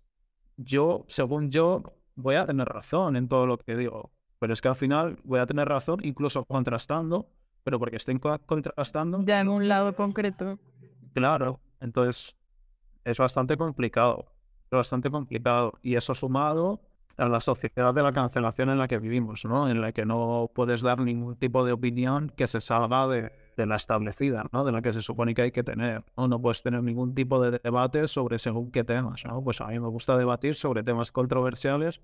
yo, 0.56 1.04
según 1.08 1.50
yo, 1.50 1.82
voy 2.14 2.34
a 2.36 2.46
tener 2.46 2.68
razón 2.68 3.16
en 3.16 3.28
todo 3.28 3.46
lo 3.46 3.58
que 3.58 3.76
digo. 3.76 4.12
Pero 4.38 4.52
es 4.52 4.60
que 4.60 4.68
al 4.68 4.74
final 4.74 5.18
voy 5.24 5.38
a 5.40 5.46
tener 5.46 5.68
razón, 5.68 6.00
incluso 6.02 6.44
contrastando, 6.44 7.28
pero 7.62 7.78
porque 7.78 7.96
estén 7.96 8.18
co- 8.18 8.38
contrastando. 8.44 9.22
Ya 9.24 9.40
en 9.40 9.48
un 9.48 9.68
lado 9.68 9.94
concreto. 9.94 10.58
Claro, 11.14 11.60
entonces 11.80 12.36
es 13.04 13.18
bastante 13.18 13.56
complicado, 13.56 14.26
es 14.64 14.70
bastante 14.70 15.10
complicado. 15.10 15.74
Y 15.82 15.96
eso 15.96 16.14
sumado 16.14 16.80
a 17.16 17.28
la 17.28 17.40
sociedad 17.40 17.92
de 17.92 18.02
la 18.02 18.12
cancelación 18.12 18.70
en 18.70 18.78
la 18.78 18.88
que 18.88 18.98
vivimos, 18.98 19.44
¿no? 19.44 19.68
En 19.68 19.80
la 19.80 19.92
que 19.92 20.06
no 20.06 20.50
puedes 20.54 20.82
dar 20.82 21.00
ningún 21.00 21.36
tipo 21.36 21.64
de 21.64 21.72
opinión 21.72 22.32
que 22.34 22.46
se 22.46 22.60
salga 22.60 23.06
de, 23.08 23.30
la 23.56 23.76
establecida, 23.76 24.46
¿no? 24.52 24.64
De 24.64 24.72
la 24.72 24.82
que 24.82 24.92
se 24.92 25.02
supone 25.02 25.34
que 25.34 25.42
hay 25.42 25.52
que 25.52 25.62
tener, 25.62 26.04
¿no? 26.16 26.26
No 26.26 26.40
puedes 26.40 26.62
tener 26.62 26.82
ningún 26.82 27.14
tipo 27.14 27.40
de 27.42 27.58
debate 27.62 28.08
sobre 28.08 28.38
según 28.38 28.70
qué 28.70 28.82
temas. 28.82 29.24
Pues 29.44 29.60
a 29.60 29.66
mí 29.66 29.78
me 29.78 29.88
gusta 29.88 30.16
debatir 30.16 30.54
sobre 30.54 30.82
temas 30.82 31.12
controversiales 31.12 32.00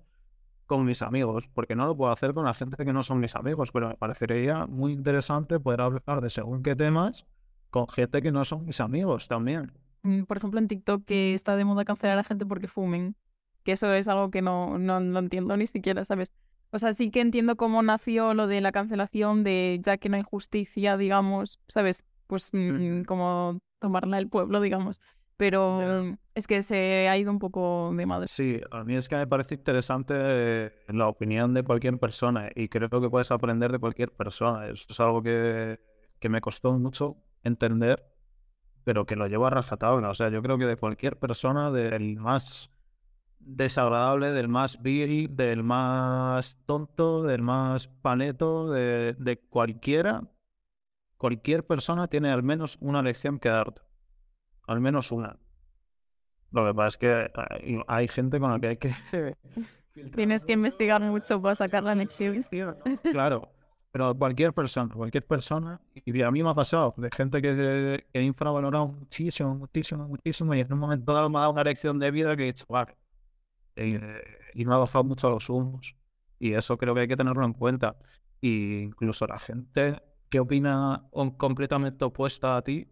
con 0.67 0.85
mis 0.85 1.01
amigos, 1.01 1.49
porque 1.53 1.75
no 1.75 1.87
lo 1.87 1.97
puedo 1.97 2.11
hacer 2.11 2.33
con 2.35 2.45
la 2.45 2.53
gente 2.53 2.85
que 2.85 2.93
no 2.93 3.01
son 3.01 3.19
mis 3.19 3.35
amigos, 3.35 3.71
pero 3.71 3.89
me 3.89 3.95
parecería 3.95 4.67
muy 4.67 4.93
interesante 4.93 5.59
poder 5.59 5.81
hablar 5.81 6.21
de 6.21 6.29
según 6.29 6.61
qué 6.61 6.75
temas 6.75 7.25
con 7.69 7.87
gente 7.87 8.21
que 8.21 8.31
no 8.31 8.45
son 8.45 8.65
mis 8.65 8.79
amigos 8.79 9.27
también. 9.27 9.71
Mm, 10.03 10.23
Por 10.23 10.37
ejemplo, 10.37 10.59
en 10.59 10.67
TikTok 10.67 11.05
que 11.05 11.33
está 11.33 11.55
de 11.55 11.65
moda 11.65 11.85
cancelar 11.85 12.17
a 12.17 12.23
gente 12.23 12.45
porque 12.45 12.67
fumen. 12.67 13.15
Que 13.63 13.73
eso 13.73 13.93
es 13.93 14.07
algo 14.07 14.31
que 14.31 14.41
no, 14.41 14.79
no, 14.79 14.99
no 14.99 15.19
entiendo 15.19 15.55
ni 15.57 15.67
siquiera, 15.67 16.05
¿sabes? 16.05 16.31
O 16.71 16.79
sea, 16.79 16.93
sí 16.93 17.09
que 17.09 17.21
entiendo 17.21 17.55
cómo 17.55 17.81
nació 17.81 18.33
lo 18.33 18.47
de 18.47 18.61
la 18.61 18.71
cancelación 18.71 19.43
de 19.43 19.79
ya 19.81 19.97
que 19.97 20.09
no 20.09 20.17
hay 20.17 20.23
justicia, 20.23 20.97
digamos, 20.97 21.59
¿sabes? 21.67 22.05
Pues 22.27 22.49
mm, 22.53 23.03
como 23.03 23.59
tomarla 23.79 24.19
el 24.19 24.29
pueblo, 24.29 24.61
digamos. 24.61 25.01
Pero 25.35 26.03
mm, 26.03 26.17
es 26.35 26.47
que 26.47 26.61
se 26.63 27.07
ha 27.09 27.17
ido 27.17 27.31
un 27.31 27.39
poco 27.39 27.91
de 27.95 28.05
madre. 28.05 28.27
Sí, 28.27 28.59
a 28.71 28.83
mí 28.83 28.95
es 28.95 29.07
que 29.07 29.15
me 29.15 29.25
parece 29.25 29.55
interesante 29.55 30.13
la 30.89 31.07
opinión 31.07 31.53
de 31.53 31.63
cualquier 31.63 31.97
persona 31.97 32.49
y 32.55 32.67
creo 32.67 32.89
que 32.89 33.09
puedes 33.09 33.31
aprender 33.31 33.71
de 33.71 33.79
cualquier 33.79 34.11
persona. 34.11 34.67
Eso 34.67 34.85
es 34.89 34.99
algo 34.99 35.23
que, 35.23 35.79
que 36.19 36.29
me 36.29 36.41
costó 36.41 36.77
mucho 36.77 37.17
entender, 37.43 38.05
pero 38.83 39.05
que 39.05 39.15
lo 39.15 39.27
llevo 39.27 39.47
a 39.47 39.49
rajatabla. 39.51 40.09
O 40.09 40.13
sea, 40.13 40.29
yo 40.29 40.41
creo 40.41 40.57
que 40.57 40.65
de 40.65 40.77
cualquier 40.77 41.17
persona, 41.17 41.71
del 41.71 42.17
más 42.17 42.71
desagradable, 43.39 44.31
del 44.31 44.47
más 44.47 44.81
vil, 44.81 45.35
del 45.35 45.63
más 45.63 46.57
tonto, 46.65 47.23
del 47.23 47.41
más 47.41 47.87
paneto, 47.87 48.69
de, 48.71 49.15
de 49.17 49.39
cualquiera, 49.39 50.23
cualquier 51.17 51.65
persona 51.65 52.07
tiene 52.07 52.29
al 52.29 52.43
menos 52.43 52.77
una 52.81 53.01
lección 53.01 53.39
que 53.39 53.49
darte. 53.49 53.81
Al 54.67 54.81
menos 54.81 55.11
una. 55.11 55.37
Lo 56.51 56.65
que 56.65 56.73
pasa 56.73 56.87
es 56.87 56.97
que 56.97 57.31
hay, 57.35 57.81
hay 57.87 58.07
gente 58.07 58.39
con 58.39 58.51
la 58.51 58.59
que 58.59 58.67
hay 58.67 58.77
que... 58.77 58.93
Tienes 60.15 60.45
que 60.45 60.53
investigar 60.53 61.01
mucho 61.01 61.41
para 61.41 61.55
sacar 61.55 61.83
la 61.83 61.93
lección. 61.95 62.41
Claro, 63.11 63.51
pero 63.91 64.15
cualquier 64.15 64.53
persona, 64.53 64.93
cualquier 64.93 65.25
persona, 65.25 65.81
y 65.93 66.21
a 66.21 66.31
mí 66.31 66.43
me 66.43 66.49
ha 66.49 66.53
pasado, 66.53 66.93
de 66.97 67.09
gente 67.15 67.41
que, 67.41 68.05
que 68.11 68.19
he 68.19 68.23
infravalorado 68.23 68.87
muchísimo, 68.87 69.55
muchísimo, 69.55 70.07
muchísimo, 70.07 70.53
y 70.53 70.61
en 70.61 70.73
un 70.73 70.79
momento 70.79 71.13
dado 71.13 71.29
me 71.29 71.37
ha 71.37 71.41
dado 71.41 71.53
una 71.53 71.63
lección 71.63 71.99
de 71.99 72.11
vida 72.11 72.35
que 72.35 72.43
he 72.43 72.47
dicho, 72.47 72.65
vale, 72.69 72.95
y, 73.75 73.95
eh, 73.95 74.21
y 74.53 74.65
me 74.65 74.73
ha 74.73 74.77
bajado 74.77 75.03
mucho 75.03 75.29
los 75.29 75.49
humos, 75.49 75.95
y 76.39 76.53
eso 76.53 76.77
creo 76.77 76.95
que 76.95 77.01
hay 77.01 77.07
que 77.07 77.17
tenerlo 77.17 77.45
en 77.45 77.53
cuenta. 77.53 77.97
Y 78.41 78.79
incluso 78.79 79.27
la 79.27 79.37
gente 79.37 80.01
que 80.29 80.39
opina 80.39 81.03
completamente 81.37 82.05
opuesta 82.05 82.55
a 82.55 82.61
ti, 82.61 82.87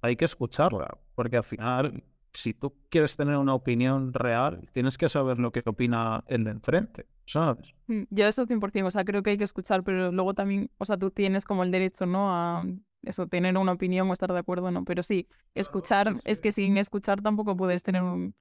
hay 0.00 0.16
que 0.16 0.24
escucharla, 0.24 0.96
porque 1.14 1.36
al 1.36 1.44
final, 1.44 2.02
si 2.32 2.54
tú 2.54 2.74
quieres 2.88 3.16
tener 3.16 3.36
una 3.36 3.54
opinión 3.54 4.14
real, 4.14 4.68
tienes 4.72 4.96
que 4.96 5.08
saber 5.08 5.38
lo 5.38 5.52
que 5.52 5.62
opina 5.66 6.24
el 6.28 6.44
de 6.44 6.52
enfrente, 6.52 7.06
¿sabes? 7.32 7.72
Mm, 7.86 8.02
Yo 8.10 8.26
eso 8.26 8.46
100%, 8.46 8.86
o 8.86 8.90
sea, 8.90 9.04
creo 9.04 9.22
que 9.22 9.30
hay 9.30 9.38
que 9.38 9.44
escuchar, 9.44 9.82
pero 9.82 10.10
luego 10.12 10.34
también, 10.34 10.70
o 10.78 10.84
sea, 10.84 10.96
tú 10.96 11.10
tienes 11.10 11.44
como 11.44 11.62
el 11.62 11.70
derecho, 11.70 12.06
¿no? 12.06 12.32
A 12.34 12.64
eso, 13.02 13.26
tener 13.26 13.56
una 13.56 13.72
opinión 13.72 14.08
o 14.10 14.12
estar 14.12 14.32
de 14.32 14.38
acuerdo, 14.38 14.70
¿no? 14.70 14.84
Pero 14.84 15.02
sí, 15.02 15.28
escuchar, 15.54 16.14
es 16.24 16.40
que 16.40 16.52
sin 16.52 16.76
escuchar 16.76 17.22
tampoco 17.22 17.56
puedes 17.56 17.82
tener 17.82 18.02
un- 18.02 18.34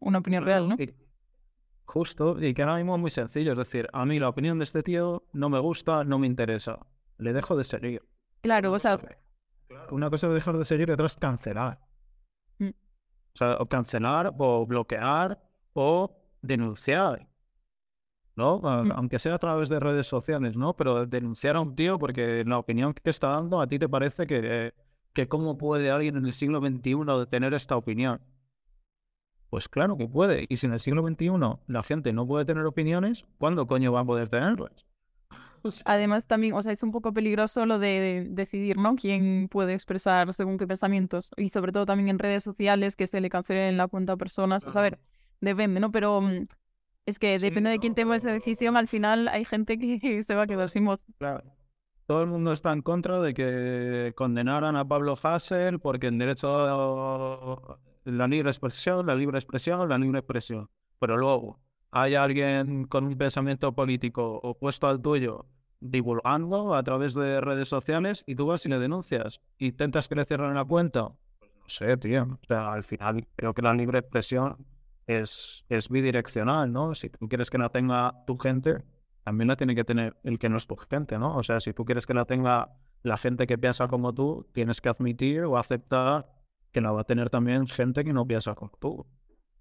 una 0.00 0.18
opinión 0.18 0.44
real, 0.44 0.68
¿no? 0.68 0.76
Y- 0.78 0.94
justo, 1.86 2.40
y 2.42 2.54
que 2.54 2.62
ahora 2.62 2.76
mismo 2.76 2.94
es 2.94 3.00
muy 3.00 3.10
sencillo, 3.10 3.52
es 3.52 3.58
decir, 3.58 3.88
a 3.92 4.04
mí 4.06 4.18
la 4.18 4.28
opinión 4.28 4.58
de 4.58 4.64
este 4.64 4.82
tío 4.82 5.24
no 5.32 5.48
me 5.48 5.58
gusta, 5.58 6.04
no 6.04 6.18
me 6.18 6.26
interesa, 6.26 6.78
le 7.18 7.32
dejo 7.32 7.56
de 7.56 7.64
seguir. 7.64 8.02
Claro, 8.42 8.72
o 8.72 8.78
sea, 8.78 8.98
Una 9.90 10.08
cosa 10.10 10.28
es 10.28 10.34
dejar 10.34 10.56
de 10.56 10.64
seguir 10.64 10.88
y 10.88 10.92
otra 10.92 11.06
es 11.06 11.16
cancelar. 11.16 11.80
Mm. 12.58 12.68
O 12.68 13.36
sea, 13.36 13.56
o 13.58 13.66
cancelar, 13.66 14.32
o 14.38 14.64
bloquear, 14.66 15.42
o 15.72 16.16
denunciar. 16.42 17.26
¿No? 18.36 18.58
Mm. 18.58 18.92
Aunque 18.92 19.18
sea 19.18 19.34
a 19.34 19.38
través 19.38 19.68
de 19.68 19.78
redes 19.78 20.06
sociales, 20.06 20.56
¿no? 20.56 20.74
Pero 20.74 21.06
denunciar 21.06 21.56
a 21.56 21.60
un 21.60 21.76
tío 21.76 21.98
porque 21.98 22.44
la 22.44 22.58
opinión 22.58 22.92
que 22.92 23.10
está 23.10 23.28
dando 23.28 23.60
a 23.60 23.66
ti 23.66 23.78
te 23.78 23.88
parece 23.88 24.26
que, 24.26 24.74
que 25.12 25.28
cómo 25.28 25.56
puede 25.56 25.90
alguien 25.90 26.16
en 26.16 26.26
el 26.26 26.32
siglo 26.32 26.60
XXI 26.60 27.26
tener 27.30 27.54
esta 27.54 27.76
opinión. 27.76 28.20
Pues 29.50 29.68
claro 29.68 29.96
que 29.96 30.08
puede. 30.08 30.46
Y 30.48 30.56
si 30.56 30.66
en 30.66 30.72
el 30.72 30.80
siglo 30.80 31.06
XXI 31.06 31.30
la 31.68 31.82
gente 31.84 32.12
no 32.12 32.26
puede 32.26 32.44
tener 32.44 32.64
opiniones, 32.64 33.24
¿cuándo 33.38 33.68
coño 33.68 33.92
va 33.92 34.00
a 34.00 34.04
poder 34.04 34.28
tenerlas? 34.28 34.84
Además 35.84 36.26
también, 36.26 36.54
o 36.54 36.62
sea, 36.62 36.72
es 36.72 36.82
un 36.82 36.90
poco 36.90 37.12
peligroso 37.12 37.64
lo 37.64 37.78
de 37.78 38.26
decidir, 38.30 38.76
¿no? 38.76 38.96
Quién 38.96 39.48
puede 39.48 39.74
expresar 39.74 40.32
según 40.34 40.58
qué 40.58 40.66
pensamientos 40.66 41.30
y 41.36 41.48
sobre 41.48 41.72
todo 41.72 41.86
también 41.86 42.08
en 42.08 42.18
redes 42.18 42.42
sociales 42.42 42.96
que 42.96 43.06
se 43.06 43.20
le 43.20 43.30
cancelen 43.30 43.76
la 43.76 43.88
cuenta 43.88 44.14
a 44.14 44.16
personas, 44.16 44.64
o 44.64 44.70
sea, 44.72 44.80
a 44.80 44.82
ver, 44.82 44.98
depende, 45.40 45.80
¿no? 45.80 45.90
Pero 45.90 46.20
mm, 46.20 46.46
es 47.06 47.18
que 47.18 47.38
Sí, 47.38 47.44
depende 47.46 47.70
de 47.70 47.78
quién 47.78 47.94
no, 47.96 48.02
tome 48.02 48.16
esa 48.16 48.32
decisión, 48.32 48.76
al 48.76 48.88
final 48.88 49.28
hay 49.28 49.44
gente 49.44 49.78
que 49.78 50.22
se 50.22 50.34
va 50.34 50.42
a 50.42 50.46
quedar 50.46 50.70
sin 50.70 50.86
voz. 50.86 51.00
Claro. 51.18 51.44
Todo 52.06 52.20
el 52.22 52.28
mundo 52.28 52.52
está 52.52 52.72
en 52.72 52.82
contra 52.82 53.20
de 53.20 53.32
que 53.32 54.12
condenaran 54.14 54.76
a 54.76 54.86
Pablo 54.86 55.18
Hasél 55.22 55.80
porque 55.80 56.08
en 56.08 56.18
derecho 56.18 56.54
a 56.54 57.78
la 58.04 58.28
libre 58.28 58.50
expresión, 58.50 59.06
la 59.06 59.14
libre 59.14 59.38
expresión, 59.38 59.88
la 59.88 59.96
libre 59.96 60.18
expresión. 60.18 60.68
Pero 60.98 61.16
luego 61.16 61.60
hay 61.90 62.14
alguien 62.14 62.84
con 62.84 63.04
un 63.06 63.16
pensamiento 63.16 63.74
político 63.74 64.38
opuesto 64.42 64.86
al 64.86 65.00
tuyo 65.00 65.46
divulgando 65.80 66.74
a 66.74 66.82
través 66.82 67.14
de 67.14 67.40
redes 67.40 67.68
sociales 67.68 68.24
y 68.26 68.34
tú 68.34 68.46
vas 68.46 68.64
y 68.66 68.68
le 68.68 68.78
denuncias. 68.78 69.40
¿Intentas 69.58 70.08
que 70.08 70.14
le 70.14 70.24
cierren 70.24 70.54
la 70.54 70.64
cuenta? 70.64 71.12
Pues 71.38 71.52
no 71.54 71.68
sé, 71.68 71.96
tío. 71.96 72.38
O 72.42 72.46
sea, 72.46 72.72
al 72.72 72.84
final 72.84 73.26
creo 73.36 73.54
que 73.54 73.62
la 73.62 73.74
libre 73.74 73.98
expresión 73.98 74.56
es, 75.06 75.64
es 75.68 75.88
bidireccional, 75.88 76.72
¿no? 76.72 76.94
Si 76.94 77.10
tú 77.10 77.28
quieres 77.28 77.50
que 77.50 77.58
la 77.58 77.68
tenga 77.68 78.24
tu 78.26 78.36
gente, 78.36 78.82
también 79.24 79.48
la 79.48 79.56
tiene 79.56 79.74
que 79.74 79.84
tener 79.84 80.16
el 80.22 80.38
que 80.38 80.48
no 80.48 80.56
es 80.56 80.66
tu 80.66 80.76
gente, 80.76 81.18
¿no? 81.18 81.36
O 81.36 81.42
sea, 81.42 81.60
si 81.60 81.72
tú 81.72 81.84
quieres 81.84 82.06
que 82.06 82.14
la 82.14 82.24
tenga 82.24 82.70
la 83.02 83.16
gente 83.16 83.46
que 83.46 83.58
piensa 83.58 83.86
como 83.88 84.12
tú, 84.14 84.46
tienes 84.52 84.80
que 84.80 84.88
admitir 84.88 85.42
o 85.44 85.56
aceptar 85.58 86.26
que 86.72 86.80
la 86.80 86.90
va 86.92 87.02
a 87.02 87.04
tener 87.04 87.30
también 87.30 87.66
gente 87.66 88.04
que 88.04 88.12
no 88.12 88.26
piensa 88.26 88.54
como 88.54 88.72
tú. 88.80 89.06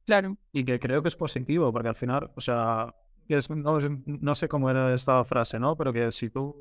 Claro. 0.05 0.37
Y 0.51 0.63
que 0.65 0.79
creo 0.79 1.01
que 1.01 1.07
es 1.07 1.15
positivo, 1.15 1.71
porque 1.71 1.89
al 1.89 1.95
final, 1.95 2.31
o 2.35 2.41
sea, 2.41 2.93
es- 3.27 3.49
no, 3.49 3.77
no 4.05 4.35
sé 4.35 4.47
cómo 4.47 4.69
era 4.69 4.93
esta 4.93 5.23
frase, 5.23 5.59
¿no? 5.59 5.75
Pero 5.77 5.93
que 5.93 6.11
si 6.11 6.29
tú, 6.29 6.55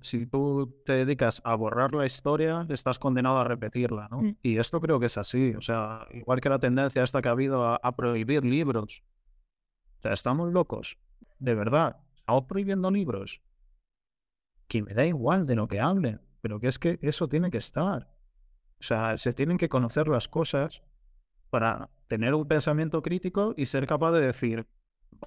si 0.00 0.26
tú 0.26 0.82
te 0.84 0.92
dedicas 0.92 1.40
a 1.44 1.54
borrar 1.54 1.94
la 1.94 2.06
historia, 2.06 2.66
estás 2.68 2.98
condenado 2.98 3.38
a 3.38 3.44
repetirla, 3.44 4.08
¿no? 4.10 4.22
Mm. 4.22 4.36
Y 4.42 4.58
esto 4.58 4.80
creo 4.80 5.00
que 5.00 5.06
es 5.06 5.18
así, 5.18 5.54
o 5.54 5.60
sea, 5.60 6.06
igual 6.12 6.40
que 6.40 6.48
la 6.48 6.58
tendencia 6.58 7.02
esta 7.02 7.22
que 7.22 7.28
ha 7.28 7.32
habido 7.32 7.64
a, 7.64 7.76
a 7.76 7.96
prohibir 7.96 8.44
libros. 8.44 9.02
O 9.98 10.02
sea, 10.02 10.12
estamos 10.12 10.52
locos, 10.52 10.98
de 11.38 11.54
verdad. 11.54 11.96
Estamos 12.16 12.44
prohibiendo 12.44 12.90
libros. 12.90 13.40
Que 14.68 14.82
me 14.82 14.94
da 14.94 15.04
igual 15.04 15.46
de 15.46 15.56
lo 15.56 15.68
que 15.68 15.80
hablen, 15.80 16.20
pero 16.40 16.60
que 16.60 16.68
es 16.68 16.78
que 16.78 16.98
eso 17.02 17.28
tiene 17.28 17.50
que 17.50 17.58
estar. 17.58 18.08
O 18.80 18.84
sea, 18.84 19.16
se 19.16 19.32
tienen 19.32 19.58
que 19.58 19.68
conocer 19.68 20.08
las 20.08 20.28
cosas 20.28 20.82
para 21.50 21.90
tener 22.08 22.34
un 22.34 22.48
pensamiento 22.48 23.00
crítico 23.02 23.54
y 23.56 23.66
ser 23.66 23.86
capaz 23.86 24.12
de 24.12 24.26
decir, 24.26 24.66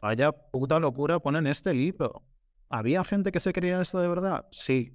vaya 0.01 0.31
puta 0.31 0.79
locura 0.79 1.19
ponen 1.19 1.47
este 1.47 1.73
libro. 1.73 2.23
¿Había 2.69 3.03
gente 3.03 3.31
que 3.31 3.39
se 3.39 3.53
creía 3.53 3.81
esto 3.81 3.99
de 3.99 4.07
verdad? 4.07 4.47
Sí. 4.51 4.93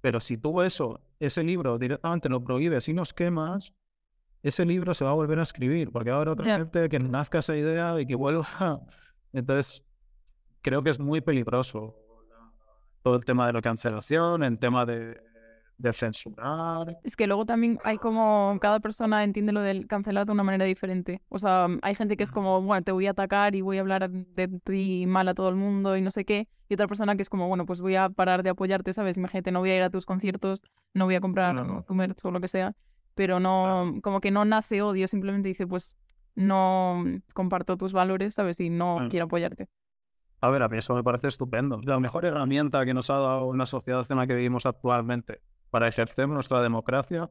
Pero 0.00 0.20
si 0.20 0.36
tú 0.36 0.62
eso, 0.62 1.00
ese 1.18 1.42
libro 1.42 1.78
directamente 1.78 2.28
lo 2.28 2.42
prohíbes 2.42 2.88
y 2.88 2.94
nos 2.94 3.12
quemas, 3.12 3.74
ese 4.42 4.64
libro 4.64 4.94
se 4.94 5.04
va 5.04 5.10
a 5.10 5.14
volver 5.14 5.38
a 5.38 5.42
escribir, 5.42 5.90
porque 5.92 6.10
va 6.10 6.16
a 6.16 6.20
haber 6.20 6.28
otra 6.30 6.56
gente 6.56 6.88
que 6.88 6.98
nazca 6.98 7.40
esa 7.40 7.56
idea 7.56 8.00
y 8.00 8.06
que 8.06 8.14
vuelva. 8.14 8.80
Entonces, 9.32 9.84
creo 10.62 10.82
que 10.82 10.90
es 10.90 10.98
muy 10.98 11.20
peligroso 11.20 11.96
todo 13.02 13.16
el 13.16 13.24
tema 13.24 13.46
de 13.46 13.52
la 13.52 13.62
cancelación, 13.62 14.42
el 14.42 14.58
tema 14.58 14.86
de, 14.86 15.20
de 15.80 15.92
censurar. 15.92 16.98
Es 17.02 17.16
que 17.16 17.26
luego 17.26 17.44
también 17.44 17.78
hay 17.84 17.98
como 17.98 18.58
cada 18.60 18.80
persona 18.80 19.24
entiende 19.24 19.52
lo 19.52 19.60
del 19.60 19.86
cancelar 19.86 20.26
de 20.26 20.32
una 20.32 20.42
manera 20.42 20.64
diferente. 20.64 21.22
O 21.28 21.38
sea, 21.38 21.68
hay 21.82 21.94
gente 21.94 22.16
que 22.16 22.24
es 22.24 22.32
como, 22.32 22.60
bueno, 22.62 22.82
te 22.82 22.92
voy 22.92 23.06
a 23.06 23.10
atacar 23.10 23.54
y 23.54 23.62
voy 23.62 23.78
a 23.78 23.80
hablar 23.80 24.10
de 24.10 24.48
ti 24.64 25.06
mal 25.06 25.28
a 25.28 25.34
todo 25.34 25.48
el 25.48 25.56
mundo 25.56 25.96
y 25.96 26.02
no 26.02 26.10
sé 26.10 26.24
qué. 26.24 26.48
Y 26.68 26.74
otra 26.74 26.86
persona 26.86 27.16
que 27.16 27.22
es 27.22 27.30
como, 27.30 27.48
bueno, 27.48 27.66
pues 27.66 27.80
voy 27.80 27.96
a 27.96 28.10
parar 28.10 28.42
de 28.42 28.50
apoyarte, 28.50 28.92
¿sabes? 28.92 29.16
Imagínate, 29.16 29.50
no 29.50 29.60
voy 29.60 29.70
a 29.70 29.76
ir 29.76 29.82
a 29.82 29.90
tus 29.90 30.06
conciertos, 30.06 30.62
no 30.94 31.06
voy 31.06 31.14
a 31.14 31.20
comprar 31.20 31.84
tu 31.86 31.94
merch 31.94 32.24
o 32.24 32.30
lo 32.30 32.40
que 32.40 32.48
sea. 32.48 32.74
Pero 33.14 33.40
no, 33.40 33.98
como 34.02 34.20
que 34.20 34.30
no 34.30 34.44
nace 34.44 34.82
odio, 34.82 35.08
simplemente 35.08 35.48
dice, 35.48 35.66
pues 35.66 35.96
no 36.34 37.04
comparto 37.34 37.76
tus 37.76 37.92
valores, 37.92 38.34
¿sabes? 38.34 38.60
Y 38.60 38.70
no 38.70 39.08
quiero 39.10 39.26
apoyarte. 39.26 39.68
A 40.42 40.48
ver, 40.48 40.62
a 40.62 40.68
mí 40.68 40.78
eso 40.78 40.94
me 40.94 41.02
parece 41.02 41.28
estupendo. 41.28 41.80
La 41.84 42.00
mejor 42.00 42.24
herramienta 42.24 42.84
que 42.86 42.94
nos 42.94 43.10
ha 43.10 43.14
dado 43.14 43.54
la 43.54 43.66
sociedad 43.66 44.06
en 44.08 44.16
la 44.16 44.26
que 44.26 44.34
vivimos 44.34 44.64
actualmente 44.64 45.42
para 45.70 45.88
ejercer 45.88 46.28
nuestra 46.28 46.62
democracia 46.62 47.30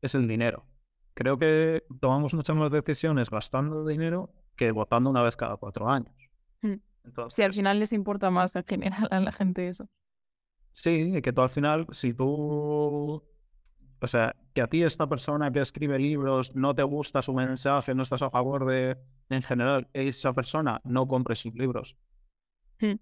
es 0.00 0.14
el 0.14 0.28
dinero. 0.28 0.66
Creo 1.14 1.38
que 1.38 1.84
tomamos 2.00 2.34
muchas 2.34 2.56
más 2.56 2.70
decisiones 2.70 3.30
gastando 3.30 3.86
dinero 3.86 4.30
que 4.56 4.70
votando 4.70 5.10
una 5.10 5.22
vez 5.22 5.36
cada 5.36 5.56
cuatro 5.56 5.88
años. 5.88 6.14
Mm. 6.62 6.74
Si 7.28 7.42
al 7.42 7.52
final 7.52 7.80
les 7.80 7.92
importa 7.92 8.30
más 8.30 8.54
en 8.54 8.64
general 8.64 9.08
a 9.10 9.20
la 9.20 9.32
gente 9.32 9.68
eso. 9.68 9.88
Sí, 10.72 11.20
que 11.22 11.32
tú 11.32 11.40
al 11.40 11.50
final, 11.50 11.86
si 11.90 12.14
tú 12.14 13.22
o 14.00 14.06
sea, 14.06 14.36
que 14.54 14.62
a 14.62 14.68
ti 14.68 14.82
esta 14.82 15.08
persona 15.08 15.50
que 15.50 15.60
escribe 15.60 15.98
libros 15.98 16.54
no 16.54 16.74
te 16.74 16.82
gusta 16.82 17.20
su 17.20 17.34
mensaje, 17.34 17.94
no 17.94 18.02
estás 18.02 18.22
a 18.22 18.30
favor 18.30 18.64
de, 18.64 18.96
en 19.28 19.42
general, 19.42 19.88
esa 19.92 20.32
persona 20.32 20.80
no 20.84 21.08
compre 21.08 21.34
sus 21.34 21.54
libros. 21.54 21.96
Hmm. 22.80 22.98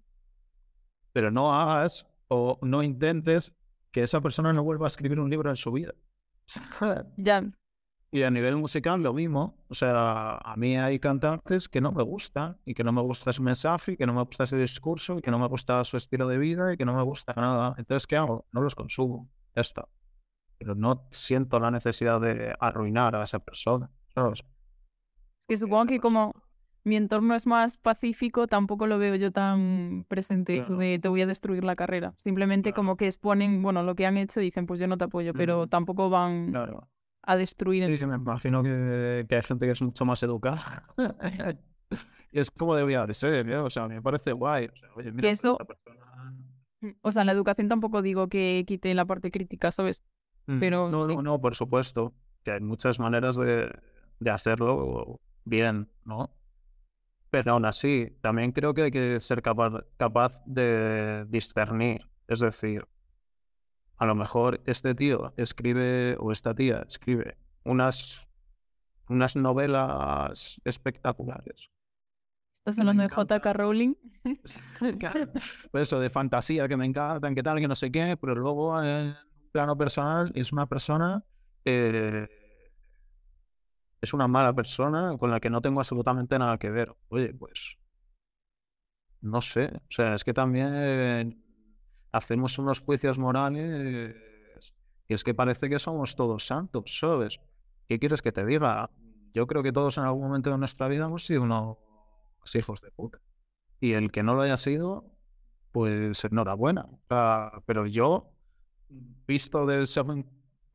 Pero 1.13 1.29
no 1.29 1.53
hagas 1.53 2.07
o 2.27 2.57
no 2.63 2.81
intentes 2.81 3.53
que 3.97 4.03
esa 4.03 4.21
persona 4.21 4.53
no 4.53 4.63
vuelva 4.63 4.85
a 4.85 4.93
escribir 4.93 5.19
un 5.19 5.27
libro 5.27 5.49
en 5.49 5.55
su 5.55 5.71
vida. 5.71 5.95
ya. 7.17 7.43
Y 8.11 8.21
a 8.21 8.29
nivel 8.29 8.55
musical 8.55 9.01
lo 9.01 9.11
mismo. 9.11 9.57
O 9.69 9.73
sea, 9.73 10.37
a 10.37 10.55
mí 10.55 10.77
hay 10.77 10.99
cantantes 10.99 11.67
que 11.67 11.81
no 11.81 11.91
me 11.91 12.03
gustan 12.03 12.59
y 12.63 12.75
que 12.75 12.83
no 12.83 12.91
me 12.91 13.01
gusta 13.01 13.33
su 13.33 13.41
mensaje 13.41 13.93
y 13.93 13.97
que 13.97 14.05
no 14.05 14.13
me 14.13 14.21
gusta 14.21 14.43
ese 14.43 14.55
discurso 14.55 15.17
y 15.17 15.21
que 15.21 15.31
no 15.31 15.39
me 15.39 15.47
gusta 15.47 15.83
su 15.83 15.97
estilo 15.97 16.27
de 16.27 16.37
vida 16.37 16.73
y 16.73 16.77
que 16.77 16.85
no 16.85 16.93
me 16.93 17.01
gusta 17.01 17.33
nada. 17.35 17.73
Entonces, 17.79 18.05
¿qué 18.05 18.17
hago? 18.17 18.45
No 18.51 18.61
los 18.61 18.75
consumo. 18.75 19.31
Ya 19.55 19.61
está 19.61 19.87
pero 20.59 20.75
no 20.75 21.07
siento 21.11 21.59
la 21.59 21.71
necesidad 21.71 22.19
de 22.21 22.55
arruinar 22.59 23.15
a 23.15 23.23
esa 23.23 23.39
persona. 23.39 23.89
Que 25.47 25.57
supongo 25.57 25.85
que 25.87 25.99
como 25.99 26.33
mi 26.87 26.95
entorno 26.95 27.35
es 27.35 27.45
más 27.45 27.77
pacífico, 27.77 28.47
tampoco 28.47 28.87
lo 28.87 28.97
veo 28.97 29.15
yo 29.15 29.31
tan 29.31 30.05
presente 30.07 30.57
eso 30.57 30.77
de 30.77 30.99
te 30.99 31.09
voy 31.09 31.21
a 31.21 31.27
destruir 31.27 31.63
la 31.63 31.75
carrera. 31.75 32.13
Simplemente 32.17 32.73
como 32.73 32.95
que 32.95 33.05
exponen, 33.05 33.61
bueno, 33.61 33.83
lo 33.83 33.95
que 33.95 34.05
han 34.05 34.17
hecho 34.17 34.39
dicen, 34.39 34.65
pues 34.65 34.79
yo 34.79 34.87
no 34.87 34.97
te 34.97 35.03
apoyo, 35.03 35.33
pero 35.33 35.67
tampoco 35.67 36.09
van 36.09 36.53
a 37.21 37.35
destruir. 37.35 37.85
Sí, 37.85 37.97
sí, 37.97 38.05
me 38.05 38.15
imagino 38.15 38.63
que, 38.63 39.25
hay 39.29 39.41
gente 39.41 39.65
que 39.65 39.73
es 39.73 39.81
mucho 39.81 40.05
más 40.05 40.23
educada. 40.23 40.87
y 42.31 42.39
es 42.39 42.49
como 42.49 42.75
debería 42.75 43.05
de 43.05 43.13
ser, 43.13 43.49
o 43.55 43.69
sea, 43.69 43.87
me 43.87 44.01
parece 44.01 44.31
guay. 44.31 44.67
O 44.67 44.75
sea, 44.75 44.89
oye, 44.95 45.11
mira, 45.11 45.29
eso... 45.29 45.57
O 47.01 47.11
sea, 47.11 47.25
la 47.25 47.31
educación 47.31 47.67
tampoco 47.67 48.03
digo 48.03 48.29
que 48.29 48.63
quite 48.67 48.93
la 48.93 49.05
parte 49.05 49.31
crítica, 49.31 49.71
¿sabes? 49.71 50.03
Pero, 50.59 50.89
no, 50.89 51.05
no, 51.05 51.21
no, 51.21 51.41
por 51.41 51.55
supuesto, 51.55 52.13
que 52.43 52.51
hay 52.51 52.61
muchas 52.61 52.99
maneras 52.99 53.35
de, 53.35 53.69
de 54.19 54.29
hacerlo 54.29 55.19
bien, 55.43 55.89
¿no? 56.05 56.31
Pero 57.29 57.53
aún 57.53 57.65
así, 57.65 58.15
también 58.21 58.51
creo 58.51 58.73
que 58.73 58.83
hay 58.83 58.91
que 58.91 59.19
ser 59.19 59.41
capaz, 59.41 59.83
capaz 59.97 60.41
de 60.45 61.25
discernir. 61.27 62.09
Es 62.27 62.39
decir, 62.39 62.87
a 63.97 64.05
lo 64.05 64.15
mejor 64.15 64.61
este 64.65 64.95
tío 64.95 65.33
escribe, 65.37 66.15
o 66.19 66.31
esta 66.31 66.53
tía 66.53 66.83
escribe, 66.87 67.37
unas, 67.63 68.25
unas 69.09 69.35
novelas 69.35 70.61
espectaculares. 70.63 71.69
¿Estás 72.59 72.79
hablando 72.79 73.03
de 73.03 73.09
J.K. 73.09 73.53
Rowling? 73.53 73.95
pues 75.71 75.87
eso, 75.87 75.99
de 75.99 76.09
fantasía 76.09 76.67
que 76.67 76.77
me 76.77 76.85
encantan, 76.85 77.33
que 77.33 77.41
tal, 77.41 77.59
que 77.59 77.67
no 77.67 77.75
sé 77.75 77.91
qué, 77.91 78.17
pero 78.17 78.35
luego 78.35 78.75
plano 79.51 79.77
personal 79.77 80.31
es 80.35 80.51
una 80.51 80.67
persona, 80.67 81.23
eh, 81.65 82.27
es 84.01 84.13
una 84.13 84.27
mala 84.27 84.53
persona 84.53 85.17
con 85.17 85.31
la 85.31 85.39
que 85.39 85.49
no 85.49 85.61
tengo 85.61 85.79
absolutamente 85.79 86.37
nada 86.37 86.57
que 86.57 86.69
ver. 86.69 86.95
Oye, 87.09 87.33
pues, 87.33 87.77
no 89.21 89.41
sé, 89.41 89.71
o 89.75 89.91
sea, 89.91 90.15
es 90.15 90.23
que 90.23 90.33
también 90.33 91.43
hacemos 92.11 92.57
unos 92.57 92.79
juicios 92.79 93.17
morales 93.19 94.15
y 95.07 95.13
es 95.13 95.23
que 95.23 95.33
parece 95.33 95.69
que 95.69 95.79
somos 95.79 96.15
todos 96.15 96.45
santos, 96.45 96.97
¿sabes? 96.99 97.39
¿Qué 97.87 97.99
quieres 97.99 98.21
que 98.21 98.31
te 98.31 98.45
diga? 98.45 98.89
Yo 99.33 99.47
creo 99.47 99.63
que 99.63 99.71
todos 99.71 99.97
en 99.97 100.03
algún 100.03 100.23
momento 100.23 100.51
de 100.51 100.57
nuestra 100.57 100.87
vida 100.87 101.05
hemos 101.05 101.25
sido 101.25 101.43
unos 101.43 101.77
hijos 102.53 102.81
de 102.81 102.91
puta. 102.91 103.19
Y 103.79 103.93
el 103.93 104.11
que 104.11 104.23
no 104.23 104.33
lo 104.33 104.41
haya 104.41 104.57
sido, 104.57 105.05
pues 105.71 106.23
enhorabuena. 106.25 106.87
pero 107.65 107.85
yo 107.85 108.33
visto 109.27 109.65
del 109.65 109.87
según, 109.87 110.25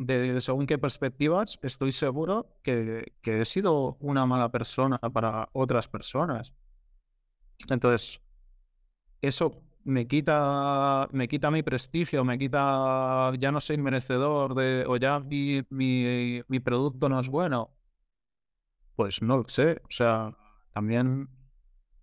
de 0.06 0.40
según 0.40 0.66
qué 0.66 0.78
perspectivas, 0.78 1.58
estoy 1.62 1.92
seguro 1.92 2.46
que, 2.62 3.12
que, 3.22 3.40
he 3.40 3.44
sido 3.44 3.96
una 4.00 4.26
mala 4.26 4.50
persona 4.50 4.98
para 4.98 5.48
otras 5.52 5.88
personas. 5.88 6.52
Entonces, 7.68 8.20
eso 9.20 9.62
me 9.84 10.06
quita, 10.06 11.08
me 11.12 11.28
quita 11.28 11.50
mi 11.50 11.62
prestigio, 11.62 12.24
me 12.24 12.38
quita, 12.38 13.32
ya 13.38 13.52
no 13.52 13.60
soy 13.60 13.78
merecedor 13.78 14.54
de, 14.54 14.84
o 14.86 14.96
ya 14.96 15.20
mi, 15.20 15.62
mi, 15.70 16.42
mi 16.48 16.60
producto 16.60 17.08
no 17.08 17.20
es 17.20 17.28
bueno. 17.28 17.70
Pues 18.96 19.22
no 19.22 19.38
lo 19.38 19.48
sé, 19.48 19.80
o 19.84 19.90
sea, 19.90 20.36
también, 20.72 21.28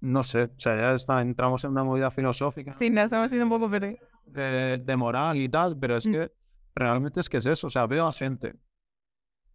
no 0.02 0.24
sé, 0.24 0.44
o 0.44 0.60
sea, 0.60 0.76
ya 0.76 0.94
está, 0.94 1.22
entramos 1.22 1.64
en 1.64 1.72
una 1.72 1.84
movida 1.84 2.12
filosófica. 2.12 2.74
Sí, 2.74 2.90
nos 2.90 3.12
hemos 3.14 3.32
ido 3.32 3.44
un 3.44 3.50
poco, 3.50 3.70
pero 3.70 3.96
de, 4.26 4.96
moral 4.96 5.38
y 5.38 5.50
tal, 5.50 5.78
pero 5.78 5.98
es 5.98 6.08
mm. 6.08 6.12
que 6.12 6.32
realmente 6.80 7.20
es 7.20 7.30
que 7.30 7.38
es 7.38 7.46
eso. 7.46 7.68
O 7.68 7.70
sea, 7.70 7.86
veo 7.86 8.08
a 8.08 8.12
gente 8.12 8.56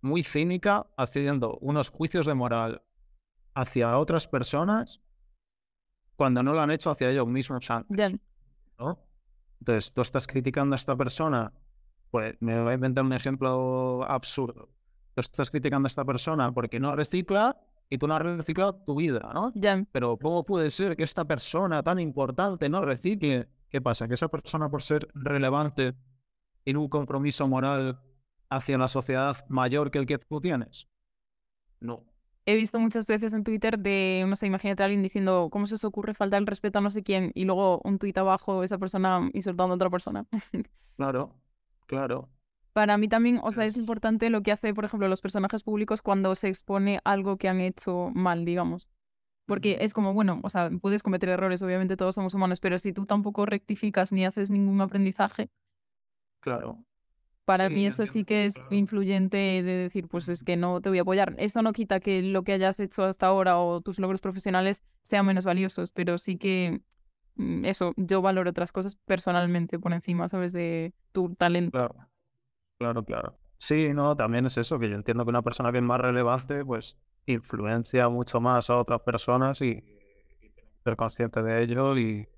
muy 0.01 0.23
cínica 0.23 0.87
haciendo 0.97 1.59
unos 1.61 1.89
juicios 1.89 2.27
de 2.27 2.35
moral 2.35 2.83
hacia 3.55 3.97
otras 3.99 4.29
personas 4.29 5.01
cuando 6.17 6.43
no 6.43 6.53
lo 6.53 6.61
han 6.61 6.71
hecho 6.71 6.91
hacia 6.91 7.11
ellos 7.11 7.27
mismos 7.27 7.71
antes. 7.71 7.97
¿no? 8.79 8.99
Entonces, 9.61 9.93
tú 9.93 10.03
estás 10.03 10.27
criticando 10.27 10.75
a 10.75 10.77
esta 10.77 10.95
persona, 10.95 11.53
pues 12.11 12.37
me 12.41 12.61
voy 12.61 12.73
a 12.73 12.75
inventar 12.75 13.05
un 13.05 13.13
ejemplo 13.13 14.05
absurdo. 14.07 14.69
Tú 15.15 15.21
estás 15.21 15.51
criticando 15.51 15.87
a 15.87 15.89
esta 15.89 16.05
persona 16.05 16.53
porque 16.53 16.79
no 16.79 16.95
recicla 16.95 17.57
y 17.89 17.99
tú 17.99 18.07
no 18.07 18.17
has 18.17 18.23
reciclado 18.23 18.75
tu 18.75 18.97
vida, 18.97 19.31
¿no? 19.33 19.53
Pero 19.93 20.19
¿cómo 20.19 20.45
puede 20.45 20.71
ser 20.71 20.97
que 20.97 21.05
esta 21.05 21.25
persona 21.25 21.83
tan 21.83 21.99
importante 21.99 22.69
no 22.69 22.83
recicle? 22.83 23.49
¿Qué 23.71 23.81
pasa? 23.81 24.07
¿Que 24.07 24.15
esa 24.15 24.29
persona 24.29 24.69
por 24.69 24.83
ser 24.83 25.09
relevante 25.15 25.95
en 26.65 26.77
un 26.77 26.89
compromiso 26.89 27.47
moral 27.49 28.01
hacia 28.51 28.79
la 28.79 28.89
sociedad 28.89 29.45
mayor 29.49 29.91
que 29.91 29.99
el 29.99 30.07
que 30.07 30.19
tú 30.19 30.41
tienes? 30.41 30.89
No. 31.81 32.05
He 32.47 32.57
visto 32.57 32.79
muchas 32.79 33.07
veces 33.07 33.33
en 33.33 33.43
Twitter 33.43 33.79
de, 33.79 34.25
no 34.29 34.37
sé, 34.37 34.47
imagínate 34.47 34.83
a 34.83 34.87
alguien 34.87 35.03
diciendo, 35.03 35.49
¿cómo 35.51 35.67
se 35.67 35.77
os 35.77 35.85
ocurre 35.85 36.13
faltar 36.13 36.41
el 36.41 36.47
respeto 36.47 36.79
a 36.79 36.83
no 36.83 36.91
sé 36.91 37.03
quién? 37.03 37.33
Y 37.35 37.45
luego 37.45 37.81
un 37.85 37.99
tuit 37.99 38.17
abajo, 38.19 38.63
esa 38.63 38.77
persona 38.77 39.31
insultando 39.33 39.73
a 39.73 39.77
otra 39.77 39.89
persona. 39.89 40.27
claro, 40.97 41.35
claro. 41.87 42.29
Para 42.75 42.99
mí 42.99 43.09
también, 43.09 43.41
o 43.43 43.53
sea, 43.53 43.65
es 43.65 43.77
importante 43.77 44.29
lo 44.31 44.43
que 44.43 44.53
hace, 44.53 44.75
por 44.75 44.85
ejemplo, 44.85 45.09
los 45.09 45.23
personajes 45.23 45.63
públicos 45.63 46.03
cuando 46.03 46.35
se 46.35 46.49
expone 46.49 47.01
algo 47.05 47.39
que 47.39 47.49
han 47.49 47.61
hecho 47.61 48.11
mal, 48.15 48.45
digamos. 48.45 48.91
Porque 49.47 49.79
es 49.81 49.95
como, 49.95 50.13
bueno, 50.13 50.41
o 50.43 50.51
sea, 50.51 50.71
puedes 50.83 51.03
cometer 51.03 51.29
errores, 51.29 51.63
obviamente 51.63 51.97
todos 51.97 52.15
somos 52.15 52.35
humanos, 52.35 52.61
pero 52.61 52.79
si 52.79 52.93
tú 52.93 53.07
tampoco 53.07 53.47
rectificas 53.47 54.11
ni 54.11 54.25
haces 54.25 54.51
ningún 54.51 54.81
aprendizaje. 54.81 55.51
Claro. 56.45 56.85
Para 57.47 57.71
mí 57.71 57.87
eso 57.87 58.07
sí 58.07 58.25
que 58.25 58.45
es 58.45 58.55
influyente 58.71 59.37
de 59.37 59.63
decir, 59.63 60.09
pues 60.09 60.29
es 60.29 60.45
que 60.45 60.57
no 60.57 60.83
te 60.83 60.91
voy 60.91 60.99
a 60.99 61.03
apoyar. 61.03 61.35
Eso 61.39 61.63
no 61.63 61.73
quita 61.73 62.01
que 62.01 62.23
lo 62.23 62.43
que 62.43 62.53
hayas 62.53 62.79
hecho 62.81 63.05
hasta 63.05 63.27
ahora 63.27 63.59
o 63.59 63.81
tus 63.81 63.99
logros 63.99 64.21
profesionales 64.21 64.83
sean 65.03 65.25
menos 65.25 65.47
valiosos, 65.47 65.91
pero 65.91 66.19
sí 66.19 66.37
que 66.37 66.83
mm, 67.37 67.65
eso, 67.65 67.95
yo 67.97 68.21
valoro 68.21 68.51
otras 68.51 68.73
cosas 68.73 68.97
personalmente 68.97 69.79
por 69.79 69.95
encima, 69.95 70.29
¿sabes? 70.29 70.53
De 70.53 70.93
tu 71.13 71.35
talento. 71.35 71.79
Claro, 71.79 71.95
claro, 72.79 73.05
claro. 73.05 73.39
Sí, 73.57 73.89
no, 73.95 74.15
también 74.17 74.45
es 74.45 74.59
eso, 74.59 74.79
que 74.79 74.91
yo 74.91 74.95
entiendo 74.95 75.25
que 75.25 75.31
una 75.31 75.43
persona 75.43 75.73
que 75.73 75.79
es 75.79 75.85
más 75.85 76.01
relevante, 76.01 76.63
pues 76.63 76.99
influencia 77.25 78.11
mucho 78.11 78.39
más 78.41 78.69
a 78.69 78.77
otras 78.77 79.01
personas 79.01 79.63
y, 79.63 79.83
ser 80.83 80.97
consciente 80.97 81.43
de 81.43 81.63
ello 81.63 81.97
y, 81.97 82.29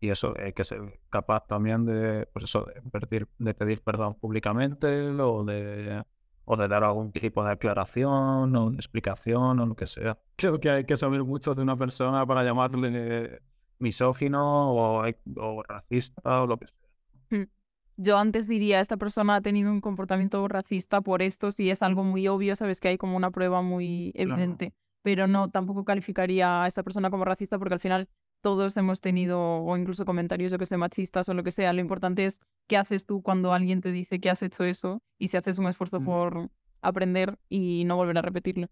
y, 0.00 0.10
eso, 0.10 0.34
hay 0.38 0.52
que 0.52 0.64
ser 0.64 1.00
capaz 1.10 1.46
también 1.46 1.84
de, 1.84 2.26
pues 2.32 2.44
eso, 2.44 2.64
de, 2.64 3.00
pedir, 3.00 3.28
de 3.38 3.54
pedir 3.54 3.82
perdón 3.82 4.14
públicamente 4.14 5.10
o 5.10 5.44
de, 5.44 6.04
o 6.44 6.56
de 6.56 6.68
dar 6.68 6.84
algún 6.84 7.12
tipo 7.12 7.44
de 7.44 7.52
aclaración 7.52 8.56
o 8.56 8.70
de 8.70 8.76
explicación 8.76 9.60
o 9.60 9.66
lo 9.66 9.76
que 9.76 9.86
sea. 9.86 10.18
Creo 10.36 10.58
que 10.58 10.70
hay 10.70 10.84
que 10.84 10.96
saber 10.96 11.22
mucho 11.24 11.54
de 11.54 11.62
una 11.62 11.76
persona 11.76 12.26
para 12.26 12.42
llamarle 12.44 13.40
misógino 13.78 14.72
o, 14.72 15.04
o 15.36 15.62
racista 15.62 16.42
o 16.42 16.46
lo 16.46 16.58
que 16.58 16.66
sea. 16.66 16.88
Hmm 17.30 17.60
yo 18.02 18.16
antes 18.16 18.48
diría, 18.48 18.80
esta 18.80 18.96
persona 18.96 19.36
ha 19.36 19.40
tenido 19.42 19.70
un 19.70 19.82
comportamiento 19.82 20.46
racista 20.48 21.02
por 21.02 21.20
esto, 21.20 21.52
si 21.52 21.68
es 21.68 21.82
algo 21.82 22.02
muy 22.02 22.28
obvio, 22.28 22.56
sabes 22.56 22.80
que 22.80 22.88
hay 22.88 22.98
como 22.98 23.14
una 23.14 23.30
prueba 23.30 23.60
muy 23.60 24.12
evidente, 24.14 24.72
pero 25.02 25.26
no, 25.26 25.50
tampoco 25.50 25.84
calificaría 25.84 26.64
a 26.64 26.66
esa 26.66 26.82
persona 26.82 27.10
como 27.10 27.26
racista 27.26 27.58
porque 27.58 27.74
al 27.74 27.80
final 27.80 28.08
todos 28.40 28.76
hemos 28.76 29.00
tenido, 29.00 29.40
o 29.40 29.76
incluso 29.76 30.04
comentarios, 30.04 30.52
yo 30.52 30.58
que 30.58 30.66
sé, 30.66 30.76
machistas 30.76 31.28
o 31.28 31.34
lo 31.34 31.42
que 31.42 31.52
sea, 31.52 31.72
lo 31.72 31.80
importante 31.80 32.24
es 32.26 32.40
qué 32.66 32.76
haces 32.76 33.06
tú 33.06 33.22
cuando 33.22 33.52
alguien 33.52 33.80
te 33.80 33.92
dice 33.92 34.20
que 34.20 34.30
has 34.30 34.42
hecho 34.42 34.64
eso 34.64 35.02
y 35.18 35.28
si 35.28 35.36
haces 35.36 35.58
un 35.58 35.66
esfuerzo 35.66 36.00
por 36.00 36.50
aprender 36.82 37.38
y 37.48 37.84
no 37.84 37.96
volver 37.96 38.18
a 38.18 38.22
repetirlo. 38.22 38.68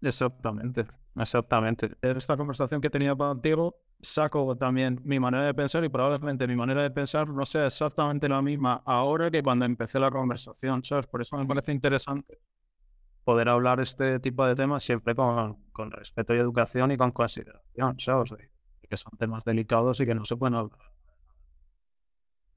Exactamente, 0.00 0.86
exactamente. 1.16 1.90
De 2.00 2.12
esta 2.12 2.36
conversación 2.36 2.80
que 2.80 2.90
tenía 2.90 3.16
contigo, 3.16 3.76
saco 4.00 4.56
también 4.56 5.00
mi 5.04 5.18
manera 5.18 5.44
de 5.44 5.54
pensar 5.54 5.84
y 5.84 5.88
probablemente 5.88 6.46
mi 6.46 6.54
manera 6.54 6.82
de 6.82 6.90
pensar 6.90 7.28
no 7.28 7.44
sea 7.44 7.66
exactamente 7.66 8.28
la 8.28 8.40
misma 8.42 8.82
ahora 8.84 9.30
que 9.30 9.42
cuando 9.42 9.64
empecé 9.64 9.98
la 9.98 10.10
conversación, 10.10 10.84
¿sabes? 10.84 11.06
Por 11.06 11.20
eso 11.20 11.36
me 11.36 11.46
parece 11.46 11.72
interesante 11.72 12.38
poder 13.24 13.48
hablar 13.48 13.80
este 13.80 14.20
tipo 14.20 14.46
de 14.46 14.54
temas 14.54 14.82
siempre 14.82 15.14
con, 15.14 15.56
con 15.72 15.90
respeto 15.90 16.34
y 16.34 16.38
educación 16.38 16.92
y 16.92 16.96
con 16.96 17.10
consideración, 17.10 17.98
¿sabes? 17.98 18.32
Que 18.88 18.96
son 18.96 19.12
temas 19.18 19.44
delicados 19.44 20.00
y 20.00 20.06
que 20.06 20.14
no 20.14 20.24
se 20.24 20.36
pueden 20.36 20.54
hablar 20.54 20.78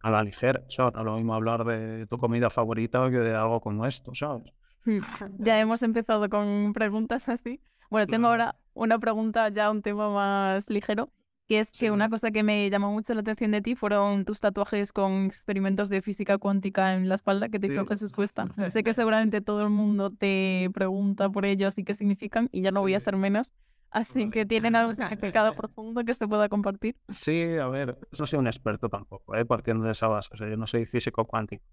a 0.04 0.10
la 0.10 0.24
ligera, 0.24 0.64
¿sabes? 0.70 0.94
No 0.96 1.04
lo 1.04 1.16
mismo 1.16 1.34
hablar 1.34 1.64
de 1.64 2.08
tu 2.08 2.18
comida 2.18 2.50
favorita 2.50 3.10
que 3.10 3.18
de 3.18 3.36
algo 3.36 3.62
como 3.62 3.86
esto, 3.86 4.14
¿sabes? 4.16 4.52
Hmm. 4.86 5.00
Ya 5.38 5.60
hemos 5.60 5.84
empezado 5.84 6.28
con 6.30 6.74
preguntas 6.74 7.30
así. 7.30 7.62
Bueno, 7.90 8.08
tengo 8.08 8.28
ahora 8.28 8.56
una 8.74 8.98
pregunta 9.00 9.50
ya 9.50 9.70
un 9.70 9.82
tema 9.82 10.10
más 10.10 10.70
ligero, 10.70 11.12
que 11.48 11.60
es 11.60 11.70
que 11.70 11.92
una 11.92 12.10
cosa 12.10 12.32
que 12.32 12.42
me 12.42 12.70
llamó 12.70 12.92
mucho 12.92 13.14
la 13.14 13.20
atención 13.20 13.52
de 13.52 13.62
ti 13.62 13.76
fueron 13.76 14.24
tus 14.24 14.40
tatuajes 14.40 14.94
con 14.94 15.26
experimentos 15.26 15.90
de 15.90 16.02
física 16.02 16.38
cuántica 16.38 16.94
en 16.94 17.10
la 17.10 17.16
espalda 17.16 17.50
que 17.50 17.60
te 17.60 17.68
hizo 17.68 17.86
Jesús 17.86 18.14
Cuesta. 18.14 18.48
Sé 18.70 18.84
que 18.84 18.94
seguramente 18.94 19.42
todo 19.42 19.62
el 19.64 19.70
mundo 19.70 20.10
te 20.10 20.70
pregunta 20.74 21.30
por 21.30 21.46
ellos 21.46 21.78
y 21.78 21.84
qué 21.84 21.94
significan, 21.94 22.48
y 22.52 22.62
ya 22.62 22.72
no 22.72 22.80
voy 22.82 22.96
a 22.96 23.00
ser 23.00 23.18
menos. 23.18 23.54
Así 23.92 24.30
que 24.30 24.46
tienen 24.46 24.76
algún 24.76 24.96
significado 24.96 25.54
profundo 25.54 26.04
que 26.04 26.14
se 26.14 26.28
pueda 26.28 26.48
compartir. 26.50 26.96
Sí, 27.10 27.58
a 27.58 27.68
ver, 27.68 27.98
no 28.18 28.26
soy 28.26 28.40
un 28.40 28.48
experto 28.48 28.90
tampoco, 28.90 29.36
¿eh? 29.36 29.46
partiendo 29.46 29.86
de 29.86 29.92
esa 29.92 30.08
base. 30.08 30.30
O 30.34 30.38
sea, 30.38 30.50
yo 30.50 30.58
no 30.58 30.66
soy 30.66 30.86
físico 30.86 31.26
cuántico. 31.26 31.64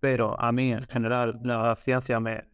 Pero 0.00 0.40
a 0.40 0.50
mí, 0.52 0.72
en 0.72 0.84
general, 0.84 1.38
la 1.42 1.76
ciencia 1.76 2.18
me, 2.18 2.48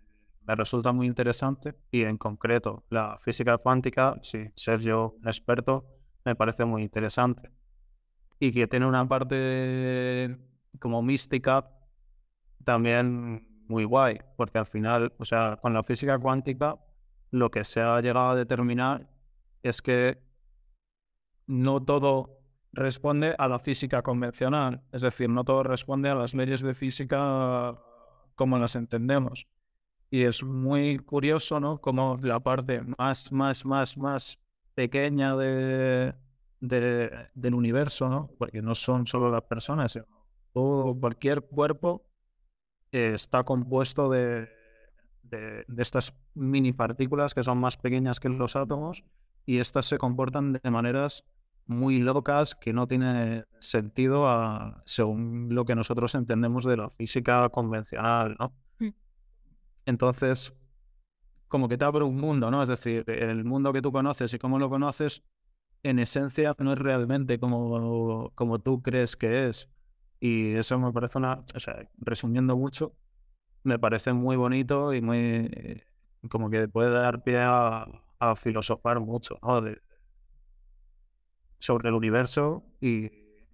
me 0.46 0.54
resulta 0.54 0.92
muy 0.92 1.06
interesante 1.06 1.74
y 1.90 2.02
en 2.02 2.18
concreto 2.18 2.84
la 2.90 3.18
física 3.20 3.58
cuántica, 3.58 4.18
sí, 4.22 4.50
ser 4.56 4.80
yo 4.80 5.14
un 5.20 5.28
experto, 5.28 5.86
me 6.24 6.34
parece 6.34 6.64
muy 6.64 6.82
interesante. 6.82 7.50
Y 8.40 8.50
que 8.50 8.66
tiene 8.66 8.86
una 8.86 9.06
parte 9.06 10.36
como 10.80 11.02
mística 11.02 11.70
también 12.64 13.46
muy 13.68 13.84
guay, 13.84 14.18
porque 14.36 14.58
al 14.58 14.66
final, 14.66 15.12
o 15.18 15.24
sea, 15.24 15.58
con 15.60 15.72
la 15.72 15.82
física 15.82 16.18
cuántica 16.18 16.76
lo 17.34 17.50
que 17.50 17.64
se 17.64 17.80
ha 17.80 18.00
llegado 18.00 18.30
a 18.30 18.36
determinar 18.36 19.10
es 19.64 19.82
que 19.82 20.22
no 21.48 21.82
todo 21.82 22.38
responde 22.72 23.34
a 23.36 23.48
la 23.48 23.58
física 23.58 24.02
convencional, 24.02 24.84
es 24.92 25.02
decir, 25.02 25.28
no 25.28 25.42
todo 25.42 25.64
responde 25.64 26.08
a 26.08 26.14
las 26.14 26.32
leyes 26.32 26.60
de 26.60 26.74
física 26.74 27.76
como 28.36 28.56
las 28.56 28.76
entendemos. 28.76 29.48
Y 30.10 30.22
es 30.22 30.44
muy 30.44 30.98
curioso, 31.00 31.58
¿no? 31.58 31.80
Como 31.80 32.16
la 32.22 32.38
parte 32.38 32.82
más, 32.98 33.32
más, 33.32 33.66
más, 33.66 33.98
más 33.98 34.38
pequeña 34.76 35.34
de, 35.34 36.14
del 36.60 37.54
universo, 37.54 38.08
¿no? 38.08 38.30
Porque 38.38 38.62
no 38.62 38.76
son 38.76 39.08
solo 39.08 39.28
las 39.28 39.42
personas, 39.42 39.98
todo, 40.52 40.96
cualquier 41.00 41.42
cuerpo 41.42 42.06
está 42.92 43.42
compuesto 43.42 44.08
de, 44.08 44.53
de, 45.30 45.64
estas 45.78 46.14
mini 46.34 46.72
partículas 46.72 47.34
que 47.34 47.42
son 47.42 47.58
más 47.58 47.76
pequeñas 47.76 48.20
que 48.20 48.28
los 48.28 48.56
átomos 48.56 49.04
y 49.46 49.58
estas 49.58 49.86
se 49.86 49.98
comportan 49.98 50.54
de 50.54 50.70
maneras 50.70 51.24
muy 51.66 51.98
locas 51.98 52.54
que 52.54 52.72
no 52.72 52.86
tienen 52.86 53.46
sentido 53.58 54.28
a, 54.28 54.82
según 54.84 55.48
lo 55.50 55.64
que 55.64 55.74
nosotros 55.74 56.14
entendemos 56.14 56.64
de 56.64 56.76
la 56.76 56.90
física 56.90 57.48
convencional, 57.48 58.36
¿no? 58.38 58.54
Mm. 58.78 58.94
Entonces, 59.86 60.52
como 61.48 61.68
que 61.68 61.78
te 61.78 61.84
abre 61.84 62.04
un 62.04 62.16
mundo, 62.16 62.50
¿no? 62.50 62.62
Es 62.62 62.68
decir, 62.68 63.04
el 63.08 63.44
mundo 63.44 63.72
que 63.72 63.80
tú 63.80 63.92
conoces 63.92 64.34
y 64.34 64.38
cómo 64.38 64.58
lo 64.58 64.68
conoces, 64.68 65.22
en 65.82 65.98
esencia 65.98 66.54
no 66.58 66.72
es 66.72 66.78
realmente 66.78 67.38
como, 67.38 68.30
como 68.34 68.58
tú 68.58 68.82
crees 68.82 69.16
que 69.16 69.48
es. 69.48 69.70
Y 70.20 70.54
eso 70.54 70.78
me 70.78 70.92
parece 70.92 71.18
una, 71.18 71.44
o 71.54 71.60
sea, 71.60 71.88
resumiendo 71.98 72.56
mucho, 72.56 72.94
me 73.64 73.78
parece 73.78 74.12
muy 74.12 74.36
bonito 74.36 74.94
y 74.94 75.00
muy 75.00 75.82
como 76.30 76.50
que 76.50 76.68
puede 76.68 76.90
dar 76.90 77.22
pie 77.22 77.38
a, 77.40 77.86
filosofar 78.36 79.00
mucho 79.00 79.38
sobre 81.58 81.88
el 81.90 81.94
universo 81.94 82.64
y, 82.80 83.10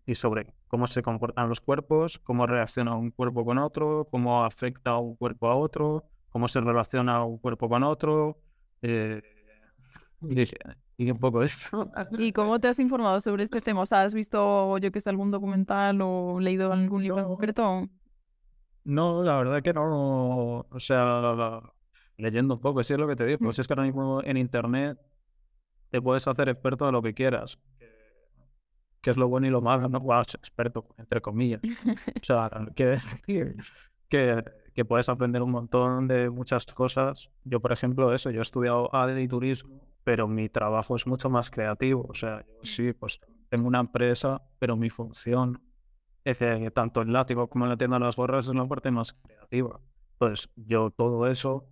y, 0.07 0.15
sobre 0.15 0.55
cómo 0.69 0.87
se 0.87 1.03
comportan 1.03 1.49
los 1.49 1.61
cuerpos, 1.61 2.21
cómo 2.21 2.47
reacciona 2.47 2.95
un 2.95 3.11
cuerpo 3.11 3.45
con 3.45 3.59
otro, 3.59 4.07
cómo 4.13 4.45
afecta 4.45 4.93
a 4.93 4.99
un 4.99 5.17
cuerpo 5.17 5.51
a 5.51 5.57
otro, 5.57 6.05
cómo 6.29 6.47
se 6.47 6.61
relaciona 6.61 7.25
un 7.25 7.39
cuerpo 7.39 7.69
con 7.69 7.83
otro. 7.83 8.39
Eh, 8.83 9.21
y, 10.97 11.11
un 11.11 11.19
poco 11.19 11.43
eso. 11.43 11.91
¿Y 12.19 12.33
cómo 12.33 12.61
te 12.61 12.69
has 12.69 12.79
informado 12.79 13.21
sobre 13.21 13.45
este 13.45 13.61
tema? 13.61 13.81
O 13.81 13.87
sea, 13.87 14.03
¿has 14.03 14.15
visto, 14.15 14.79
yo 14.79 14.93
que 14.93 15.01
sé, 15.01 15.11
algún 15.11 15.31
documental 15.31 16.01
o 16.03 16.39
leído 16.41 16.73
algún 16.73 17.03
libro 17.03 17.21
en 17.21 17.27
concreto? 17.27 17.89
No, 18.85 19.23
la 19.23 19.37
verdad 19.37 19.63
que 19.63 19.73
no. 19.73 20.67
O 20.71 20.81
sea, 20.81 21.63
leyendo 22.17 22.55
un 22.55 22.61
poco, 22.61 22.83
si 22.83 22.93
es 22.95 22.99
lo 22.99 23.09
que 23.09 23.17
te 23.17 23.27
digo. 23.27 23.39
Pues 23.39 23.59
es 23.59 23.67
que 23.67 23.73
ahora 23.75 23.85
mismo 23.85 24.23
en 24.25 24.37
internet 24.37 24.99
te 25.91 26.01
puedes 26.01 26.27
hacer 26.27 26.49
experto 26.49 26.87
de 26.87 26.93
lo 26.93 27.03
que 27.03 27.15
quieras. 27.15 27.59
Que 29.01 29.11
es 29.11 29.17
lo 29.17 29.29
bueno 29.29 29.47
y 29.47 29.51
lo 29.51 29.63
malo, 29.63 29.89
¿no? 29.89 30.01
Wow, 30.01 30.21
experto, 30.21 30.87
entre 30.99 31.21
comillas. 31.21 31.61
O 31.65 32.25
sea, 32.25 32.51
quiere 32.77 32.93
decir 32.93 33.57
que, 34.09 34.45
que 34.75 34.85
puedes 34.85 35.09
aprender 35.09 35.43
un 35.43 35.51
montón 35.51 36.07
de 36.07 36.29
muchas 36.29 36.67
cosas. 36.67 37.31
Yo, 37.45 37.61
por 37.61 37.73
ejemplo, 37.73 38.13
eso, 38.13 38.31
yo 38.31 38.41
he 38.41 38.43
estudiado 38.43 38.95
AD 38.95 39.17
y 39.17 39.29
turismo, 39.29 39.89
pero 40.05 40.29
mi 40.29 40.49
trabajo 40.51 40.97
es 40.97 41.07
mucho 41.07 41.31
más 41.31 41.51
creativo. 41.51 42.07
O 42.09 42.15
sea, 42.15 42.45
yo 42.47 42.65
sí, 42.65 42.93
pues 42.93 43.21
tengo 43.49 43.67
una 43.67 43.81
empresa, 43.81 44.43
pero 44.59 44.77
mi 44.77 44.91
función 44.91 45.63
es 46.25 46.39
que 46.39 46.71
tanto 46.71 47.03
el 47.03 47.13
látigo 47.13 47.49
como 47.49 47.67
la 47.67 47.77
tienda 47.77 47.99
de 47.99 48.05
las 48.05 48.17
gorras 48.17 48.49
es 48.49 48.55
la 48.55 48.67
parte 48.67 48.91
más 48.91 49.13
creativa. 49.13 49.81
Pues 50.19 50.51
yo 50.57 50.91
todo 50.91 51.27
eso 51.27 51.67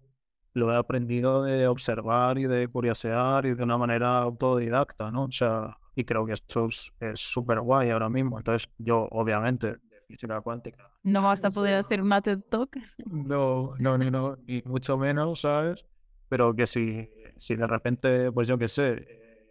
lo 0.54 0.72
he 0.72 0.76
aprendido 0.76 1.42
de 1.42 1.66
observar 1.68 2.38
y 2.38 2.44
de 2.44 2.68
curiosear 2.68 3.46
y 3.46 3.54
de 3.54 3.62
una 3.62 3.78
manera 3.78 4.18
autodidacta, 4.18 5.10
¿no? 5.10 5.24
O 5.24 5.30
sea, 5.30 5.78
y 5.94 6.04
creo 6.04 6.24
que 6.26 6.32
esto 6.32 6.68
es 6.68 7.20
súper 7.20 7.60
guay 7.60 7.90
ahora 7.90 8.08
mismo. 8.08 8.38
Entonces, 8.38 8.70
yo, 8.78 9.08
obviamente, 9.10 9.66
de 9.72 10.00
física 10.06 10.40
cuántica. 10.40 10.90
¿No 11.02 11.22
vas 11.22 11.44
a 11.44 11.50
poder 11.50 11.74
hacer 11.74 12.00
una 12.00 12.20
TED 12.20 12.40
Talk? 12.48 12.76
No, 13.06 13.74
no, 13.78 13.98
no, 13.98 14.10
no, 14.10 14.36
ni 14.46 14.62
mucho 14.64 14.96
menos, 14.96 15.42
¿sabes? 15.42 15.84
Pero 16.28 16.54
que 16.54 16.66
si, 16.66 17.08
si 17.36 17.56
de 17.56 17.66
repente, 17.66 18.32
pues 18.32 18.48
yo 18.48 18.58
qué 18.58 18.68
sé, 18.68 19.06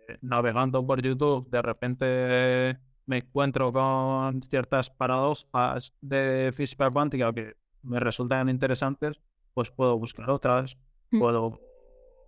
eh, 0.08 0.18
navegando 0.22 0.86
por 0.86 1.02
YouTube, 1.02 1.50
de 1.50 1.62
repente 1.62 2.78
me 3.08 3.18
encuentro 3.18 3.74
con 3.74 4.44
ciertas 4.44 4.90
paradojas 4.90 5.94
de 6.02 6.52
física 6.54 6.92
cuántica 6.92 7.34
que 7.34 7.56
me 7.82 8.00
resultan 8.00 8.50
interesantes, 8.50 9.20
pues 9.54 9.72
puedo 9.72 9.98
buscar 9.98 10.30
otras, 10.30 10.78
mm. 11.12 11.20
puedo, 11.20 11.60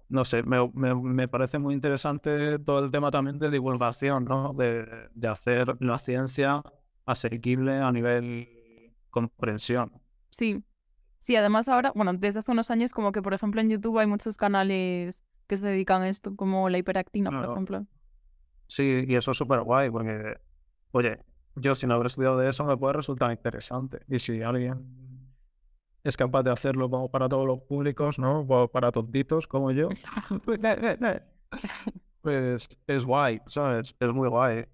no 0.07 0.25
sé, 0.25 0.41
me, 0.43 0.65
me, 0.73 1.27
parece 1.27 1.59
muy 1.59 1.73
interesante 1.73 2.57
todo 2.59 2.85
el 2.85 2.91
tema 2.91 3.11
también 3.11 3.37
de 3.39 3.51
divulgación, 3.51 4.23
¿no? 4.25 4.53
De, 4.53 4.87
de 5.13 5.27
hacer 5.27 5.75
la 5.81 5.99
ciencia 5.99 6.63
asequible 7.05 7.77
a 7.77 7.91
nivel 7.91 8.47
comprensión. 9.09 9.91
Sí, 10.29 10.63
sí, 11.19 11.35
además 11.35 11.67
ahora, 11.67 11.91
bueno, 11.93 12.13
desde 12.13 12.39
hace 12.39 12.51
unos 12.51 12.71
años 12.71 12.93
como 12.93 13.11
que, 13.11 13.21
por 13.21 13.33
ejemplo, 13.33 13.59
en 13.59 13.69
YouTube 13.69 13.99
hay 13.99 14.07
muchos 14.07 14.37
canales 14.37 15.25
que 15.47 15.57
se 15.57 15.65
dedican 15.65 16.03
a 16.03 16.09
esto, 16.09 16.35
como 16.37 16.69
la 16.69 16.77
hiperactina, 16.77 17.31
por 17.31 17.51
ejemplo. 17.51 17.85
Sí, 18.67 19.03
y 19.07 19.15
eso 19.15 19.31
es 19.31 19.37
súper 19.37 19.61
guay, 19.61 19.89
porque 19.89 20.39
oye, 20.91 21.19
yo 21.55 21.75
sin 21.75 21.91
haber 21.91 22.07
estudiado 22.07 22.37
de 22.37 22.49
eso 22.49 22.65
me 22.65 22.77
puede 22.77 22.93
resultar 22.93 23.31
interesante. 23.31 23.99
Y 24.07 24.19
si 24.19 24.41
alguien 24.41 25.29
es 26.03 26.17
capaz 26.17 26.43
de 26.43 26.51
hacerlo 26.51 26.89
como 26.89 27.11
para 27.11 27.27
todos 27.27 27.45
los 27.45 27.59
públicos, 27.59 28.19
¿no? 28.19 28.47
para 28.71 28.91
tontitos 28.91 29.47
como 29.47 29.71
yo, 29.71 29.89
pues 32.21 32.69
es 32.87 33.05
guay, 33.05 33.41
¿sabes? 33.47 33.95
Es 33.99 34.13
muy 34.13 34.29
guay. 34.29 34.65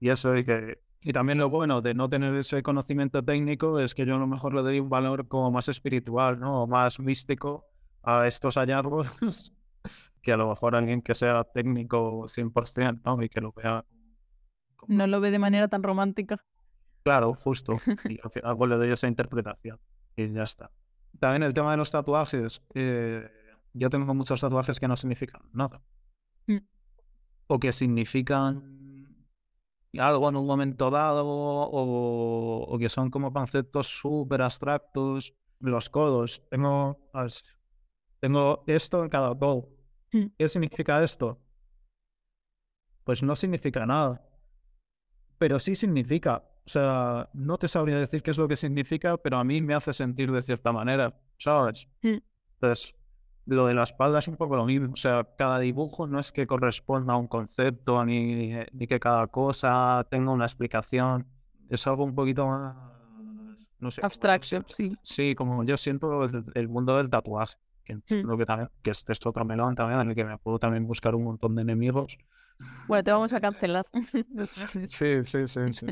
Y 0.00 0.10
eso, 0.10 0.36
y 0.36 0.44
que 0.44 0.78
y 1.04 1.12
también 1.12 1.38
lo 1.38 1.50
bueno 1.50 1.82
de 1.82 1.94
no 1.94 2.08
tener 2.08 2.34
ese 2.36 2.62
conocimiento 2.62 3.24
técnico 3.24 3.80
es 3.80 3.94
que 3.94 4.06
yo 4.06 4.14
a 4.14 4.18
lo 4.18 4.28
mejor 4.28 4.54
le 4.54 4.62
doy 4.62 4.78
un 4.78 4.88
valor 4.88 5.26
como 5.26 5.50
más 5.50 5.68
espiritual, 5.68 6.38
¿no? 6.38 6.62
O 6.62 6.66
más 6.68 7.00
místico 7.00 7.66
a 8.04 8.28
estos 8.28 8.54
hallazgos 8.54 9.08
que 10.22 10.32
a 10.32 10.36
lo 10.36 10.48
mejor 10.48 10.76
alguien 10.76 11.02
que 11.02 11.14
sea 11.14 11.42
técnico 11.42 12.28
100%, 12.28 13.00
¿no? 13.04 13.20
Y 13.20 13.28
que 13.28 13.40
lo 13.40 13.52
vea 13.52 13.84
no 14.88 15.06
lo 15.06 15.20
ve 15.20 15.30
de 15.30 15.38
manera 15.38 15.68
tan 15.68 15.82
romántica. 15.82 16.44
Claro, 17.02 17.34
justo. 17.34 17.78
Y 18.08 18.18
al 18.22 18.30
final 18.30 18.56
pues, 18.56 18.70
le 18.70 18.76
doy 18.76 18.90
esa 18.90 19.08
interpretación. 19.08 19.78
Y 20.16 20.32
ya 20.32 20.42
está. 20.42 20.70
También 21.18 21.42
el 21.42 21.54
tema 21.54 21.72
de 21.72 21.76
los 21.76 21.90
tatuajes. 21.90 22.62
Eh, 22.74 23.28
yo 23.72 23.90
tengo 23.90 24.14
muchos 24.14 24.40
tatuajes 24.40 24.78
que 24.78 24.88
no 24.88 24.96
significan 24.96 25.42
nada. 25.52 25.82
Mm. 26.46 26.58
O 27.46 27.58
que 27.58 27.72
significan 27.72 28.72
algo 29.98 30.28
en 30.28 30.36
un 30.36 30.46
momento 30.46 30.90
dado, 30.90 31.24
o, 31.26 32.78
que 32.78 32.88
son 32.88 33.10
como 33.10 33.32
conceptos 33.32 33.86
súper 33.88 34.42
abstractos. 34.42 35.34
Los 35.60 35.90
codos. 35.90 36.42
Tengo, 36.50 36.98
tengo 38.20 38.64
esto 38.66 39.04
en 39.04 39.10
cada 39.10 39.38
codo. 39.38 39.68
Mm. 40.12 40.26
¿Qué 40.36 40.48
significa 40.48 41.02
esto? 41.02 41.40
Pues 43.04 43.22
no 43.22 43.34
significa 43.36 43.86
nada. 43.86 44.20
Pero 45.42 45.58
sí 45.58 45.74
significa. 45.74 46.44
O 46.64 46.68
sea, 46.68 47.28
no 47.32 47.58
te 47.58 47.66
sabría 47.66 47.96
decir 47.96 48.22
qué 48.22 48.30
es 48.30 48.38
lo 48.38 48.46
que 48.46 48.54
significa, 48.54 49.16
pero 49.16 49.38
a 49.38 49.42
mí 49.42 49.60
me 49.60 49.74
hace 49.74 49.92
sentir 49.92 50.30
de 50.30 50.40
cierta 50.40 50.70
manera, 50.70 51.18
¿sabes? 51.36 51.88
Mm. 52.02 52.18
Entonces, 52.60 52.94
lo 53.46 53.66
de 53.66 53.74
la 53.74 53.82
espalda 53.82 54.20
es 54.20 54.28
un 54.28 54.36
poco 54.36 54.54
lo 54.54 54.64
mismo. 54.64 54.92
O 54.92 54.96
sea, 54.96 55.26
cada 55.36 55.58
dibujo 55.58 56.06
no 56.06 56.20
es 56.20 56.30
que 56.30 56.46
corresponda 56.46 57.14
a 57.14 57.16
un 57.16 57.26
concepto, 57.26 58.04
ni, 58.04 58.52
ni 58.72 58.86
que 58.86 59.00
cada 59.00 59.26
cosa 59.26 60.06
tenga 60.08 60.30
una 60.30 60.44
explicación. 60.44 61.26
Es 61.68 61.84
algo 61.88 62.04
un 62.04 62.14
poquito 62.14 62.46
más. 62.46 62.76
No 63.80 63.90
sé. 63.90 64.00
Abstracto, 64.04 64.62
sí. 64.68 64.96
Sí, 65.02 65.34
como 65.34 65.64
yo 65.64 65.76
siento 65.76 66.22
el, 66.22 66.44
el 66.54 66.68
mundo 66.68 66.96
del 66.96 67.10
tatuaje. 67.10 67.56
Que, 67.82 67.96
Mm. 67.96 68.28
lo 68.28 68.38
que, 68.38 68.46
también, 68.46 68.70
que 68.80 68.92
es, 68.92 69.04
es 69.08 69.26
otro 69.26 69.44
melón 69.44 69.74
también, 69.74 69.98
en 69.98 70.10
el 70.10 70.14
que 70.14 70.24
me 70.24 70.38
puedo 70.38 70.60
también 70.60 70.86
buscar 70.86 71.16
un 71.16 71.24
montón 71.24 71.56
de 71.56 71.62
enemigos. 71.62 72.16
Bueno, 72.86 73.04
te 73.04 73.12
vamos 73.12 73.32
a 73.32 73.40
cancelar. 73.40 73.86
Sí, 74.86 75.24
sí, 75.24 75.48
sí, 75.48 75.60
sí. 75.72 75.86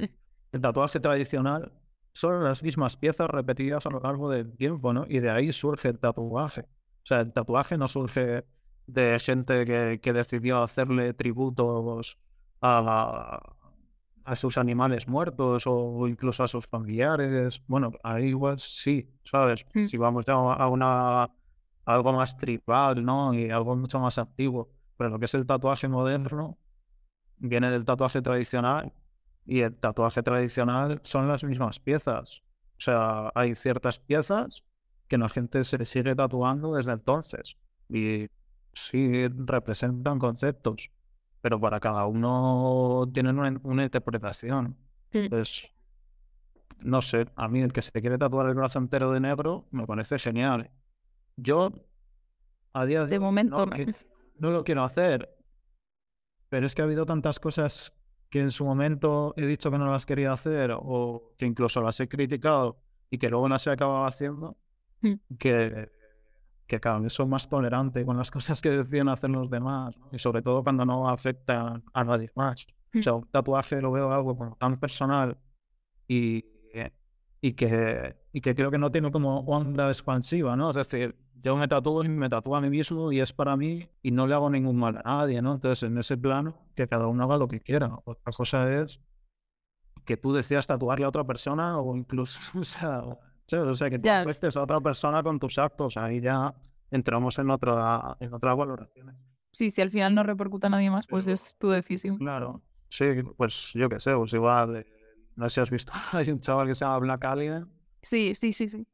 El 0.52 0.60
tatuaje 0.60 1.00
tradicional 1.00 1.72
son 2.12 2.44
las 2.44 2.62
mismas 2.62 2.96
piezas 2.96 3.30
repetidas 3.30 3.86
a 3.86 3.90
lo 3.90 4.00
largo 4.00 4.30
del 4.30 4.56
tiempo, 4.56 4.92
¿no? 4.92 5.04
Y 5.08 5.20
de 5.20 5.30
ahí 5.30 5.52
surge 5.52 5.88
el 5.88 5.98
tatuaje. 5.98 6.62
O 6.62 7.06
sea, 7.06 7.20
el 7.20 7.32
tatuaje 7.32 7.78
no 7.78 7.88
surge 7.88 8.44
de 8.86 9.18
gente 9.20 9.64
que, 9.64 10.00
que 10.02 10.12
decidió 10.12 10.62
hacerle 10.62 11.14
tributos 11.14 12.18
a, 12.60 13.40
a 14.24 14.36
sus 14.36 14.58
animales 14.58 15.08
muertos 15.08 15.64
o 15.66 16.06
incluso 16.06 16.44
a 16.44 16.48
sus 16.48 16.66
familiares. 16.66 17.62
Bueno, 17.66 17.92
ahí 18.02 18.26
igual 18.26 18.58
sí, 18.58 19.08
¿sabes? 19.24 19.64
Mm. 19.74 19.86
Si 19.86 19.96
vamos 19.96 20.24
ya 20.24 20.34
a 20.34 20.68
una 20.68 21.22
a 21.24 21.30
algo 21.84 22.12
más 22.12 22.36
tribal, 22.36 23.04
¿no? 23.04 23.34
Y 23.34 23.50
algo 23.50 23.74
mucho 23.76 23.98
más 23.98 24.18
activo. 24.18 24.70
Pero 25.00 25.08
lo 25.08 25.18
que 25.18 25.24
es 25.24 25.34
el 25.34 25.46
tatuaje 25.46 25.88
moderno 25.88 26.58
viene 27.38 27.70
del 27.70 27.86
tatuaje 27.86 28.20
tradicional 28.20 28.92
y 29.46 29.62
el 29.62 29.74
tatuaje 29.74 30.22
tradicional 30.22 31.00
son 31.04 31.26
las 31.26 31.42
mismas 31.42 31.80
piezas. 31.80 32.42
O 32.76 32.80
sea, 32.82 33.32
hay 33.34 33.54
ciertas 33.54 33.98
piezas 33.98 34.62
que 35.08 35.16
la 35.16 35.30
gente 35.30 35.64
se 35.64 35.82
sigue 35.86 36.14
tatuando 36.14 36.74
desde 36.74 36.92
entonces 36.92 37.56
y 37.88 38.28
sí 38.74 39.26
representan 39.28 40.18
conceptos, 40.18 40.90
pero 41.40 41.58
para 41.58 41.80
cada 41.80 42.04
uno 42.04 43.08
tienen 43.10 43.38
una, 43.38 43.58
una 43.62 43.84
interpretación. 43.84 44.76
Entonces, 45.12 45.70
no 46.84 47.00
sé, 47.00 47.26
a 47.36 47.48
mí 47.48 47.62
el 47.62 47.72
que 47.72 47.80
se 47.80 47.90
quiere 48.02 48.18
tatuar 48.18 48.48
el 48.48 48.54
brazo 48.54 48.78
entero 48.78 49.12
de 49.12 49.20
negro 49.20 49.66
me 49.70 49.86
parece 49.86 50.18
genial. 50.18 50.70
Yo, 51.36 51.72
a 52.74 52.84
día 52.84 53.06
de, 53.06 53.12
De 53.12 53.18
momento 53.18 53.64
no, 53.64 53.74
no. 53.74 53.76
no 54.40 54.50
lo 54.50 54.64
quiero 54.64 54.82
hacer, 54.84 55.36
pero 56.48 56.66
es 56.66 56.74
que 56.74 56.82
ha 56.82 56.84
habido 56.84 57.06
tantas 57.06 57.38
cosas 57.38 57.92
que 58.28 58.40
en 58.40 58.50
su 58.50 58.64
momento 58.64 59.34
he 59.36 59.46
dicho 59.46 59.70
que 59.70 59.78
no 59.78 59.90
las 59.90 60.06
quería 60.06 60.32
hacer 60.32 60.72
o 60.74 61.34
que 61.38 61.46
incluso 61.46 61.80
las 61.82 61.98
he 62.00 62.08
criticado 62.08 62.80
y 63.10 63.18
que 63.18 63.28
luego 63.28 63.48
las 63.48 63.66
he 63.66 63.70
acabado 63.70 64.04
haciendo, 64.04 64.56
Mm. 65.02 65.14
que, 65.38 65.90
que 66.66 66.78
cada 66.78 66.98
vez 66.98 67.14
soy 67.14 67.24
más 67.26 67.48
tolerante 67.48 68.04
con 68.04 68.18
las 68.18 68.30
cosas 68.30 68.60
que 68.60 68.68
deciden 68.70 69.08
hacer 69.08 69.30
los 69.30 69.48
demás 69.48 69.96
¿no? 69.96 70.08
y 70.12 70.18
sobre 70.18 70.42
todo 70.42 70.62
cuando 70.62 70.84
no 70.84 71.08
afectan 71.08 71.82
a 71.94 72.04
nadie 72.04 72.30
más. 72.34 72.66
O 72.94 73.02
sea, 73.02 73.14
un 73.14 73.26
tatuaje 73.30 73.80
lo 73.80 73.92
veo 73.92 74.12
algo 74.12 74.36
como 74.36 74.56
tan 74.56 74.78
personal 74.78 75.38
y, 76.06 76.44
y, 77.40 77.52
que, 77.54 78.16
y 78.32 78.40
que 78.42 78.54
creo 78.54 78.70
que 78.70 78.76
no 78.78 78.90
tiene 78.90 79.10
como 79.10 79.40
onda 79.40 79.88
expansiva, 79.88 80.54
¿no? 80.56 80.68
Es 80.70 80.76
decir, 80.76 81.16
yo 81.42 81.56
me 81.56 81.66
tatúo 81.68 82.04
y 82.04 82.08
me 82.08 82.28
tatúo 82.28 82.56
a 82.56 82.60
mí 82.60 82.70
mismo 82.70 83.12
y 83.12 83.20
es 83.20 83.32
para 83.32 83.56
mí 83.56 83.88
y 84.02 84.10
no 84.10 84.26
le 84.26 84.34
hago 84.34 84.50
ningún 84.50 84.76
mal 84.76 84.98
a 84.98 85.02
nadie, 85.02 85.40
¿no? 85.42 85.54
Entonces, 85.54 85.82
en 85.84 85.96
ese 85.98 86.16
plano, 86.16 86.54
que 86.74 86.86
cada 86.88 87.06
uno 87.06 87.24
haga 87.24 87.38
lo 87.38 87.48
que 87.48 87.60
quiera. 87.60 87.90
Otra 88.04 88.32
cosa 88.32 88.70
es 88.82 89.00
que 90.04 90.16
tú 90.16 90.32
decidas 90.32 90.66
tatuarle 90.66 91.04
a 91.04 91.08
otra 91.08 91.24
persona 91.24 91.78
o 91.78 91.96
incluso, 91.96 92.38
o 92.58 92.64
sea, 92.64 93.02
o 93.02 93.74
sea 93.74 93.90
que 93.90 93.98
tú 93.98 94.04
Ya. 94.06 94.20
afectes 94.22 94.56
a 94.56 94.62
otra 94.62 94.80
persona 94.80 95.22
con 95.22 95.38
tus 95.38 95.58
actos. 95.58 95.96
Ahí 95.96 96.20
ya 96.20 96.54
entramos 96.90 97.38
en, 97.38 97.50
otra, 97.50 98.16
en 98.20 98.32
otras 98.34 98.56
valoraciones. 98.56 99.16
Sí, 99.52 99.70
si 99.70 99.80
al 99.80 99.90
final 99.90 100.14
no 100.14 100.22
repercuta 100.22 100.68
a 100.68 100.70
nadie 100.70 100.90
más, 100.90 101.06
pues 101.08 101.24
Pero- 101.24 101.34
es 101.34 101.56
tu 101.58 101.68
decisión. 101.70 102.18
Claro. 102.18 102.62
Sí, 102.88 103.04
pues 103.36 103.72
yo 103.74 103.88
qué 103.88 104.00
sé, 104.00 104.14
pues 104.14 104.32
igual, 104.32 104.76
eh, 104.76 104.86
no 105.36 105.48
sé 105.48 105.54
si 105.54 105.60
has 105.60 105.70
visto, 105.70 105.92
hay 106.12 106.28
un 106.30 106.40
chaval 106.40 106.66
que 106.66 106.74
se 106.74 106.84
llama 106.84 106.98
Black 106.98 107.24
Alien. 107.24 107.68
Sí, 108.02 108.34
sí, 108.34 108.52
sí, 108.52 108.68
sí. 108.68 108.86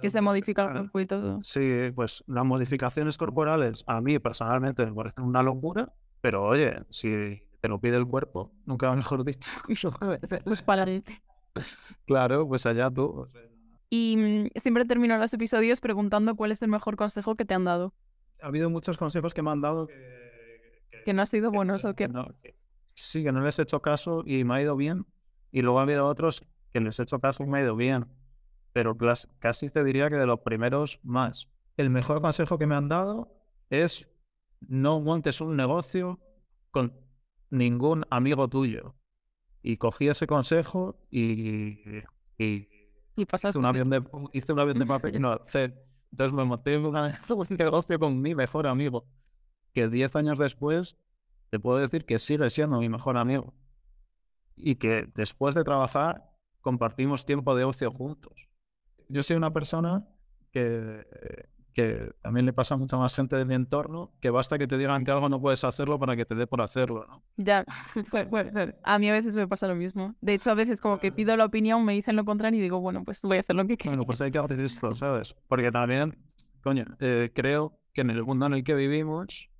Que 0.00 0.10
se 0.10 0.20
modifica 0.20 0.64
el 0.64 0.72
cuerpo 0.72 1.00
y 1.00 1.06
todo. 1.06 1.38
Sí, 1.42 1.90
pues 1.94 2.24
las 2.26 2.44
modificaciones 2.44 3.18
corporales 3.18 3.84
a 3.86 4.00
mí 4.00 4.18
personalmente 4.18 4.86
me 4.86 4.92
parecen 4.94 5.24
una 5.24 5.42
locura, 5.42 5.92
pero 6.20 6.44
oye, 6.44 6.82
si 6.88 7.42
te 7.60 7.68
lo 7.68 7.78
pide 7.80 7.96
el 7.96 8.06
cuerpo, 8.06 8.52
nunca 8.64 8.94
mejor 8.94 9.24
dicho. 9.24 9.50
Pues 10.44 10.62
para 10.62 10.86
claro, 12.06 12.46
pues 12.48 12.64
allá 12.66 12.90
tú. 12.90 13.28
Y 13.90 14.16
mm, 14.16 14.58
siempre 14.60 14.84
termino 14.84 15.18
los 15.18 15.32
episodios 15.34 15.80
preguntando 15.80 16.36
cuál 16.36 16.52
es 16.52 16.62
el 16.62 16.68
mejor 16.68 16.96
consejo 16.96 17.34
que 17.34 17.44
te 17.44 17.54
han 17.54 17.64
dado. 17.64 17.92
Ha 18.40 18.46
habido 18.46 18.70
muchos 18.70 18.96
consejos 18.96 19.34
que 19.34 19.42
me 19.42 19.50
han 19.50 19.60
dado 19.60 19.88
que, 19.88 21.02
Que 21.04 21.12
no 21.12 21.22
ha 21.22 21.26
sido 21.26 21.50
que- 21.50 21.56
buenos 21.56 21.84
o 21.84 21.94
que 21.94 22.06
que... 22.06 22.08
no- 22.12 22.28
que- 22.42 22.54
sí, 22.94 23.22
que 23.24 23.32
no 23.32 23.40
les 23.40 23.58
he 23.58 23.62
hecho 23.62 23.82
caso 23.82 24.22
y 24.24 24.44
me 24.44 24.54
ha 24.54 24.62
ido 24.62 24.76
bien. 24.76 25.04
Y 25.50 25.62
luego 25.62 25.80
ha 25.80 25.82
habido 25.82 26.06
otros 26.06 26.46
que 26.72 26.80
les 26.80 26.98
he 27.00 27.02
hecho 27.02 27.18
caso 27.18 27.42
y 27.42 27.46
me 27.48 27.58
ha 27.58 27.62
ido 27.62 27.74
bien. 27.76 28.06
Pero 28.72 28.96
casi 29.38 29.70
te 29.70 29.84
diría 29.84 30.08
que 30.10 30.16
de 30.16 30.26
los 30.26 30.40
primeros 30.40 31.00
más. 31.02 31.48
El 31.76 31.90
mejor 31.90 32.20
consejo 32.20 32.58
que 32.58 32.66
me 32.66 32.76
han 32.76 32.88
dado 32.88 33.32
es 33.70 34.08
no 34.60 35.00
montes 35.00 35.40
un 35.40 35.56
negocio 35.56 36.20
con 36.70 36.92
ningún 37.50 38.04
amigo 38.10 38.48
tuyo. 38.48 38.94
Y 39.62 39.76
cogí 39.76 40.08
ese 40.08 40.26
consejo 40.26 40.96
y, 41.10 41.80
y 42.38 42.68
Y 43.16 43.26
pasas 43.26 43.50
hice 43.52 43.58
un 43.58 43.66
avión 43.66 43.90
de, 43.90 44.02
hice 44.32 44.52
un 44.52 44.60
avión 44.60 44.78
de 44.78 44.86
papel 44.86 45.16
no. 45.20 45.40
Entonces 45.52 46.32
me 46.32 46.44
monté 46.44 46.78
una- 46.78 47.20
un 47.28 47.46
negocio 47.58 47.98
con 47.98 48.20
mi 48.20 48.34
mejor 48.34 48.66
amigo, 48.66 49.06
que 49.74 49.88
10 49.88 50.16
años 50.16 50.38
después 50.38 50.96
te 51.50 51.60
puedo 51.60 51.78
decir 51.78 52.06
que 52.06 52.18
sigue 52.18 52.50
siendo 52.50 52.78
mi 52.80 52.88
mejor 52.88 53.16
amigo. 53.18 53.54
Y 54.56 54.76
que 54.76 55.08
después 55.14 55.54
de 55.54 55.64
trabajar 55.64 56.30
compartimos 56.60 57.24
tiempo 57.26 57.54
de 57.56 57.64
ocio 57.64 57.90
juntos. 57.90 58.49
Yo 59.10 59.22
soy 59.22 59.36
una 59.36 59.52
persona 59.52 60.06
que, 60.52 61.04
que 61.74 62.12
también 62.22 62.46
le 62.46 62.52
pasa 62.52 62.74
a 62.74 62.78
mucha 62.78 62.96
más 62.96 63.14
gente 63.14 63.36
de 63.36 63.44
mi 63.44 63.54
entorno, 63.54 64.12
que 64.20 64.30
basta 64.30 64.58
que 64.58 64.66
te 64.66 64.78
digan 64.78 65.04
que 65.04 65.10
algo 65.10 65.28
no 65.28 65.40
puedes 65.40 65.64
hacerlo 65.64 65.98
para 65.98 66.16
que 66.16 66.24
te 66.24 66.34
dé 66.34 66.46
por 66.46 66.62
hacerlo, 66.62 67.06
¿no? 67.06 67.22
Ya. 67.36 67.64
A 68.84 68.98
mí 68.98 69.08
a 69.08 69.12
veces 69.12 69.34
me 69.34 69.46
pasa 69.46 69.68
lo 69.68 69.74
mismo. 69.74 70.14
De 70.20 70.34
hecho, 70.34 70.50
a 70.50 70.54
veces 70.54 70.80
como 70.80 70.98
que 70.98 71.12
pido 71.12 71.36
la 71.36 71.44
opinión, 71.44 71.84
me 71.84 71.92
dicen 71.92 72.16
lo 72.16 72.24
contrario 72.24 72.58
y 72.58 72.62
digo, 72.62 72.80
bueno, 72.80 73.04
pues 73.04 73.22
voy 73.22 73.36
a 73.36 73.40
hacer 73.40 73.56
lo 73.56 73.66
que 73.66 73.76
quiero. 73.76 73.92
Bueno, 73.92 74.06
pues 74.06 74.20
hay 74.20 74.30
que 74.30 74.38
hacer 74.38 74.60
esto, 74.60 74.92
¿sabes? 74.92 75.34
Porque 75.48 75.70
también, 75.70 76.16
coño, 76.62 76.84
eh, 77.00 77.30
creo 77.34 77.78
que 77.92 78.02
en 78.02 78.10
el 78.10 78.22
mundo 78.24 78.46
en 78.46 78.54
el 78.54 78.64
que 78.64 78.74
vivimos, 78.74 79.50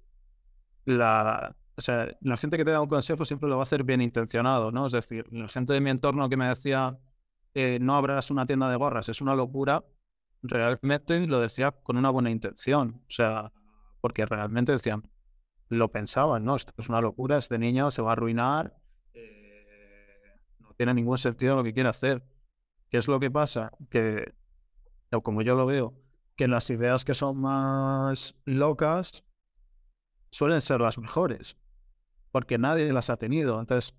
la, 0.85 1.57
o 1.77 1.81
sea, 1.81 2.09
la 2.21 2.37
gente 2.37 2.57
que 2.57 2.65
te 2.65 2.71
da 2.71 2.81
un 2.81 2.89
consejo 2.89 3.25
siempre 3.25 3.49
lo 3.49 3.57
va 3.57 3.63
a 3.63 3.65
hacer 3.65 3.85
bien 3.85 4.01
intencionado, 4.01 4.71
¿no? 4.71 4.87
Es 4.87 4.93
decir, 4.93 5.27
la 5.33 5.49
gente 5.49 5.73
de 5.73 5.81
mi 5.81 5.91
entorno 5.91 6.29
que 6.29 6.37
me 6.37 6.49
decía, 6.49 6.97
no 7.55 7.97
abras 7.97 8.31
una 8.31 8.47
tienda 8.47 8.71
de 8.71 8.77
gorras, 8.77 9.09
es 9.09 9.21
una 9.21 9.35
locura, 9.35 9.85
realmente 10.43 11.27
lo 11.27 11.41
decía 11.41 11.73
con 11.73 11.97
una 11.97 12.11
buena 12.11 12.31
intención. 12.31 13.03
O 13.09 13.11
sea, 13.11 13.53
porque 14.01 14.27
realmente 14.27 14.73
decían, 14.73 15.03
lo 15.69 15.91
pensaban, 15.91 16.45
¿no? 16.45 16.57
Esto 16.57 16.73
es 16.77 16.89
una 16.89 17.01
locura, 17.01 17.39
este 17.39 17.59
niño 17.59 17.91
se 17.91 18.03
va 18.03 18.11
a 18.11 18.13
arruinar, 18.13 18.77
eh, 19.15 20.37
no 20.59 20.75
tiene 20.75 20.95
ningún 20.95 21.19
sentido 21.19 21.57
lo 21.57 21.63
que 21.65 21.73
quiere 21.73 21.89
hacer. 21.89 22.25
¿Qué 22.89 22.97
es 22.99 23.07
lo 23.07 23.21
que 23.21 23.31
pasa? 23.31 23.71
Que, 23.89 24.35
o 25.13 25.23
como 25.23 25.43
yo 25.43 25.55
lo 25.55 25.67
veo, 25.67 25.95
que 26.37 26.49
las 26.49 26.71
ideas 26.71 27.05
que 27.05 27.15
son 27.15 27.41
más 27.41 28.35
locas 28.45 29.25
suelen 30.31 30.61
ser 30.61 30.81
las 30.81 30.99
mejores, 30.99 31.57
porque 32.33 32.59
nadie 32.59 32.93
las 32.93 33.11
ha 33.11 33.17
tenido. 33.17 33.61
Entonces, 33.61 33.97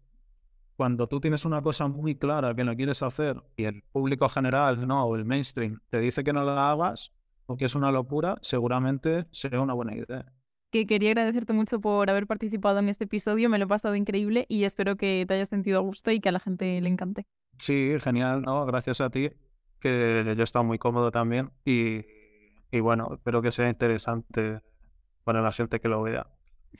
cuando 0.76 1.08
tú 1.08 1.20
tienes 1.20 1.46
una 1.46 1.62
cosa 1.62 1.88
muy 1.88 2.16
clara 2.16 2.56
que 2.56 2.64
no 2.64 2.76
quieres 2.76 3.04
hacer 3.04 3.42
y 3.56 3.66
el 3.66 3.84
público 3.92 4.28
general, 4.30 4.88
no, 4.88 5.04
o 5.06 5.16
el 5.16 5.26
mainstream, 5.26 5.80
te 5.90 6.00
dice 6.00 6.24
que 6.24 6.34
no 6.34 6.44
la 6.44 6.72
hagas 6.72 7.14
o 7.46 7.58
que 7.58 7.66
es 7.66 7.76
una 7.76 7.92
locura, 7.92 8.38
seguramente 8.42 9.26
sería 9.32 9.62
una 9.62 9.74
buena 9.74 9.96
idea. 9.96 10.26
Que 10.72 10.88
quería 10.88 11.10
agradecerte 11.10 11.54
mucho 11.54 11.82
por 11.82 12.10
haber 12.10 12.28
participado 12.28 12.80
en 12.80 12.90
este 12.90 13.04
episodio, 13.04 13.50
me 13.50 13.58
lo 13.58 13.66
he 13.66 13.68
pasado 13.68 13.96
increíble 13.96 14.46
y 14.48 14.64
espero 14.64 14.96
que 14.96 15.26
te 15.28 15.34
hayas 15.34 15.50
sentido 15.50 15.80
a 15.80 15.82
gusto 15.82 16.12
y 16.12 16.20
que 16.22 16.30
a 16.30 16.32
la 16.32 16.40
gente 16.40 16.80
le 16.80 16.90
encante. 16.90 17.26
Sí, 17.60 17.92
genial, 18.00 18.42
¿no? 18.42 18.66
Gracias 18.66 19.02
a 19.02 19.10
ti, 19.10 19.30
que 19.80 20.24
yo 20.26 20.42
he 20.42 20.44
estado 20.44 20.64
muy 20.64 20.80
cómodo 20.80 21.12
también 21.12 21.52
y, 21.66 22.06
y 22.72 22.80
bueno, 22.80 23.10
espero 23.14 23.42
que 23.42 23.52
sea 23.52 23.70
interesante 23.70 24.62
para 25.26 25.42
la 25.42 25.52
gente 25.52 25.80
que 25.80 25.90
lo 25.90 26.02
vea. 26.02 26.28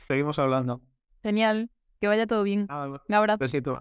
Seguimos 0.08 0.40
hablando. 0.40 0.82
Genial, 1.22 1.70
que 2.02 2.08
vaya 2.08 2.28
todo 2.28 2.44
bien. 2.44 2.66
Ah, 2.70 2.88
Un 3.08 3.16
abrazo. 3.16 3.40
besito. 3.40 3.80